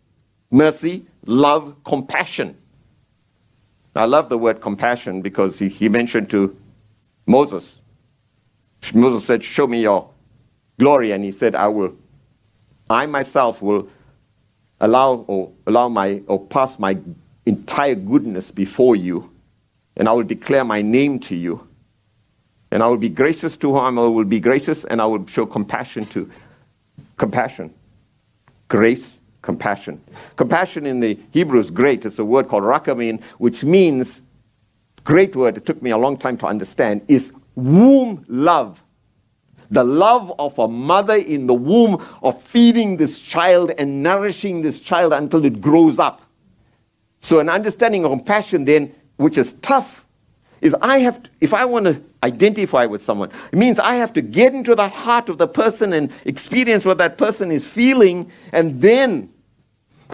mercy, 0.49 1.05
love, 1.25 1.75
compassion. 1.85 2.57
I 3.95 4.05
love 4.05 4.29
the 4.29 4.37
word 4.37 4.61
compassion 4.61 5.21
because 5.21 5.59
he, 5.59 5.67
he 5.67 5.89
mentioned 5.89 6.29
to 6.31 6.55
Moses. 7.25 7.81
Moses 8.93 9.25
said, 9.25 9.43
Show 9.43 9.67
me 9.67 9.81
your 9.81 10.09
glory. 10.79 11.11
And 11.11 11.23
he 11.23 11.31
said, 11.31 11.55
I 11.55 11.67
will, 11.67 11.95
I 12.89 13.05
myself 13.05 13.61
will 13.61 13.87
allow 14.79 15.25
or 15.27 15.51
allow 15.67 15.89
my 15.89 16.21
or 16.27 16.43
pass 16.43 16.79
my 16.79 16.97
entire 17.45 17.95
goodness 17.95 18.51
before 18.51 18.95
you, 18.95 19.29
and 19.95 20.07
I 20.07 20.13
will 20.13 20.23
declare 20.23 20.63
my 20.63 20.81
name 20.81 21.19
to 21.21 21.35
you. 21.35 21.67
And 22.71 22.81
I 22.81 22.87
will 22.87 22.97
be 22.97 23.09
gracious 23.09 23.57
to 23.57 23.73
whom 23.73 23.99
I 23.99 24.01
will 24.03 24.23
be 24.23 24.39
gracious, 24.39 24.85
and 24.85 25.01
I 25.01 25.05
will 25.05 25.25
show 25.27 25.45
compassion 25.45 26.05
to 26.07 26.29
compassion. 27.17 27.73
Grace, 28.69 29.19
compassion. 29.41 30.01
Compassion 30.35 30.85
in 30.85 30.99
the 30.99 31.19
Hebrew 31.31 31.59
is 31.59 31.69
great. 31.69 32.05
It's 32.05 32.19
a 32.19 32.25
word 32.25 32.47
called 32.47 32.63
rachamim, 32.63 33.21
which 33.37 33.63
means, 33.63 34.21
great 35.03 35.35
word, 35.35 35.57
it 35.57 35.65
took 35.65 35.81
me 35.81 35.91
a 35.91 35.97
long 35.97 36.17
time 36.17 36.37
to 36.37 36.45
understand, 36.45 37.01
is 37.07 37.33
womb 37.55 38.25
love. 38.27 38.83
The 39.69 39.83
love 39.83 40.33
of 40.37 40.59
a 40.59 40.67
mother 40.67 41.15
in 41.15 41.47
the 41.47 41.53
womb 41.53 42.05
of 42.21 42.41
feeding 42.43 42.97
this 42.97 43.19
child 43.19 43.71
and 43.77 44.03
nourishing 44.03 44.61
this 44.61 44.79
child 44.79 45.13
until 45.13 45.45
it 45.45 45.61
grows 45.61 45.97
up. 45.97 46.21
So, 47.21 47.39
an 47.39 47.49
understanding 47.49 48.03
of 48.03 48.11
compassion, 48.11 48.65
then, 48.65 48.93
which 49.15 49.37
is 49.37 49.53
tough, 49.53 50.05
is 50.59 50.75
I 50.81 50.99
have, 50.99 51.23
to, 51.23 51.29
if 51.39 51.53
I 51.53 51.65
want 51.65 51.85
to 51.85 52.01
identify 52.23 52.85
with 52.85 53.01
someone, 53.01 53.31
it 53.51 53.57
means 53.57 53.79
I 53.79 53.95
have 53.95 54.13
to 54.13 54.21
get 54.21 54.53
into 54.53 54.75
the 54.75 54.87
heart 54.87 55.29
of 55.29 55.37
the 55.37 55.47
person 55.47 55.93
and 55.93 56.11
experience 56.25 56.85
what 56.85 56.97
that 56.99 57.17
person 57.17 57.51
is 57.51 57.65
feeling, 57.65 58.31
and 58.53 58.81
then, 58.81 59.29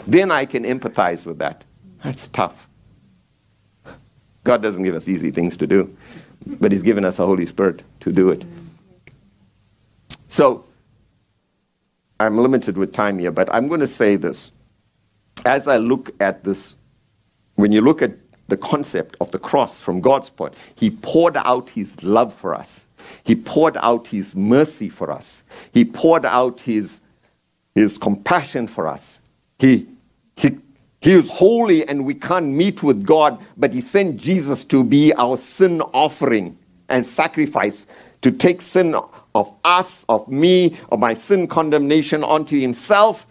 then 0.05 0.31
I 0.31 0.45
can 0.45 0.63
empathize 0.63 1.25
with 1.25 1.39
that. 1.39 1.63
That's 2.03 2.27
tough. 2.29 2.67
God 4.43 4.61
doesn't 4.61 4.83
give 4.83 4.95
us 4.95 5.09
easy 5.09 5.31
things 5.31 5.57
to 5.57 5.67
do, 5.67 5.95
but 6.45 6.71
He's 6.71 6.83
given 6.83 7.03
us 7.03 7.19
a 7.19 7.25
Holy 7.25 7.45
Spirit 7.45 7.83
to 8.01 8.11
do 8.11 8.29
it. 8.29 8.45
So, 10.27 10.65
I'm 12.19 12.37
limited 12.37 12.77
with 12.77 12.93
time 12.93 13.19
here, 13.19 13.31
but 13.31 13.53
I'm 13.53 13.67
going 13.67 13.81
to 13.81 13.87
say 13.87 14.15
this. 14.15 14.51
As 15.45 15.67
I 15.67 15.77
look 15.77 16.11
at 16.19 16.43
this, 16.43 16.75
when 17.55 17.71
you 17.71 17.81
look 17.81 18.01
at 18.01 18.11
the 18.47 18.57
concept 18.57 19.17
of 19.19 19.31
the 19.31 19.39
cross 19.39 19.81
from 19.81 20.01
God's 20.01 20.29
point, 20.29 20.53
He 20.75 20.89
poured 20.89 21.37
out 21.37 21.71
His 21.71 22.03
love 22.03 22.33
for 22.33 22.55
us. 22.55 22.85
He 23.23 23.35
poured 23.35 23.77
out 23.77 24.07
His 24.07 24.35
mercy 24.35 24.89
for 24.89 25.11
us. 25.11 25.43
He 25.73 25.85
poured 25.85 26.25
out 26.25 26.61
His, 26.61 26.99
his 27.75 27.97
compassion 27.97 28.67
for 28.67 28.87
us. 28.87 29.19
He, 29.59 29.87
he, 30.35 30.57
he 31.01 31.11
is 31.11 31.29
holy 31.29 31.87
and 31.87 32.05
we 32.05 32.13
can't 32.13 32.47
meet 32.47 32.83
with 32.83 33.05
God, 33.05 33.41
but 33.55 33.73
He 33.73 33.81
sent 33.81 34.17
Jesus 34.17 34.63
to 34.65 34.83
be 34.83 35.13
our 35.13 35.37
sin 35.37 35.81
offering 35.81 36.57
and 36.89 37.05
sacrifice 37.05 37.85
to 38.21 38.31
take 38.31 38.61
sin 38.61 38.95
of 39.35 39.53
us, 39.63 40.05
of 40.09 40.27
me, 40.27 40.75
of 40.91 40.99
my 40.99 41.13
sin 41.13 41.47
condemnation 41.47 42.23
onto 42.23 42.59
himself. 42.59 43.27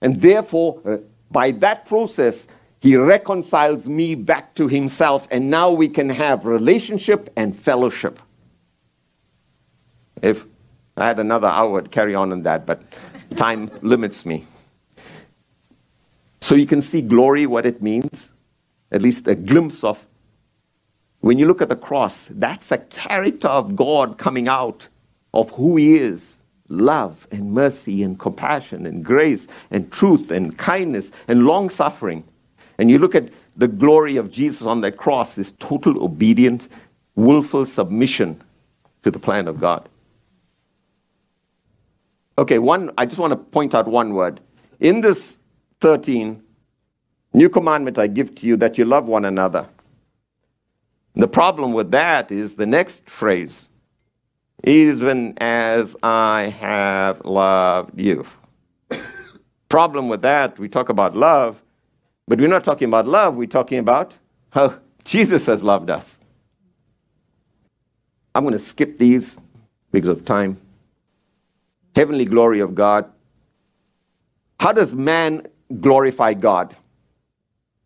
And 0.00 0.20
therefore, 0.20 0.80
uh, 0.84 0.98
by 1.30 1.50
that 1.52 1.84
process, 1.86 2.46
he 2.80 2.96
reconciles 2.96 3.88
me 3.88 4.14
back 4.14 4.54
to 4.54 4.66
himself. 4.68 5.28
And 5.30 5.50
now 5.50 5.70
we 5.70 5.88
can 5.88 6.08
have 6.08 6.46
relationship 6.46 7.30
and 7.36 7.54
fellowship. 7.54 8.18
If 10.22 10.46
I 10.96 11.06
had 11.08 11.20
another 11.20 11.48
hour 11.48 11.82
to 11.82 11.88
carry 11.88 12.14
on 12.14 12.32
on 12.32 12.42
that, 12.42 12.66
but 12.66 12.82
time 13.36 13.70
limits 13.82 14.24
me. 14.24 14.44
So 16.40 16.54
you 16.54 16.66
can 16.66 16.80
see 16.80 17.02
glory, 17.02 17.46
what 17.46 17.66
it 17.66 17.82
means, 17.82 18.30
at 18.90 19.02
least 19.02 19.28
a 19.28 19.34
glimpse 19.34 19.84
of. 19.84 20.06
When 21.20 21.38
you 21.38 21.46
look 21.46 21.60
at 21.60 21.68
the 21.68 21.76
cross, 21.76 22.26
that's 22.30 22.72
a 22.72 22.78
character 22.78 23.48
of 23.48 23.76
God 23.76 24.16
coming 24.16 24.48
out 24.48 24.88
of 25.34 25.50
who 25.52 25.76
He 25.76 25.96
is 25.96 26.40
love 26.70 27.26
and 27.32 27.52
mercy 27.52 28.02
and 28.02 28.18
compassion 28.18 28.86
and 28.86 29.04
grace 29.04 29.48
and 29.70 29.92
truth 29.92 30.30
and 30.30 30.56
kindness 30.56 31.10
and 31.28 31.44
long 31.44 31.68
suffering. 31.68 32.24
And 32.80 32.90
you 32.90 32.96
look 32.96 33.14
at 33.14 33.28
the 33.56 33.68
glory 33.68 34.16
of 34.16 34.32
Jesus 34.32 34.62
on 34.62 34.80
that 34.80 34.96
cross 34.96 35.36
is 35.36 35.52
total 35.52 36.02
obedience, 36.02 36.66
willful 37.14 37.66
submission 37.66 38.42
to 39.02 39.10
the 39.10 39.18
plan 39.18 39.46
of 39.48 39.60
God. 39.60 39.86
Okay, 42.38 42.58
one 42.58 42.90
I 42.96 43.04
just 43.04 43.20
want 43.20 43.32
to 43.32 43.36
point 43.36 43.74
out 43.74 43.86
one 43.86 44.14
word. 44.14 44.40
In 44.80 45.02
this 45.02 45.36
13, 45.82 46.42
new 47.34 47.50
commandment 47.50 47.98
I 47.98 48.06
give 48.06 48.34
to 48.36 48.46
you 48.46 48.56
that 48.56 48.78
you 48.78 48.86
love 48.86 49.06
one 49.06 49.26
another. 49.26 49.68
The 51.14 51.28
problem 51.28 51.74
with 51.74 51.90
that 51.90 52.32
is 52.32 52.54
the 52.54 52.66
next 52.66 53.08
phrase 53.10 53.68
even 54.64 55.34
as 55.38 55.96
I 56.02 56.54
have 56.60 57.24
loved 57.24 57.98
you. 57.98 58.26
Problem 59.68 60.08
with 60.08 60.22
that, 60.22 60.58
we 60.58 60.68
talk 60.68 60.88
about 60.88 61.16
love, 61.16 61.62
but 62.30 62.38
we're 62.38 62.46
not 62.46 62.62
talking 62.62 62.86
about 62.86 63.08
love, 63.08 63.34
we're 63.34 63.48
talking 63.48 63.80
about 63.80 64.16
how 64.50 64.78
Jesus 65.04 65.46
has 65.46 65.64
loved 65.64 65.90
us. 65.90 66.16
I'm 68.32 68.44
going 68.44 68.52
to 68.52 68.58
skip 68.60 68.98
these 68.98 69.36
because 69.90 70.10
of 70.10 70.24
time. 70.24 70.56
Heavenly 71.96 72.24
glory 72.24 72.60
of 72.60 72.76
God. 72.76 73.10
How 74.60 74.70
does 74.70 74.94
man 74.94 75.48
glorify 75.80 76.34
God? 76.34 76.76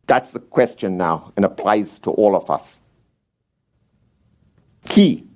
That's 0.06 0.32
the 0.32 0.40
question 0.40 0.98
now 0.98 1.32
and 1.38 1.46
applies 1.46 1.98
to 2.00 2.10
all 2.10 2.36
of 2.36 2.50
us. 2.50 2.80
Key 4.84 5.26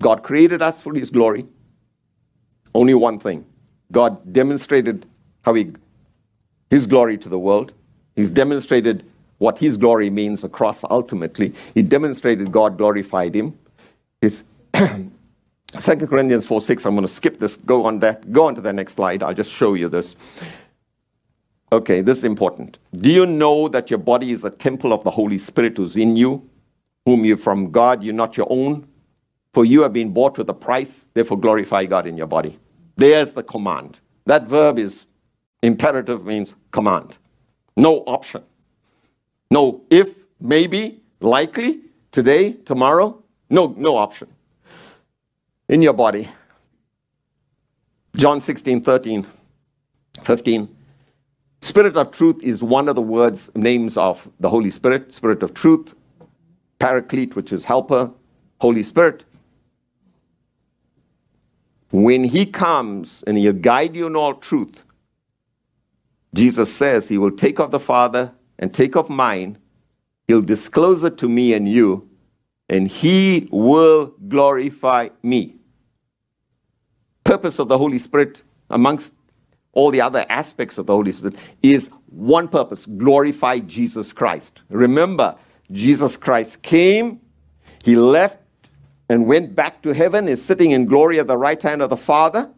God 0.00 0.22
created 0.22 0.62
us 0.62 0.80
for 0.80 0.94
His 0.94 1.10
glory. 1.10 1.46
Only 2.72 2.94
one 2.94 3.18
thing 3.18 3.44
God 3.90 4.32
demonstrated 4.32 5.04
how 5.44 5.54
he, 5.54 5.72
His 6.70 6.86
glory 6.86 7.18
to 7.18 7.28
the 7.28 7.40
world. 7.40 7.74
He's 8.16 8.30
demonstrated 8.30 9.04
what 9.38 9.58
His 9.58 9.76
glory 9.76 10.10
means 10.10 10.44
across 10.44 10.84
ultimately. 10.84 11.54
He 11.74 11.82
demonstrated 11.82 12.52
God 12.52 12.78
glorified 12.78 13.34
Him. 13.34 13.58
His 14.20 14.44
2 14.74 16.06
Corinthians 16.06 16.46
4 16.46 16.60
6, 16.60 16.84
I'm 16.84 16.94
going 16.94 17.06
to 17.06 17.12
skip 17.12 17.38
this, 17.38 17.56
go 17.56 17.84
on 17.84 17.98
that, 18.00 18.30
go 18.30 18.46
on 18.46 18.54
to 18.54 18.60
the 18.60 18.72
next 18.72 18.94
slide. 18.94 19.22
I'll 19.22 19.34
just 19.34 19.50
show 19.50 19.74
you 19.74 19.88
this. 19.88 20.16
Okay, 21.72 22.02
this 22.02 22.18
is 22.18 22.24
important. 22.24 22.78
Do 22.94 23.10
you 23.10 23.24
know 23.24 23.68
that 23.68 23.88
your 23.88 23.98
body 23.98 24.30
is 24.30 24.44
a 24.44 24.50
temple 24.50 24.92
of 24.92 25.02
the 25.04 25.10
Holy 25.10 25.38
Spirit 25.38 25.78
who's 25.78 25.96
in 25.96 26.16
you, 26.16 26.46
whom 27.06 27.24
you 27.24 27.36
from 27.36 27.70
God, 27.70 28.02
you're 28.02 28.12
not 28.12 28.36
your 28.36 28.46
own? 28.50 28.86
For 29.54 29.64
you 29.64 29.80
have 29.82 29.94
been 29.94 30.12
bought 30.12 30.36
with 30.36 30.50
a 30.50 30.54
price, 30.54 31.06
therefore 31.14 31.38
glorify 31.40 31.86
God 31.86 32.06
in 32.06 32.18
your 32.18 32.26
body. 32.26 32.58
There's 32.96 33.32
the 33.32 33.42
command. 33.42 34.00
That 34.26 34.46
verb 34.46 34.78
is 34.78 35.06
imperative, 35.62 36.26
means 36.26 36.52
command. 36.70 37.16
No 37.76 37.98
option. 38.06 38.42
No 39.50 39.82
if, 39.90 40.24
maybe, 40.40 41.00
likely, 41.20 41.80
today, 42.10 42.52
tomorrow. 42.52 43.22
No, 43.50 43.74
no 43.76 43.96
option. 43.96 44.28
In 45.68 45.82
your 45.82 45.92
body. 45.92 46.28
John 48.16 48.40
16, 48.40 48.82
13, 48.82 49.26
15. 50.22 50.76
Spirit 51.62 51.96
of 51.96 52.10
truth 52.10 52.42
is 52.42 52.62
one 52.62 52.88
of 52.88 52.96
the 52.96 53.02
words, 53.02 53.50
names 53.54 53.96
of 53.96 54.28
the 54.40 54.48
Holy 54.48 54.70
Spirit, 54.70 55.14
Spirit 55.14 55.42
of 55.42 55.54
truth, 55.54 55.94
Paraclete, 56.78 57.36
which 57.36 57.52
is 57.52 57.64
helper, 57.64 58.10
Holy 58.60 58.82
Spirit. 58.82 59.24
When 61.92 62.24
he 62.24 62.46
comes 62.46 63.22
and 63.26 63.38
he'll 63.38 63.52
guide 63.52 63.94
you 63.94 64.06
in 64.06 64.16
all 64.16 64.34
truth, 64.34 64.82
Jesus 66.34 66.74
says 66.74 67.08
he 67.08 67.18
will 67.18 67.30
take 67.30 67.58
of 67.58 67.70
the 67.70 67.80
Father 67.80 68.32
and 68.58 68.72
take 68.72 68.96
of 68.96 69.10
mine, 69.10 69.58
he'll 70.26 70.42
disclose 70.42 71.04
it 71.04 71.18
to 71.18 71.28
me 71.28 71.52
and 71.52 71.68
you, 71.68 72.08
and 72.68 72.88
he 72.88 73.48
will 73.50 74.14
glorify 74.28 75.08
me. 75.22 75.56
Purpose 77.24 77.58
of 77.58 77.68
the 77.68 77.78
Holy 77.78 77.98
Spirit, 77.98 78.42
amongst 78.70 79.14
all 79.72 79.90
the 79.90 80.00
other 80.00 80.24
aspects 80.28 80.78
of 80.78 80.86
the 80.86 80.94
Holy 80.94 81.12
Spirit, 81.12 81.36
is 81.62 81.90
one 82.06 82.48
purpose 82.48 82.86
glorify 82.86 83.58
Jesus 83.58 84.12
Christ. 84.12 84.62
Remember, 84.70 85.36
Jesus 85.70 86.16
Christ 86.16 86.62
came 86.62 87.20
He 87.84 87.96
left 87.96 88.38
and 89.08 89.26
went 89.26 89.54
back 89.54 89.82
to 89.82 89.92
heaven, 89.92 90.28
is 90.28 90.44
sitting 90.44 90.70
in 90.70 90.86
glory 90.86 91.18
at 91.18 91.26
the 91.26 91.36
right 91.36 91.60
hand 91.60 91.82
of 91.82 91.90
the 91.90 91.96
Father, 91.96 92.50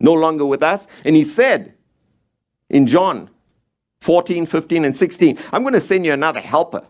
no 0.00 0.12
longer 0.12 0.44
with 0.44 0.62
us. 0.62 0.86
And 1.04 1.14
he 1.14 1.24
said 1.24 1.74
in 2.68 2.86
John 2.86 3.30
14, 4.00 4.46
15, 4.46 4.84
and 4.84 4.96
16, 4.96 5.38
I'm 5.52 5.62
going 5.62 5.74
to 5.74 5.80
send 5.80 6.04
you 6.04 6.12
another 6.12 6.40
helper, 6.40 6.84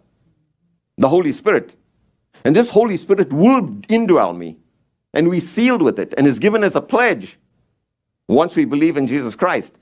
the 0.96 1.08
Holy 1.08 1.32
Spirit. 1.32 1.76
And 2.44 2.54
this 2.54 2.70
Holy 2.70 2.96
Spirit 2.96 3.32
will 3.32 3.62
indwell 3.62 4.36
me. 4.36 4.58
And 5.14 5.28
we 5.28 5.40
sealed 5.40 5.82
with 5.82 5.98
it 5.98 6.12
and 6.18 6.26
is 6.26 6.38
given 6.38 6.62
as 6.62 6.76
a 6.76 6.80
pledge 6.80 7.38
once 8.28 8.54
we 8.54 8.64
believe 8.64 8.96
in 8.96 9.06
Jesus 9.06 9.34
Christ. 9.34 9.74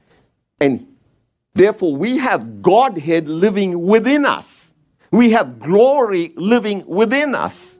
And 0.60 0.86
therefore, 1.54 1.96
we 1.96 2.18
have 2.18 2.62
Godhead 2.62 3.28
living 3.28 3.86
within 3.86 4.24
us. 4.24 4.72
We 5.10 5.32
have 5.32 5.58
glory 5.58 6.32
living 6.36 6.86
within 6.86 7.34
us. 7.34 7.74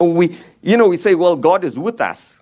And 0.00 0.16
We, 0.16 0.36
you 0.62 0.76
know, 0.76 0.88
we 0.88 0.96
say, 0.96 1.14
well, 1.14 1.36
God 1.36 1.64
is 1.64 1.78
with 1.78 2.00
us. 2.00 2.36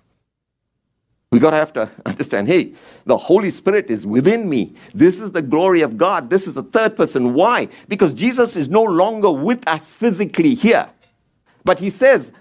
We 1.31 1.39
got 1.39 1.51
to 1.51 1.57
have 1.57 1.73
to 1.73 1.89
understand 2.05 2.47
hey, 2.47 2.73
the 3.05 3.17
Holy 3.17 3.51
Spirit 3.51 3.89
is 3.89 4.05
within 4.05 4.49
me. 4.49 4.75
This 4.93 5.19
is 5.19 5.31
the 5.31 5.41
glory 5.41 5.81
of 5.81 5.97
God. 5.97 6.29
This 6.29 6.45
is 6.45 6.53
the 6.53 6.63
third 6.63 6.95
person. 6.95 7.33
Why? 7.33 7.69
Because 7.87 8.13
Jesus 8.13 8.55
is 8.55 8.69
no 8.69 8.83
longer 8.83 9.31
with 9.31 9.67
us 9.67 9.91
physically 9.91 10.55
here. 10.55 10.89
But 11.63 11.79
he 11.79 11.89
says, 11.89 12.31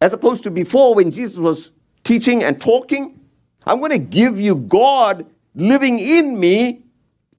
as 0.00 0.12
opposed 0.12 0.44
to 0.44 0.50
before 0.50 0.94
when 0.94 1.10
Jesus 1.10 1.38
was 1.38 1.72
teaching 2.04 2.44
and 2.44 2.60
talking, 2.60 3.18
I'm 3.64 3.80
going 3.80 3.92
to 3.92 3.98
give 3.98 4.38
you 4.38 4.54
God 4.54 5.26
living 5.54 5.98
in 5.98 6.38
me 6.38 6.84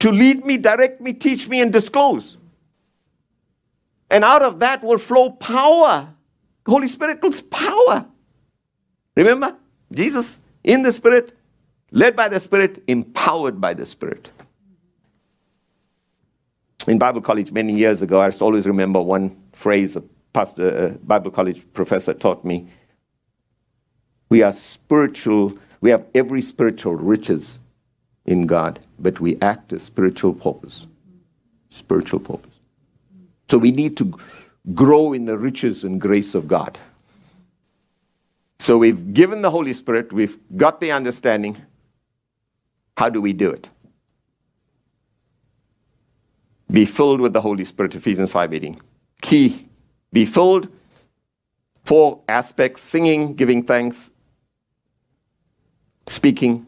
to 0.00 0.12
lead 0.12 0.44
me, 0.44 0.56
direct 0.56 1.00
me, 1.00 1.12
teach 1.12 1.48
me, 1.48 1.60
and 1.60 1.72
disclose. 1.72 2.36
And 4.10 4.24
out 4.24 4.42
of 4.42 4.58
that 4.60 4.82
will 4.82 4.98
flow 4.98 5.30
power. 5.30 6.08
Holy 6.66 6.88
Spirit 6.88 7.20
power. 7.50 8.06
Remember? 9.16 9.56
Jesus 9.90 10.38
in 10.68 10.82
the 10.82 10.92
Spirit, 10.92 11.36
led 11.90 12.14
by 12.14 12.28
the 12.28 12.38
Spirit, 12.38 12.84
empowered 12.86 13.60
by 13.60 13.72
the 13.74 13.86
Spirit. 13.86 14.30
In 16.86 16.98
Bible 16.98 17.22
college 17.22 17.50
many 17.50 17.72
years 17.74 18.02
ago, 18.02 18.20
I 18.20 18.30
always 18.40 18.66
remember 18.66 19.00
one 19.00 19.34
phrase 19.52 19.96
a 19.96 20.02
pastor, 20.32 20.86
a 20.86 20.88
Bible 20.90 21.30
college 21.30 21.62
professor 21.72 22.12
taught 22.12 22.44
me. 22.44 22.68
We 24.28 24.42
are 24.42 24.52
spiritual, 24.52 25.58
we 25.80 25.90
have 25.90 26.06
every 26.14 26.42
spiritual 26.42 26.94
riches 26.94 27.58
in 28.26 28.46
God, 28.46 28.78
but 28.98 29.20
we 29.20 29.38
act 29.40 29.72
as 29.72 29.82
spiritual 29.82 30.34
paupers. 30.34 30.86
Spiritual 31.70 32.20
paupers. 32.20 32.52
So 33.48 33.56
we 33.56 33.72
need 33.72 33.96
to 33.96 34.14
grow 34.74 35.14
in 35.14 35.24
the 35.24 35.38
riches 35.38 35.82
and 35.82 35.98
grace 35.98 36.34
of 36.34 36.46
God. 36.46 36.76
So 38.58 38.76
we've 38.76 39.14
given 39.14 39.42
the 39.42 39.50
Holy 39.50 39.72
Spirit, 39.72 40.12
we've 40.12 40.36
got 40.56 40.80
the 40.80 40.92
understanding. 40.92 41.56
How 42.96 43.08
do 43.08 43.20
we 43.20 43.32
do 43.32 43.50
it? 43.50 43.70
Be 46.70 46.84
filled 46.84 47.20
with 47.20 47.32
the 47.32 47.40
Holy 47.40 47.64
Spirit, 47.64 47.94
Ephesians 47.94 48.30
5:18. 48.30 48.80
Key, 49.22 49.68
be 50.12 50.26
filled. 50.26 50.68
Four 51.84 52.20
aspects: 52.28 52.82
singing, 52.82 53.34
giving 53.34 53.62
thanks, 53.62 54.10
speaking, 56.06 56.66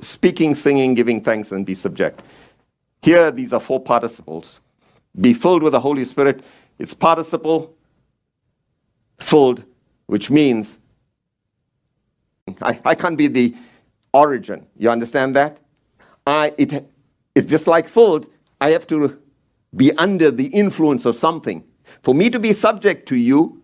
speaking, 0.00 0.54
singing, 0.54 0.94
giving 0.94 1.20
thanks, 1.20 1.52
and 1.52 1.66
be 1.66 1.74
subject. 1.74 2.22
Here, 3.02 3.30
these 3.30 3.52
are 3.52 3.60
four 3.60 3.80
participles. 3.80 4.60
Be 5.20 5.34
filled 5.34 5.62
with 5.62 5.72
the 5.72 5.80
Holy 5.80 6.06
Spirit. 6.06 6.42
It's 6.78 6.94
participle, 6.94 7.74
filled, 9.18 9.64
which 10.06 10.30
means 10.30 10.78
I, 12.60 12.78
I 12.84 12.94
can't 12.94 13.16
be 13.16 13.28
the 13.28 13.54
origin. 14.12 14.66
You 14.76 14.90
understand 14.90 15.36
that? 15.36 15.58
I, 16.26 16.52
it, 16.58 16.90
it's 17.34 17.46
just 17.46 17.66
like 17.66 17.88
food. 17.88 18.26
I 18.60 18.70
have 18.70 18.86
to 18.88 19.18
be 19.74 19.92
under 19.96 20.30
the 20.30 20.46
influence 20.46 21.04
of 21.06 21.16
something. 21.16 21.64
For 22.02 22.14
me 22.14 22.30
to 22.30 22.38
be 22.38 22.52
subject 22.52 23.08
to 23.08 23.16
you, 23.16 23.62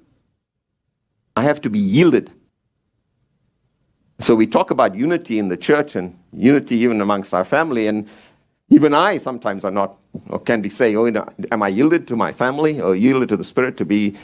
I 1.36 1.42
have 1.42 1.60
to 1.62 1.70
be 1.70 1.78
yielded. 1.78 2.30
So 4.20 4.34
we 4.34 4.46
talk 4.46 4.70
about 4.70 4.94
unity 4.94 5.38
in 5.38 5.48
the 5.48 5.56
church 5.56 5.94
and 5.94 6.18
unity 6.32 6.76
even 6.76 7.00
amongst 7.00 7.32
our 7.32 7.44
family. 7.44 7.86
And 7.86 8.08
even 8.70 8.92
I 8.92 9.18
sometimes 9.18 9.64
are 9.64 9.70
not, 9.70 9.96
or 10.28 10.40
can 10.40 10.60
be 10.60 10.68
saying, 10.68 10.96
oh, 10.96 11.04
you 11.04 11.12
know, 11.12 11.28
am 11.52 11.62
I 11.62 11.68
yielded 11.68 12.08
to 12.08 12.16
my 12.16 12.32
family 12.32 12.80
or 12.80 12.96
yielded 12.96 13.28
to 13.28 13.36
the 13.36 13.44
Spirit 13.44 13.76
to 13.76 13.84
be 13.84 14.16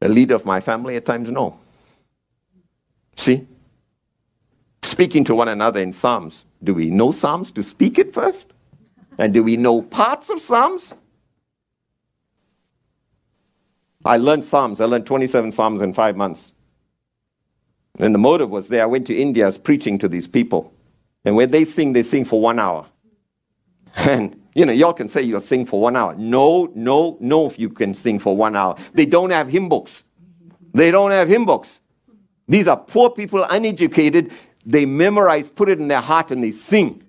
the 0.00 0.08
leader 0.08 0.34
of 0.34 0.44
my 0.44 0.60
family? 0.60 0.96
At 0.96 1.04
times, 1.04 1.30
no. 1.30 1.58
See? 3.14 3.46
Speaking 4.82 5.24
to 5.24 5.34
one 5.34 5.48
another 5.48 5.80
in 5.80 5.92
Psalms. 5.92 6.44
Do 6.62 6.74
we 6.74 6.90
know 6.90 7.12
Psalms 7.12 7.50
to 7.52 7.62
speak 7.62 7.98
it 7.98 8.12
first? 8.12 8.52
And 9.18 9.32
do 9.32 9.42
we 9.42 9.56
know 9.56 9.82
parts 9.82 10.30
of 10.30 10.40
Psalms? 10.40 10.94
I 14.04 14.16
learned 14.16 14.44
Psalms. 14.44 14.80
I 14.80 14.86
learned 14.86 15.06
27 15.06 15.52
Psalms 15.52 15.80
in 15.80 15.92
five 15.92 16.16
months. 16.16 16.54
And 17.98 18.14
the 18.14 18.18
motive 18.18 18.50
was 18.50 18.68
there. 18.68 18.82
I 18.82 18.86
went 18.86 19.06
to 19.08 19.16
India, 19.16 19.44
I 19.44 19.46
was 19.46 19.58
preaching 19.58 19.98
to 19.98 20.08
these 20.08 20.26
people. 20.26 20.72
And 21.24 21.36
when 21.36 21.50
they 21.50 21.64
sing, 21.64 21.92
they 21.92 22.02
sing 22.02 22.24
for 22.24 22.40
one 22.40 22.58
hour. 22.58 22.86
And, 23.94 24.40
you 24.54 24.64
know, 24.64 24.72
y'all 24.72 24.94
can 24.94 25.06
say 25.06 25.20
you'll 25.20 25.40
sing 25.40 25.66
for 25.66 25.78
one 25.78 25.96
hour. 25.96 26.14
No, 26.16 26.72
no, 26.74 27.18
no, 27.20 27.46
if 27.46 27.58
you 27.58 27.68
can 27.68 27.92
sing 27.92 28.18
for 28.18 28.34
one 28.34 28.56
hour. 28.56 28.76
They 28.94 29.04
don't 29.04 29.30
have 29.30 29.48
hymn 29.48 29.68
books. 29.68 30.04
They 30.72 30.90
don't 30.90 31.10
have 31.10 31.28
hymn 31.28 31.44
books. 31.44 31.80
These 32.48 32.68
are 32.68 32.76
poor 32.76 33.10
people, 33.10 33.44
uneducated 33.44 34.32
they 34.64 34.86
memorize, 34.86 35.48
put 35.48 35.68
it 35.68 35.78
in 35.80 35.88
their 35.88 36.00
heart, 36.00 36.30
and 36.30 36.42
they 36.42 36.50
sing. 36.50 37.02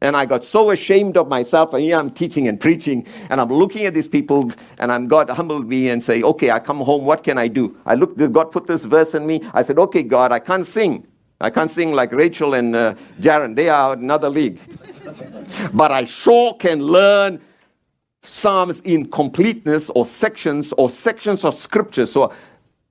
And 0.00 0.16
I 0.16 0.26
got 0.26 0.44
so 0.44 0.70
ashamed 0.70 1.16
of 1.16 1.28
myself. 1.28 1.72
And 1.72 1.82
here 1.82 1.98
I'm 1.98 2.10
teaching 2.10 2.46
and 2.46 2.60
preaching, 2.60 3.06
and 3.30 3.40
I'm 3.40 3.48
looking 3.48 3.86
at 3.86 3.94
these 3.94 4.08
people, 4.08 4.50
and 4.78 4.92
I'm 4.92 5.08
God 5.08 5.30
humbled 5.30 5.66
me 5.66 5.88
and 5.88 6.02
say, 6.02 6.22
Okay, 6.22 6.50
I 6.50 6.58
come 6.58 6.78
home, 6.78 7.04
what 7.04 7.22
can 7.24 7.38
I 7.38 7.48
do? 7.48 7.76
I 7.86 7.94
look, 7.94 8.16
God 8.32 8.50
put 8.52 8.66
this 8.66 8.84
verse 8.84 9.14
in 9.14 9.26
me. 9.26 9.42
I 9.54 9.62
said, 9.62 9.78
Okay, 9.78 10.02
God, 10.02 10.32
I 10.32 10.40
can't 10.40 10.66
sing. 10.66 11.06
I 11.40 11.50
can't 11.50 11.70
sing 11.70 11.92
like 11.92 12.12
Rachel 12.12 12.54
and 12.54 12.76
uh, 12.76 12.94
Jaron. 13.20 13.56
They 13.56 13.68
are 13.68 13.94
another 13.94 14.30
league. 14.30 14.58
but 15.72 15.90
I 15.90 16.04
sure 16.04 16.54
can 16.54 16.80
learn 16.80 17.40
Psalms 18.22 18.80
in 18.80 19.10
completeness 19.10 19.90
or 19.90 20.06
sections 20.06 20.72
or 20.78 20.88
sections 20.88 21.44
of 21.44 21.54
scripture. 21.54 22.06
So 22.06 22.32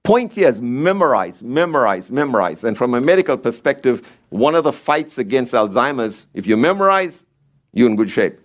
point 0.04 0.36
here 0.36 0.50
is 0.50 0.62
memorize, 0.62 1.42
memorize, 1.42 2.12
memorize. 2.12 2.64
And 2.64 2.78
from 2.78 2.94
a 2.94 3.02
medical 3.02 3.38
perspective, 3.38 4.18
one 4.30 4.54
of 4.54 4.66
the 4.66 4.74
fights 4.74 5.18
against 5.18 5.54
Alzheimer's, 5.54 6.28
if 6.34 6.46
you 6.46 6.58
memorize, 6.58 7.24
you're 7.72 7.90
in 7.90 7.96
good 7.96 8.10
shape. 8.10 8.40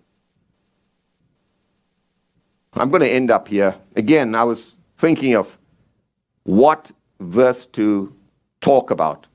I'm 2.74 2.90
going 2.90 3.02
to 3.02 3.08
end 3.10 3.30
up 3.30 3.48
here. 3.48 3.74
Again, 3.96 4.34
I 4.34 4.44
was 4.44 4.76
thinking 4.98 5.34
of 5.34 5.58
what 6.44 6.92
verse 7.20 7.66
to 7.66 8.14
talk 8.60 8.90
about 8.90 9.26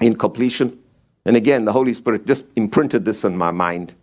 in 0.00 0.16
completion. 0.16 0.78
And 1.24 1.36
again, 1.36 1.64
the 1.64 1.72
Holy 1.72 1.94
Spirit 1.94 2.26
just 2.26 2.44
imprinted 2.54 3.04
this 3.04 3.24
in 3.24 3.36
my 3.36 3.50
mind. 3.50 3.94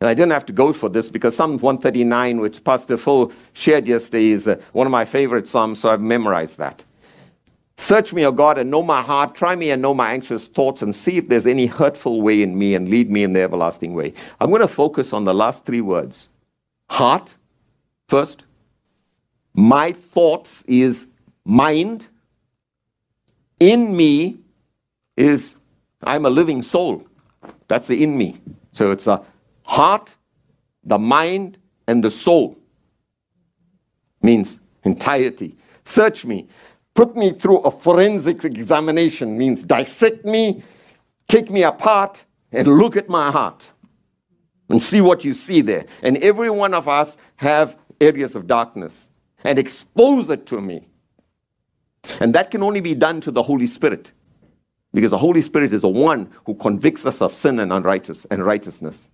And 0.00 0.08
I 0.08 0.14
didn't 0.14 0.32
have 0.32 0.46
to 0.46 0.52
go 0.52 0.72
for 0.72 0.88
this 0.88 1.08
because 1.08 1.36
Psalm 1.36 1.58
139, 1.58 2.40
which 2.40 2.64
Pastor 2.64 2.96
Phil 2.96 3.30
shared 3.52 3.86
yesterday, 3.86 4.28
is 4.28 4.48
uh, 4.48 4.56
one 4.72 4.86
of 4.86 4.90
my 4.90 5.04
favorite 5.04 5.46
Psalms, 5.46 5.80
so 5.80 5.88
I've 5.88 6.00
memorized 6.00 6.58
that. 6.58 6.84
Search 7.76 8.12
me, 8.12 8.24
O 8.24 8.32
God, 8.32 8.58
and 8.58 8.70
know 8.70 8.82
my 8.82 9.02
heart. 9.02 9.34
Try 9.34 9.56
me 9.56 9.70
and 9.70 9.82
know 9.82 9.94
my 9.94 10.12
anxious 10.12 10.46
thoughts, 10.46 10.82
and 10.82 10.94
see 10.94 11.16
if 11.16 11.28
there's 11.28 11.46
any 11.46 11.66
hurtful 11.66 12.22
way 12.22 12.42
in 12.42 12.56
me, 12.56 12.74
and 12.74 12.88
lead 12.88 13.10
me 13.10 13.24
in 13.24 13.32
the 13.32 13.42
everlasting 13.42 13.94
way. 13.94 14.12
I'm 14.40 14.50
going 14.50 14.62
to 14.62 14.68
focus 14.68 15.12
on 15.12 15.24
the 15.24 15.34
last 15.34 15.64
three 15.64 15.80
words 15.80 16.28
heart, 16.88 17.34
first. 18.08 18.44
My 19.54 19.92
thoughts 19.92 20.62
is 20.66 21.06
mind. 21.44 22.08
In 23.60 23.96
me 23.96 24.38
is 25.16 25.56
I'm 26.02 26.26
a 26.26 26.30
living 26.30 26.62
soul. 26.62 27.06
That's 27.68 27.86
the 27.86 28.02
in 28.02 28.16
me. 28.16 28.40
So 28.72 28.90
it's 28.90 29.04
the 29.04 29.22
heart, 29.64 30.16
the 30.82 30.98
mind, 30.98 31.58
and 31.86 32.02
the 32.02 32.10
soul. 32.10 32.56
Means 34.22 34.58
entirety. 34.84 35.56
Search 35.84 36.24
me 36.24 36.48
put 36.94 37.16
me 37.16 37.30
through 37.30 37.58
a 37.60 37.70
forensic 37.70 38.44
examination, 38.44 39.36
means 39.36 39.62
dissect 39.62 40.24
me, 40.24 40.62
take 41.28 41.50
me 41.50 41.62
apart, 41.62 42.24
and 42.52 42.68
look 42.68 42.96
at 42.96 43.08
my 43.08 43.30
heart 43.30 43.70
and 44.68 44.80
see 44.80 45.00
what 45.00 45.24
you 45.24 45.34
see 45.34 45.60
there. 45.60 45.84
And 46.02 46.16
every 46.18 46.50
one 46.50 46.72
of 46.72 46.88
us 46.88 47.16
have 47.36 47.76
areas 48.00 48.34
of 48.34 48.46
darkness 48.46 49.08
and 49.42 49.58
expose 49.58 50.30
it 50.30 50.46
to 50.46 50.60
me. 50.60 50.88
And 52.20 52.34
that 52.34 52.50
can 52.50 52.62
only 52.62 52.80
be 52.80 52.94
done 52.94 53.20
to 53.22 53.30
the 53.30 53.42
Holy 53.42 53.66
Spirit. 53.66 54.12
Because 54.92 55.10
the 55.10 55.18
Holy 55.18 55.40
Spirit 55.40 55.72
is 55.72 55.82
the 55.82 55.88
one 55.88 56.30
who 56.46 56.54
convicts 56.54 57.04
us 57.04 57.20
of 57.20 57.34
sin 57.34 57.58
and 57.58 57.72
unrighteous 57.72 58.26
and 58.30 58.44
righteousness. 58.44 59.08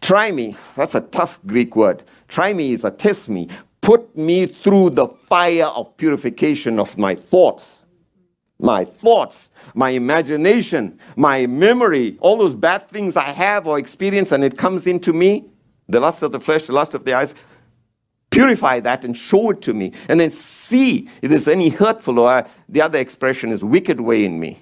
Try 0.00 0.30
me, 0.30 0.56
that's 0.76 0.94
a 0.94 1.00
tough 1.00 1.40
Greek 1.44 1.74
word. 1.74 2.04
Try 2.28 2.52
me 2.52 2.72
is 2.72 2.84
a 2.84 2.90
test 2.90 3.28
me, 3.28 3.48
put 3.88 4.14
me 4.18 4.44
through 4.44 4.90
the 4.90 5.08
fire 5.08 5.64
of 5.64 5.96
purification 5.96 6.78
of 6.78 6.98
my 6.98 7.14
thoughts. 7.14 7.86
My 8.58 8.84
thoughts, 8.84 9.48
my 9.74 9.88
imagination, 9.88 10.98
my 11.16 11.46
memory, 11.46 12.18
all 12.20 12.36
those 12.36 12.54
bad 12.54 12.86
things 12.90 13.16
I 13.16 13.30
have 13.30 13.66
or 13.66 13.78
experience, 13.78 14.30
and 14.30 14.44
it 14.44 14.58
comes 14.58 14.86
into 14.86 15.14
me 15.14 15.46
the 15.88 16.00
lust 16.00 16.22
of 16.22 16.32
the 16.32 16.40
flesh, 16.40 16.66
the 16.66 16.74
lust 16.74 16.92
of 16.92 17.06
the 17.06 17.14
eyes. 17.14 17.34
Purify 18.30 18.80
that 18.80 19.06
and 19.06 19.16
show 19.16 19.48
it 19.52 19.62
to 19.62 19.72
me. 19.72 19.94
And 20.10 20.20
then 20.20 20.32
see 20.32 21.08
if 21.22 21.30
there's 21.30 21.48
any 21.48 21.70
hurtful 21.70 22.18
or 22.18 22.30
uh, 22.30 22.48
the 22.68 22.82
other 22.82 22.98
expression 22.98 23.52
is 23.52 23.64
wicked 23.64 24.02
way 24.02 24.22
in 24.22 24.38
me. 24.38 24.58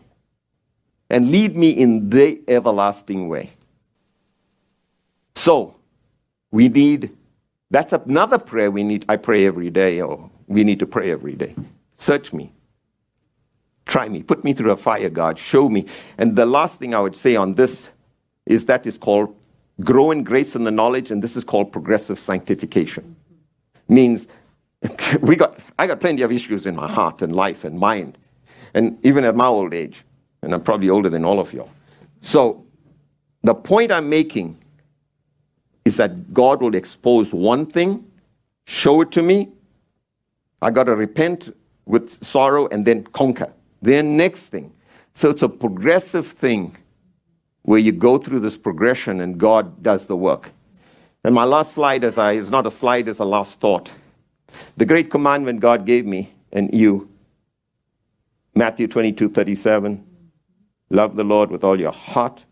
And 1.11 1.33
lead 1.33 1.57
me 1.57 1.71
in 1.71 2.11
the 2.11 2.41
everlasting 2.47 3.29
way. 3.29 3.51
So, 5.35 5.75
we 6.53 6.69
need 6.69 7.11
that's 7.71 7.93
another 7.93 8.39
prayer 8.39 8.71
we 8.71 8.83
need. 8.83 9.05
I 9.09 9.17
pray 9.17 9.47
every 9.47 9.71
day, 9.71 10.01
or 10.01 10.31
we 10.47 10.65
need 10.65 10.79
to 10.79 10.87
pray 10.87 11.11
every 11.11 11.35
day. 11.35 11.55
Search 11.95 12.33
me. 12.33 12.53
Try 13.87 14.09
me. 14.09 14.23
Put 14.23 14.45
me 14.45 14.53
through 14.53 14.73
a 14.73 14.77
fire, 14.77 15.11
God. 15.11 15.39
Show 15.39 15.69
me. 15.69 15.87
And 16.19 16.37
the 16.37 16.47
last 16.47 16.79
thing 16.79 16.95
I 16.95 17.01
would 17.01 17.17
say 17.17 17.37
on 17.37 17.55
this 17.55 17.91
is 18.45 18.67
that 18.67 18.87
is 18.87 18.99
called 18.99 19.35
grow 19.81 20.11
in 20.11 20.25
grace 20.25 20.55
and 20.55 20.67
the 20.67 20.71
knowledge, 20.71 21.11
and 21.11 21.23
this 21.23 21.37
is 21.37 21.45
called 21.45 21.73
progressive 21.73 22.19
sanctification. 22.19 23.17
Means 23.89 24.27
we 25.21 25.37
got 25.37 25.59
I 25.79 25.87
got 25.87 26.01
plenty 26.01 26.23
of 26.23 26.33
issues 26.33 26.67
in 26.67 26.75
my 26.75 26.91
heart 26.91 27.23
and 27.23 27.35
life 27.35 27.65
and 27.65 27.79
mind. 27.79 28.19
And 28.75 28.99
even 29.05 29.25
at 29.25 29.37
my 29.37 29.47
old 29.47 29.73
age, 29.73 30.05
and 30.43 30.53
I'm 30.53 30.63
probably 30.63 30.91
older 30.91 31.09
than 31.09 31.25
all 31.25 31.41
of 31.41 31.53
you. 31.53 31.69
So 32.21 32.65
the 33.43 33.55
point 33.55 33.91
I'm 33.93 34.09
making 34.09 34.59
is 35.87 35.97
that 35.99 36.35
God 36.35 36.61
will 36.61 36.75
expose 36.75 37.33
one 37.33 37.65
thing, 37.65 38.05
show 38.65 39.01
it 39.03 39.13
to 39.13 39.23
me. 39.23 39.49
I 40.61 40.73
got 40.73 40.85
to 40.85 40.97
repent 40.97 41.57
with 41.85 42.25
sorrow 42.25 42.67
and 42.69 42.85
then 42.85 43.05
conquer. 43.05 43.53
Then, 43.81 44.17
next 44.17 44.47
thing. 44.47 44.73
So 45.15 45.31
it's 45.31 45.43
a 45.43 45.49
progressive 45.49 46.27
thing 46.27 46.77
where 47.63 47.79
you 47.79 47.93
go 47.93 48.19
through 48.19 48.41
this 48.41 48.57
progression 48.57 49.21
and 49.21 49.39
God 49.39 49.81
does 49.83 50.09
the 50.09 50.17
work. 50.17 50.51
And 51.23 51.33
my 51.35 51.45
last 51.45 51.73
slide 51.73 52.03
is, 52.03 52.19
I, 52.19 52.33
is 52.33 52.51
not 52.51 52.67
a 52.67 52.71
slide, 52.71 53.09
it's 53.09 53.21
a 53.21 53.25
last 53.25 53.61
thought. 53.61 53.93
The 54.77 54.85
great 54.85 55.09
commandment 55.09 55.61
God 55.61 55.87
gave 55.87 56.05
me 56.05 56.31
and 56.51 56.75
you, 56.75 57.09
Matthew 58.57 58.89
22 58.89 59.29
37, 59.29 60.05
love 60.91 61.15
the 61.15 61.25
Lord 61.25 61.51
with 61.51 61.63
all 61.63 61.79
your 61.79 61.93
heart, 61.93 62.45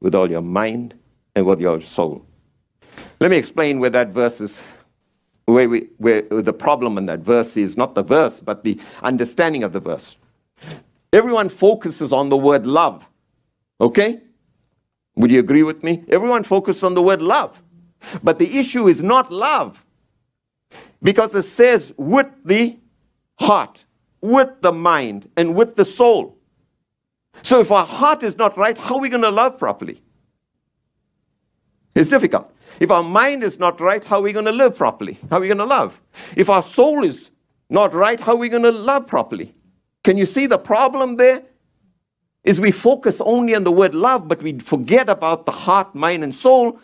with 0.00 0.14
all 0.14 0.30
your 0.30 0.42
mind, 0.42 0.94
and 1.34 1.46
with 1.46 1.60
your 1.60 1.80
soul. 1.80 2.26
Let 3.20 3.30
me 3.30 3.36
explain 3.36 3.80
where 3.80 3.90
that 3.90 4.08
verse 4.08 4.40
is, 4.40 4.60
where, 5.46 5.68
we, 5.68 5.88
where 5.98 6.22
the 6.22 6.52
problem 6.52 6.98
in 6.98 7.06
that 7.06 7.20
verse 7.20 7.56
is 7.56 7.76
not 7.76 7.94
the 7.94 8.02
verse, 8.02 8.40
but 8.40 8.64
the 8.64 8.78
understanding 9.02 9.62
of 9.62 9.72
the 9.72 9.80
verse. 9.80 10.16
Everyone 11.12 11.48
focuses 11.48 12.12
on 12.12 12.28
the 12.28 12.36
word 12.36 12.66
love. 12.66 13.04
Okay? 13.80 14.20
Would 15.16 15.30
you 15.30 15.38
agree 15.38 15.62
with 15.62 15.84
me? 15.84 16.04
Everyone 16.08 16.42
focuses 16.42 16.82
on 16.82 16.94
the 16.94 17.02
word 17.02 17.22
love. 17.22 17.62
But 18.22 18.38
the 18.38 18.58
issue 18.58 18.88
is 18.88 19.02
not 19.02 19.32
love. 19.32 19.84
Because 21.02 21.34
it 21.34 21.42
says 21.42 21.92
with 21.96 22.28
the 22.44 22.78
heart, 23.38 23.84
with 24.20 24.60
the 24.60 24.72
mind, 24.72 25.30
and 25.36 25.54
with 25.54 25.76
the 25.76 25.84
soul. 25.84 26.38
So 27.42 27.60
if 27.60 27.70
our 27.70 27.86
heart 27.86 28.22
is 28.22 28.36
not 28.36 28.56
right, 28.56 28.76
how 28.76 28.96
are 28.96 29.00
we 29.00 29.08
going 29.08 29.22
to 29.22 29.30
love 29.30 29.58
properly? 29.58 30.00
It's 31.94 32.08
difficult. 32.08 32.50
If 32.80 32.90
our 32.90 33.02
mind 33.02 33.44
is 33.44 33.58
not 33.58 33.80
right, 33.80 34.02
how 34.04 34.18
are 34.18 34.22
we 34.22 34.32
going 34.32 34.44
to 34.46 34.52
live 34.52 34.76
properly? 34.76 35.18
How 35.30 35.38
are 35.38 35.40
we 35.40 35.48
going 35.48 35.58
to 35.58 35.64
love? 35.64 36.00
If 36.36 36.50
our 36.50 36.62
soul 36.62 37.04
is 37.04 37.30
not 37.70 37.94
right, 37.94 38.18
how 38.18 38.32
are 38.32 38.38
we 38.38 38.48
going 38.48 38.62
to 38.62 38.72
love 38.72 39.06
properly? 39.06 39.54
Can 40.02 40.16
you 40.16 40.26
see 40.26 40.46
the 40.46 40.58
problem 40.58 41.16
there? 41.16 41.42
Is 42.42 42.60
we 42.60 42.72
focus 42.72 43.20
only 43.22 43.54
on 43.54 43.64
the 43.64 43.72
word 43.72 43.94
love, 43.94 44.28
but 44.28 44.42
we 44.42 44.58
forget 44.58 45.08
about 45.08 45.46
the 45.46 45.52
heart, 45.52 45.94
mind, 45.94 46.22
and 46.22 46.34
soul. 46.34 46.78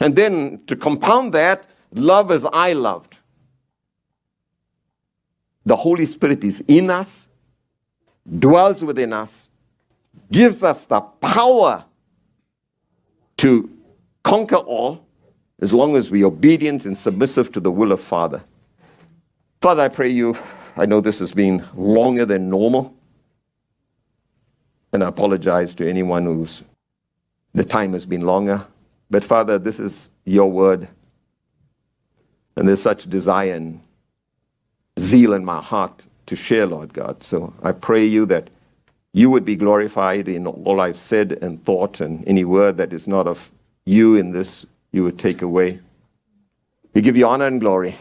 And 0.00 0.16
then 0.16 0.62
to 0.66 0.74
compound 0.74 1.32
that, 1.34 1.66
love 1.92 2.30
as 2.30 2.44
I 2.52 2.72
loved. 2.72 3.16
The 5.64 5.76
Holy 5.76 6.06
Spirit 6.06 6.44
is 6.44 6.62
in 6.66 6.90
us, 6.90 7.28
dwells 8.38 8.84
within 8.84 9.12
us, 9.12 9.48
gives 10.30 10.62
us 10.64 10.86
the 10.86 11.00
power 11.00 11.84
to 13.38 13.75
conquer 14.26 14.56
all 14.56 15.06
as 15.60 15.72
long 15.72 15.94
as 15.94 16.10
we're 16.10 16.26
obedient 16.26 16.84
and 16.84 16.98
submissive 16.98 17.52
to 17.52 17.60
the 17.60 17.70
will 17.70 17.92
of 17.92 18.00
Father. 18.00 18.42
Father, 19.60 19.82
I 19.82 19.88
pray 19.88 20.08
you, 20.08 20.36
I 20.76 20.84
know 20.84 21.00
this 21.00 21.20
has 21.20 21.32
been 21.32 21.64
longer 21.76 22.26
than 22.26 22.50
normal. 22.50 22.92
And 24.92 25.04
I 25.04 25.08
apologize 25.08 25.76
to 25.76 25.88
anyone 25.88 26.24
whose 26.24 26.64
the 27.54 27.64
time 27.64 27.92
has 27.92 28.04
been 28.04 28.22
longer. 28.22 28.66
But 29.08 29.22
Father, 29.22 29.60
this 29.60 29.78
is 29.78 30.08
your 30.24 30.50
word. 30.50 30.88
And 32.56 32.66
there's 32.66 32.82
such 32.82 33.08
desire 33.08 33.54
and 33.54 33.80
zeal 34.98 35.34
in 35.34 35.44
my 35.44 35.62
heart 35.62 36.04
to 36.26 36.34
share, 36.34 36.66
Lord 36.66 36.92
God. 36.92 37.22
So 37.22 37.54
I 37.62 37.70
pray 37.70 38.04
you 38.04 38.26
that 38.26 38.50
you 39.12 39.30
would 39.30 39.44
be 39.44 39.54
glorified 39.54 40.26
in 40.26 40.48
all 40.48 40.80
I've 40.80 40.96
said 40.96 41.38
and 41.40 41.62
thought, 41.64 42.00
and 42.00 42.26
any 42.26 42.44
word 42.44 42.76
that 42.78 42.92
is 42.92 43.06
not 43.06 43.28
of 43.28 43.52
you 43.86 44.16
in 44.16 44.32
this, 44.32 44.66
you 44.92 45.04
would 45.04 45.18
take 45.18 45.40
away. 45.40 45.80
We 46.92 47.00
give 47.00 47.16
you 47.16 47.26
honor 47.26 47.46
and 47.46 47.60
glory 47.60 47.96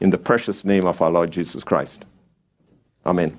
in 0.00 0.10
the 0.10 0.18
precious 0.18 0.64
name 0.64 0.86
of 0.86 1.00
our 1.00 1.10
Lord 1.10 1.30
Jesus 1.30 1.62
Christ. 1.62 2.04
Amen. 3.06 3.38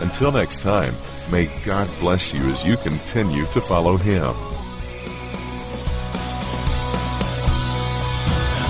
Until 0.00 0.32
next 0.32 0.60
time, 0.60 0.92
may 1.30 1.48
God 1.64 1.88
bless 2.00 2.34
you 2.34 2.40
as 2.50 2.64
you 2.64 2.76
continue 2.78 3.46
to 3.46 3.60
follow 3.60 3.96
Him. 3.96 4.34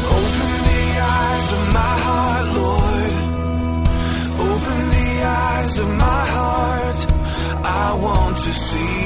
Open 0.05 0.53
the 0.69 1.01
eyes 1.01 1.53
of 1.53 1.73
my 1.73 1.99
heart, 2.07 2.47
Lord. 2.61 3.13
Open 4.51 4.89
the 4.91 5.25
eyes 5.25 5.79
of 5.79 5.89
my 5.89 6.25
heart. 6.37 7.13
I 7.65 7.99
want 8.01 8.37
to 8.37 8.53
see 8.53 9.06